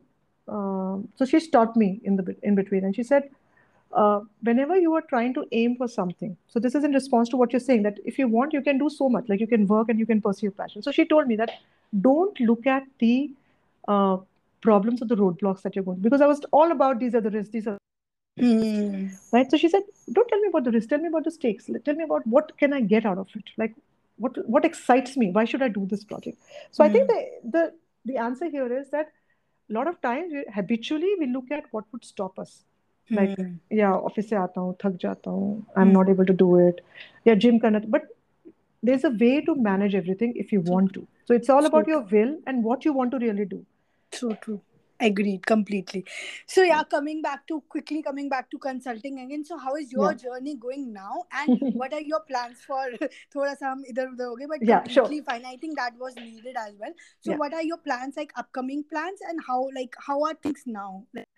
um, 0.49 1.09
so 1.17 1.25
she 1.25 1.41
stopped 1.41 1.77
me 1.77 2.01
in 2.05 2.17
the 2.17 2.23
bit- 2.31 2.41
in 2.53 2.55
between, 2.55 2.85
and 2.85 2.95
she 3.03 3.03
said, 3.13 3.31
uh, 3.94 4.22
whenever 4.42 4.78
you 4.78 4.94
are 4.94 5.02
trying 5.02 5.34
to 5.34 5.46
aim 5.52 5.76
for 5.76 5.88
something, 5.88 6.38
so 6.48 6.60
this 6.60 6.76
is 6.76 6.84
in 6.84 6.92
response 6.92 7.30
to 7.30 7.38
what 7.38 7.52
you're 7.52 7.60
saying, 7.60 7.84
that 7.84 8.00
if 8.06 8.20
you 8.20 8.28
want, 8.28 8.54
you 8.54 8.62
can 8.62 8.78
do 8.78 8.90
so 8.90 9.10
much, 9.10 9.28
like 9.28 9.40
you 9.40 9.48
can 9.48 9.68
work 9.68 9.90
and 9.90 10.00
you 10.00 10.06
can 10.06 10.22
pursue 10.22 10.52
passion. 10.52 10.82
So 10.82 10.92
she 10.92 11.06
told 11.06 11.28
me 11.28 11.36
that 11.38 11.52
don't 12.02 12.40
look 12.40 12.68
at 12.68 12.84
the 13.00 13.32
uh, 13.88 14.18
problems 14.62 15.02
or 15.02 15.06
the 15.06 15.16
roadblocks 15.16 15.62
that 15.64 15.76
you're 15.76 15.86
going 15.86 16.00
because 16.00 16.22
I 16.22 16.28
was 16.28 16.42
all 16.52 16.72
about 16.72 17.00
these 17.00 17.16
are 17.16 17.22
the 17.22 17.32
risks, 17.32 17.52
these 17.52 17.68
are 17.68 17.78
Hmm. 18.40 19.08
right. 19.34 19.52
So 19.52 19.58
she 19.58 19.68
said, 19.68 19.84
don't 20.14 20.28
tell 20.30 20.40
me 20.40 20.48
about 20.48 20.64
the 20.64 20.72
risk, 20.72 20.90
tell 20.90 21.00
me 21.00 21.08
about 21.08 21.26
the 21.26 21.32
stakes. 21.32 21.70
Tell 21.84 21.96
me 21.96 22.06
about 22.06 22.26
what 22.26 22.58
can 22.58 22.72
I 22.72 22.80
get 22.80 23.06
out 23.06 23.18
of 23.18 23.28
it? 23.36 23.50
Like 23.58 23.76
what 24.18 24.38
what 24.48 24.66
excites 24.66 25.18
me? 25.18 25.32
Why 25.32 25.46
should 25.46 25.62
I 25.62 25.68
do 25.68 25.86
this 25.86 26.04
project? 26.04 26.38
So 26.72 26.84
I 26.84 26.90
think 26.90 27.08
the 27.08 27.50
the 27.50 27.74
the 28.06 28.18
answer 28.18 28.50
here 28.50 28.72
is 28.78 28.90
that 28.92 29.12
a 29.70 29.74
lot 29.74 29.88
of 29.88 30.02
times 30.02 30.32
we, 30.34 30.46
habitually 30.54 31.14
we 31.20 31.28
look 31.28 31.52
at 31.52 31.66
what 31.72 31.86
would 31.92 32.06
stop 32.06 32.40
us. 32.40 32.64
Like 33.11 33.35
Hmm. 33.39 33.49
या 33.79 33.91
office 33.95 34.29
से 34.29 34.37
आता 34.37 34.61
हूँ 34.61 34.75
थक 34.85 34.97
जाता 35.01 35.31
हूँ 35.31 35.49
I 35.79 35.83
M 35.83 35.89
Hmm. 35.89 35.97
Not 35.97 36.09
able 36.09 36.25
to 36.27 36.35
do 36.45 36.69
it 36.69 36.81
या 37.27 37.35
gym 37.45 37.59
करना 37.65 37.79
but 37.97 38.09
there 38.85 38.99
is 38.99 39.05
a 39.07 39.09
way 39.25 39.41
to 39.47 39.55
manage 39.71 39.95
everything 39.95 40.37
if 40.45 40.53
you 40.53 40.63
want 40.69 40.93
to 40.95 41.07
So 41.29 41.35
it's 41.39 41.51
all 41.53 41.67
So 41.67 41.69
about 41.69 41.87
your 41.91 41.99
will 42.09 42.33
and 42.51 42.65
what 42.69 42.87
you 42.87 42.91
want 42.97 43.13
to 43.17 43.19
really 43.21 43.45
do. 43.51 43.59
True, 44.13 44.33
true. 44.47 44.57
Agreed 45.01 45.47
completely. 45.51 46.01
So 46.55 46.65
yeah, 46.67 46.83
coming 46.95 47.23
back 47.23 47.41
to 47.53 47.57
quickly 47.75 48.01
coming 48.09 48.29
back 48.35 48.51
to 48.55 48.59
consulting 48.67 49.17
again. 49.23 49.47
So 49.49 49.57
how 49.63 49.73
is 49.85 49.95
your 49.95 50.11
Yeah. 50.11 50.21
journey 50.25 50.55
going 50.65 50.85
now, 50.99 51.23
and 51.41 51.65
what 51.83 51.97
are 51.99 52.03
your 52.11 52.21
plans 52.29 52.61
for? 52.73 52.85
थोड़ा 53.37 53.55
सा 53.55 53.71
हम 53.71 53.83
इधर 53.95 54.07
उधर 54.09 54.25
हो 54.25 54.37
गए, 54.43 54.47
but 54.53 54.67
Yeah, 54.71 54.85
sure. 54.97 55.07
completely 55.07 55.21
fine. 55.31 55.49
I 55.53 55.57
think 55.65 55.81
that 55.83 55.99
was 56.05 56.21
needed 56.27 56.61
as 56.67 56.77
well. 56.85 56.95
So 57.01 57.33
Yeah. 57.33 57.41
what 57.45 57.57
are 57.61 57.65
your 57.71 57.81
plans, 57.89 58.21
like 58.23 58.37
upcoming 58.45 58.85
plans, 58.95 59.27
and 59.33 59.47
how 59.51 59.59
like 59.81 59.99
how 60.11 60.19
are 60.29 60.35
things 60.49 60.67
now? 60.79 60.91
Like, 61.21 61.29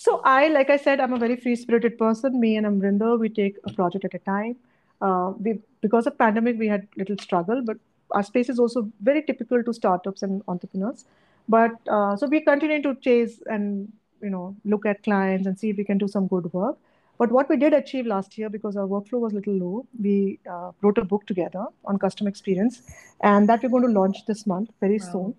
so 0.00 0.22
I, 0.24 0.48
like 0.48 0.70
I 0.70 0.78
said, 0.78 0.98
I'm 0.98 1.12
a 1.12 1.18
very 1.18 1.36
free-spirited 1.36 1.98
person. 1.98 2.40
Me 2.40 2.56
and 2.56 2.66
Amrinder, 2.66 3.18
we 3.18 3.28
take 3.28 3.56
a 3.66 3.72
project 3.74 4.06
at 4.06 4.14
a 4.14 4.18
time. 4.20 4.56
Uh, 5.02 5.32
we 5.38 5.58
because 5.82 6.06
of 6.06 6.16
pandemic, 6.16 6.58
we 6.58 6.68
had 6.68 6.86
little 6.96 7.18
struggle, 7.18 7.60
but 7.62 7.76
our 8.12 8.22
space 8.22 8.48
is 8.48 8.58
also 8.58 8.90
very 9.02 9.22
typical 9.22 9.62
to 9.62 9.74
startups 9.74 10.22
and 10.22 10.42
entrepreneurs. 10.48 11.04
But 11.50 11.72
uh, 11.86 12.16
so 12.16 12.28
we 12.28 12.40
continue 12.40 12.80
to 12.82 12.94
chase 13.06 13.42
and 13.46 13.92
you 14.22 14.30
know 14.30 14.56
look 14.64 14.86
at 14.86 15.02
clients 15.02 15.46
and 15.46 15.58
see 15.58 15.68
if 15.74 15.76
we 15.76 15.84
can 15.84 15.98
do 15.98 16.08
some 16.08 16.28
good 16.28 16.50
work. 16.54 16.78
But 17.18 17.30
what 17.30 17.50
we 17.50 17.58
did 17.58 17.74
achieve 17.74 18.06
last 18.06 18.38
year, 18.38 18.48
because 18.48 18.78
our 18.78 18.86
workflow 18.86 19.20
was 19.26 19.34
a 19.34 19.36
little 19.36 19.58
low, 19.64 19.86
we 20.08 20.38
uh, 20.50 20.70
wrote 20.80 20.96
a 20.96 21.04
book 21.04 21.26
together 21.26 21.66
on 21.84 21.98
customer 22.06 22.30
experience, 22.30 22.80
and 23.20 23.50
that 23.50 23.62
we're 23.62 23.74
going 23.76 23.88
to 23.90 23.94
launch 24.00 24.24
this 24.32 24.46
month 24.46 24.70
very 24.80 24.98
Wow. 24.98 25.12
soon. 25.12 25.34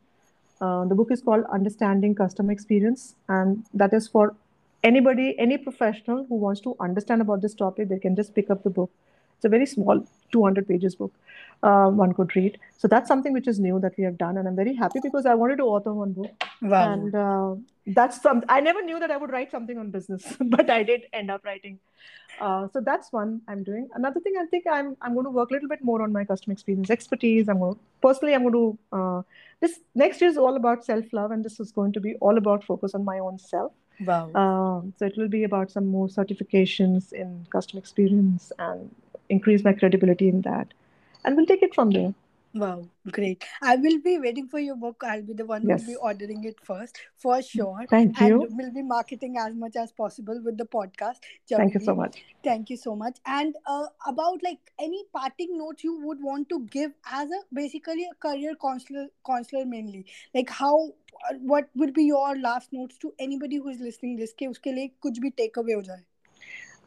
Uh, 0.62 0.86
the 0.86 0.94
book 0.94 1.12
is 1.12 1.24
called 1.28 1.46
Understanding 1.60 2.14
Customer 2.14 2.52
Experience, 2.52 3.16
and 3.28 3.66
that 3.74 4.00
is 4.02 4.08
for 4.08 4.36
anybody, 4.84 5.36
any 5.40 5.58
professional 5.58 6.26
who 6.28 6.36
wants 6.36 6.62
to 6.62 6.76
understand 6.80 7.22
about 7.22 7.42
this 7.42 7.54
topic. 7.54 7.90
They 7.90 8.00
can 8.00 8.16
just 8.16 8.34
pick 8.36 8.50
up 8.50 8.64
the 8.64 8.70
book. 8.70 8.92
It's 9.38 9.46
a 9.46 9.50
very 9.50 9.66
small, 9.66 10.08
200 10.32 10.68
pages 10.68 10.96
book. 10.96 11.14
Uh, 11.64 11.90
one 11.90 12.14
could 12.14 12.36
read. 12.36 12.60
So 12.78 12.88
that's 12.88 13.08
something 13.08 13.34
which 13.34 13.48
is 13.48 13.60
new 13.60 13.80
that 13.80 13.94
we 13.98 14.04
have 14.04 14.18
done, 14.18 14.38
and 14.38 14.48
I'm 14.48 14.56
very 14.56 14.76
happy 14.76 15.00
because 15.02 15.26
I 15.26 15.36
wanted 15.36 15.58
to 15.58 15.64
author 15.64 15.94
one 15.94 16.14
book, 16.14 16.32
wow. 16.62 16.94
and 16.94 17.16
uh, 17.16 17.56
that's 17.86 18.22
some. 18.22 18.44
I 18.50 18.62
never 18.62 18.82
knew 18.82 19.00
that 19.00 19.12
I 19.12 19.18
would 19.18 19.32
write 19.32 19.52
something 19.52 19.78
on 19.78 19.92
business, 19.92 20.36
but 20.40 20.70
I 20.72 20.82
did 20.84 21.04
end 21.14 21.30
up 21.30 21.46
writing. 21.46 21.80
Uh, 22.40 22.68
so 22.74 22.82
that's 22.82 23.12
one 23.12 23.42
I'm 23.48 23.64
doing. 23.64 23.88
Another 23.94 24.20
thing 24.20 24.34
I 24.42 24.46
think 24.46 24.66
I'm 24.72 24.96
I'm 25.02 25.14
going 25.14 25.26
to 25.26 25.32
work 25.32 25.52
a 25.52 25.54
little 25.54 25.70
bit 25.70 25.84
more 25.84 26.02
on 26.02 26.12
my 26.12 26.24
customer 26.24 26.54
experience 26.54 26.90
expertise. 26.90 27.48
I'm 27.48 27.60
going 27.60 27.76
to, 27.76 27.80
personally 28.02 28.34
I'm 28.34 28.50
going 28.50 28.54
to 28.54 28.98
uh, 28.98 29.22
this 29.60 29.80
next 29.94 30.22
year 30.22 30.30
is 30.32 30.38
all 30.38 30.56
about 30.56 30.84
self 30.84 31.14
love, 31.14 31.30
and 31.30 31.46
this 31.46 31.60
is 31.60 31.72
going 31.72 31.94
to 31.94 32.00
be 32.00 32.16
all 32.22 32.38
about 32.38 32.64
focus 32.64 32.96
on 32.96 33.06
my 33.06 33.20
own 33.20 33.38
self. 33.38 33.72
Wow. 34.02 34.32
Um, 34.34 34.94
so 34.98 35.06
it 35.06 35.16
will 35.18 35.28
be 35.28 35.44
about 35.44 35.72
some 35.72 35.86
more 35.86 36.08
certifications 36.08 37.14
in 37.14 37.46
customer 37.52 37.80
experience 37.80 38.52
and 38.58 38.94
increase 39.30 39.64
my 39.64 39.74
credibility 39.74 40.28
in 40.28 40.42
that, 40.42 40.74
and 41.24 41.38
we'll 41.38 41.46
take 41.46 41.62
it 41.62 41.76
from 41.76 41.92
there. 41.92 42.14
Wow, 42.55 42.89
great. 43.13 43.45
I 43.63 43.77
will 43.77 44.01
be 44.01 44.19
waiting 44.19 44.49
for 44.49 44.59
your 44.59 44.77
book. 44.77 45.03
I'll 45.05 45.23
be 45.23 45.35
the 45.35 45.45
one 45.45 45.63
who 45.63 45.69
will 45.69 45.85
be 45.87 45.93
Yes. 45.93 45.99
ordering 46.01 46.45
it 46.45 46.59
first 46.65 46.99
for 47.17 47.43
sure. 47.43 47.85
Thank 47.91 48.19
And 48.19 48.29
you. 48.29 48.49
will 48.61 48.73
be 48.73 48.83
marketing 48.83 49.37
as 49.37 49.55
much 49.55 49.77
as 49.77 49.93
possible 49.93 50.41
with 50.43 50.57
the 50.57 50.65
podcast. 50.65 51.17
Thank 51.55 51.75
you 51.75 51.81
Jabbi. 51.81 51.85
so 51.85 51.95
much. 51.95 52.25
Thank 52.43 52.71
you 52.71 52.77
so 52.79 52.97
much. 52.97 53.19
And 53.27 53.55
uh, 53.67 53.87
about 54.07 54.43
like 54.43 54.73
any 54.79 55.05
parting 55.13 55.59
note 55.59 55.83
you 55.85 56.01
would 56.07 56.23
want 56.23 56.49
to 56.49 56.61
give 56.79 56.93
as 57.13 57.31
a 57.31 57.43
basically 57.53 58.09
a 58.11 58.15
career 58.27 58.55
counselor, 58.61 59.07
counselor 59.27 59.67
mainly. 59.67 60.07
Like 60.35 60.49
how, 60.49 60.95
uh, 61.31 61.35
what 61.43 61.69
would 61.75 61.93
be 61.93 62.05
your 62.05 62.37
last 62.39 62.73
notes 62.73 62.97
to 62.99 63.13
anybody 63.19 63.57
who 63.57 63.69
is 63.69 63.81
listening 63.81 64.17
this 64.17 64.33
कि 64.39 64.47
उसके 64.47 64.73
लिए 64.73 64.91
कुछ 65.03 65.19
भी 65.19 65.33
take 65.37 65.59
away 65.65 65.75
हो 65.75 65.83
जाए. 65.83 66.05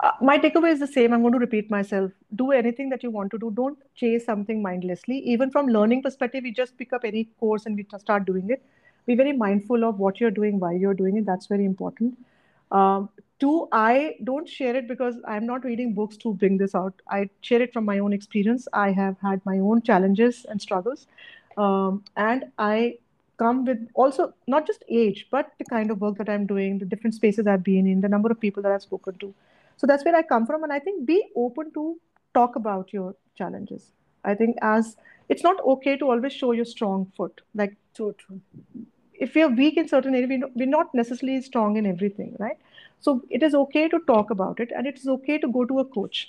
Uh, 0.01 0.11
my 0.21 0.39
takeaway 0.39 0.73
is 0.73 0.81
the 0.81 0.87
same. 0.87 1.13
I'm 1.13 1.21
going 1.23 1.33
to 1.33 1.39
repeat 1.39 1.71
myself. 1.71 2.11
Do 2.35 2.51
anything 2.51 2.91
that 2.91 3.03
you 3.03 3.11
want 3.11 3.31
to 3.31 3.39
do. 3.39 3.51
Don't 3.51 3.79
chase 3.95 4.25
something 4.25 4.61
mindlessly. 4.61 5.19
Even 5.19 5.51
from 5.51 5.67
learning 5.67 6.03
perspective, 6.03 6.45
you 6.45 6.53
just 6.53 6.77
pick 6.77 6.93
up 6.93 7.05
any 7.05 7.25
course 7.39 7.67
and 7.67 7.77
we 7.77 7.87
start 7.99 8.25
doing 8.25 8.51
it. 8.51 8.63
Be 9.07 9.15
very 9.15 9.33
mindful 9.33 9.85
of 9.85 9.99
what 9.99 10.21
you're 10.21 10.31
doing, 10.31 10.59
why 10.59 10.73
you're 10.73 10.95
doing 10.95 11.17
it. 11.17 11.27
That's 11.27 11.47
very 11.47 11.65
important. 11.65 12.19
Um, 12.73 13.09
two, 13.39 13.69
I 13.71 14.17
don't 14.25 14.49
share 14.49 14.75
it 14.75 14.89
because 14.89 15.17
I'm 15.29 15.47
not 15.47 15.65
reading 15.65 15.95
books 15.95 16.17
to 16.19 16.35
bring 16.35 16.59
this 16.59 16.75
out. 16.75 17.01
I 17.09 17.31
share 17.41 17.63
it 17.63 17.73
from 17.73 17.85
my 17.85 17.99
own 17.99 18.13
experience. 18.13 18.67
I 18.73 18.91
have 18.91 19.17
had 19.23 19.41
my 19.45 19.59
own 19.59 19.83
challenges 19.83 20.45
and 20.49 20.61
struggles, 20.61 21.07
um, 21.57 22.03
and 22.17 22.47
I 22.59 22.99
come 23.37 23.65
with 23.65 23.89
also 23.95 24.33
not 24.47 24.67
just 24.67 24.85
age, 24.89 25.27
but 25.31 25.53
the 25.59 25.65
kind 25.65 25.91
of 25.91 26.01
work 26.01 26.17
that 26.19 26.29
I'm 26.29 26.47
doing, 26.47 26.79
the 26.79 26.85
different 26.85 27.15
spaces 27.15 27.47
I've 27.47 27.63
been 27.63 27.87
in, 27.87 28.01
the 28.01 28.09
number 28.09 28.31
of 28.31 28.41
people 28.41 28.63
that 28.63 28.73
I've 28.73 28.83
spoken 28.83 29.19
to. 29.19 29.35
So 29.77 29.87
that's 29.87 30.05
where 30.05 30.16
I 30.16 30.22
come 30.22 30.47
from, 30.47 30.62
and 30.64 30.72
I 30.72 30.79
think 30.79 31.07
be 31.07 31.22
open 31.37 31.72
to 31.75 31.99
talk 32.35 32.57
about 32.57 32.93
your 32.93 33.14
challenges. 33.37 33.93
I 34.25 34.35
think 34.35 34.57
as 34.62 34.97
it's 35.29 35.43
not 35.43 35.61
okay 35.75 35.97
to 35.97 36.11
always 36.11 36.33
show 36.33 36.53
your 36.53 36.64
strong 36.64 37.11
foot. 37.16 37.41
Like 37.55 37.77
So 37.95 38.12
true. 38.12 38.41
if 39.14 39.35
we 39.35 39.43
are 39.43 39.49
weak 39.49 39.77
in 39.77 39.89
certain 39.89 40.14
area, 40.14 40.27
we 40.27 40.43
we're 40.55 40.70
not 40.77 40.95
necessarily 40.95 41.41
strong 41.43 41.77
in 41.77 41.87
everything, 41.87 42.35
right? 42.39 42.59
So 43.01 43.22
it 43.31 43.43
is 43.43 43.55
okay 43.55 43.89
to 43.89 44.01
talk 44.12 44.31
about 44.31 44.61
it, 44.61 44.72
and 44.77 44.87
it 44.87 44.99
is 44.99 45.09
okay 45.16 45.39
to 45.39 45.49
go 45.59 45.64
to 45.64 45.81
a 45.81 45.85
coach 45.97 46.22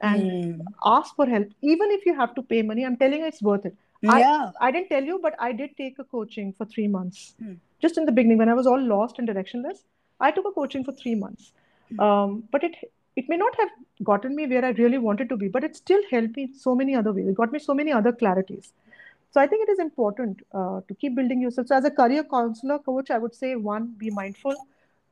and 0.00 0.30
Hmm. 0.30 0.60
ask 0.94 1.14
for 1.16 1.26
help, 1.26 1.48
even 1.74 1.90
if 1.98 2.06
you 2.06 2.14
have 2.18 2.34
to 2.34 2.42
pay 2.42 2.62
money. 2.62 2.84
I'm 2.88 2.96
telling 2.96 3.20
you, 3.24 3.26
it's 3.32 3.42
worth 3.50 3.66
it. 3.70 3.76
I 4.16 4.18
Yeah. 4.20 4.50
I 4.66 4.70
didn't 4.76 4.90
tell 4.94 5.08
you, 5.12 5.18
but 5.28 5.38
I 5.48 5.52
did 5.62 5.76
take 5.82 5.98
a 6.04 6.04
coaching 6.16 6.52
for 6.58 6.66
three 6.74 6.88
months. 6.96 7.24
Hmm. 7.42 7.54
Just 7.86 7.98
in 8.02 8.06
the 8.10 8.12
beginning, 8.18 8.38
when 8.44 8.52
I 8.54 8.54
was 8.60 8.66
all 8.74 8.84
lost 8.92 9.18
and 9.18 9.28
directionless, 9.32 9.82
I 10.28 10.30
took 10.36 10.46
a 10.50 10.54
coaching 10.60 10.84
for 10.90 10.92
three 11.00 11.14
months. 11.24 11.52
Hmm. 11.90 12.00
Um, 12.00 12.44
but 12.50 12.64
it 12.64 12.76
it 13.16 13.28
may 13.28 13.36
not 13.36 13.54
have 13.58 13.70
gotten 14.04 14.34
me 14.34 14.46
where 14.46 14.64
I 14.64 14.70
really 14.70 14.98
wanted 14.98 15.28
to 15.30 15.36
be, 15.36 15.48
but 15.48 15.64
it 15.64 15.76
still 15.76 16.02
helped 16.10 16.36
me 16.36 16.44
in 16.44 16.54
so 16.54 16.74
many 16.74 16.94
other 16.94 17.12
ways. 17.12 17.26
It 17.28 17.34
got 17.34 17.52
me 17.52 17.58
so 17.58 17.74
many 17.74 17.92
other 17.92 18.12
clarities. 18.12 18.72
So 19.32 19.40
I 19.40 19.46
think 19.46 19.68
it 19.68 19.72
is 19.72 19.78
important 19.78 20.42
uh, 20.54 20.80
to 20.88 20.94
keep 20.94 21.16
building 21.16 21.40
yourself. 21.40 21.66
So 21.68 21.76
as 21.76 21.84
a 21.84 21.90
career 21.90 22.24
counselor 22.24 22.78
coach, 22.78 23.10
I 23.10 23.18
would 23.18 23.34
say 23.34 23.56
one, 23.56 23.94
be 23.98 24.10
mindful. 24.10 24.54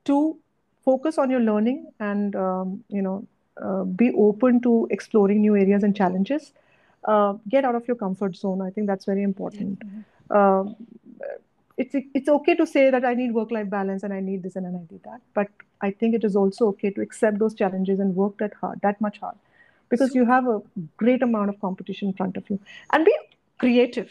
Two, 0.04 0.38
focus 0.84 1.18
on 1.18 1.30
your 1.30 1.40
learning 1.40 1.86
and 1.98 2.36
um, 2.36 2.84
you 2.88 3.02
know 3.02 3.26
uh, 3.62 3.82
be 3.84 4.12
open 4.16 4.60
to 4.60 4.86
exploring 4.90 5.40
new 5.40 5.56
areas 5.56 5.82
and 5.82 5.96
challenges. 5.96 6.52
Uh, 7.04 7.34
get 7.48 7.64
out 7.64 7.74
of 7.74 7.86
your 7.88 7.96
comfort 7.96 8.36
zone. 8.36 8.62
I 8.62 8.70
think 8.70 8.86
that's 8.86 9.04
very 9.04 9.22
important. 9.22 9.82
Um, 10.30 10.76
it's 11.76 11.94
it's 12.14 12.28
okay 12.28 12.54
to 12.54 12.66
say 12.66 12.90
that 12.90 13.04
I 13.04 13.14
need 13.14 13.32
work-life 13.32 13.68
balance 13.68 14.02
and 14.02 14.12
I 14.12 14.20
need 14.20 14.42
this 14.42 14.56
and 14.56 14.66
I 14.66 14.70
need 14.70 15.02
that, 15.04 15.20
but 15.34 15.48
I 15.80 15.90
think 15.90 16.14
it 16.14 16.24
is 16.24 16.36
also 16.36 16.68
okay 16.68 16.90
to 16.90 17.00
accept 17.00 17.38
those 17.38 17.54
challenges 17.54 18.00
and 18.00 18.14
work 18.14 18.38
that 18.38 18.54
hard, 18.60 18.80
that 18.82 19.00
much 19.00 19.20
hard, 19.20 19.36
because 19.88 20.14
you 20.14 20.24
have 20.24 20.46
a 20.46 20.62
great 20.96 21.22
amount 21.22 21.50
of 21.50 21.60
competition 21.60 22.08
in 22.08 22.14
front 22.14 22.36
of 22.36 22.48
you, 22.48 22.60
and 22.92 23.04
be 23.04 23.14
creative. 23.58 24.10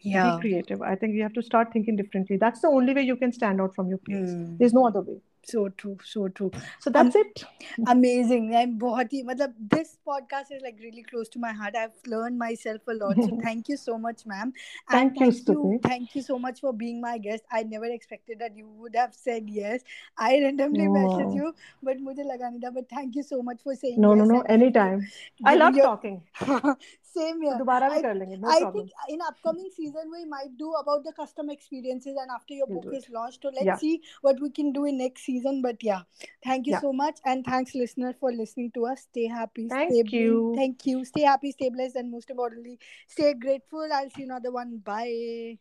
Yeah. 0.00 0.36
Be 0.36 0.40
creative. 0.40 0.82
I 0.82 0.94
think 0.94 1.14
you 1.14 1.22
have 1.22 1.32
to 1.32 1.42
start 1.42 1.72
thinking 1.72 1.96
differently. 1.96 2.36
That's 2.36 2.60
the 2.60 2.68
only 2.68 2.94
way 2.94 3.02
you 3.02 3.16
can 3.16 3.32
stand 3.32 3.60
out 3.60 3.74
from 3.74 3.88
your 3.88 3.98
peers. 3.98 4.30
Hmm. 4.30 4.56
There's 4.58 4.72
no 4.72 4.86
other 4.86 5.00
way 5.00 5.16
so 5.48 5.68
true 5.68 5.96
so 6.04 6.28
true. 6.28 6.50
So 6.80 6.88
um, 6.88 6.92
that's 6.92 7.16
um, 7.16 7.22
it. 7.22 7.44
amazing. 7.86 8.54
I'm 8.54 8.78
bahut 8.78 9.12
matlab, 9.28 9.52
this 9.58 9.98
podcast 10.06 10.50
is 10.50 10.62
like 10.62 10.78
really 10.82 11.02
close 11.02 11.28
to 11.30 11.38
my 11.38 11.52
heart. 11.52 11.76
I've 11.76 11.98
learned 12.06 12.38
myself 12.38 12.80
a 12.88 12.94
lot. 12.94 13.16
So 13.22 13.38
thank 13.42 13.68
you 13.68 13.76
so 13.76 13.98
much 13.98 14.26
ma'am. 14.26 14.52
Thank, 14.90 15.18
thank 15.18 15.48
you 15.48 15.80
thank 15.82 16.14
you 16.14 16.22
so 16.22 16.38
much 16.38 16.60
for 16.60 16.72
being 16.72 17.00
my 17.00 17.18
guest. 17.18 17.44
I 17.50 17.62
never 17.62 17.86
expected 17.86 18.40
that 18.40 18.56
you 18.56 18.68
would 18.78 18.96
have 18.96 19.14
said 19.14 19.48
yes. 19.48 19.82
I 20.18 20.40
randomly 20.40 20.88
wow. 20.88 20.98
messaged 20.98 21.34
you 21.34 21.54
but 21.82 21.98
mujhe 21.98 22.26
laga 22.32 22.50
nahi 22.50 22.62
tha 22.66 22.72
but 22.80 22.88
thank 22.88 23.14
you 23.14 23.22
so 23.22 23.42
much 23.42 23.62
for 23.62 23.74
saying 23.74 24.00
no 24.00 24.14
yes 24.14 24.26
no 24.26 24.34
no 24.34 24.40
anytime. 24.58 25.06
I 25.44 25.54
love 25.54 25.76
talking. 25.76 26.22
same 27.15 27.41
तो 27.45 27.53
here 27.53 27.57
दोबारा 27.59 27.89
भी 27.89 27.99
i 27.99 28.01
कर 28.01 28.15
लेंगे. 28.15 28.37
No 28.37 28.51
I 28.53 28.59
problem. 28.59 28.87
think 28.87 29.13
in 29.15 29.21
upcoming 29.27 29.69
season 29.75 30.11
we 30.15 30.25
might 30.25 30.57
do 30.57 30.73
about 30.81 31.03
the 31.03 31.13
customer 31.13 31.53
experiences 31.53 32.17
and 32.23 32.31
after 32.31 32.53
your 32.53 32.67
We'll 32.67 32.79
book 32.81 32.91
do 32.91 32.97
is 32.99 33.03
it. 33.05 33.13
launched. 33.17 33.41
So 33.43 33.49
let's 33.49 33.65
Yeah, 33.67 33.77
see 33.77 34.01
what 34.21 34.39
we 34.41 34.49
can 34.59 34.71
do 34.71 34.85
in 34.85 34.97
next 34.97 35.23
season. 35.23 35.61
But 35.61 35.83
yeah, 35.89 36.01
thank 36.43 36.67
you 36.67 36.73
yeah. 36.73 36.79
so 36.81 36.93
much 36.93 37.19
and 37.25 37.45
thanks 37.45 37.75
listener 37.75 38.13
for 38.19 38.31
listening 38.31 38.71
to 38.79 38.85
us. 38.93 39.01
Stay 39.09 39.27
happy, 39.27 39.69
stay 39.69 39.77
Thank 39.77 40.11
blessed. 40.13 40.13
you. 40.13 40.53
Thank 40.55 40.85
you. 40.85 41.03
Stay 41.05 41.21
happy, 41.31 41.51
stay 41.51 41.69
blessed, 41.69 41.95
and 41.95 42.11
most 42.11 42.29
importantly, 42.29 42.79
stay 43.07 43.33
grateful. 43.33 43.87
I'll 43.93 44.09
see 44.09 44.23
you 44.23 44.31
another 44.31 44.51
one. 44.51 44.77
Bye. 44.93 45.59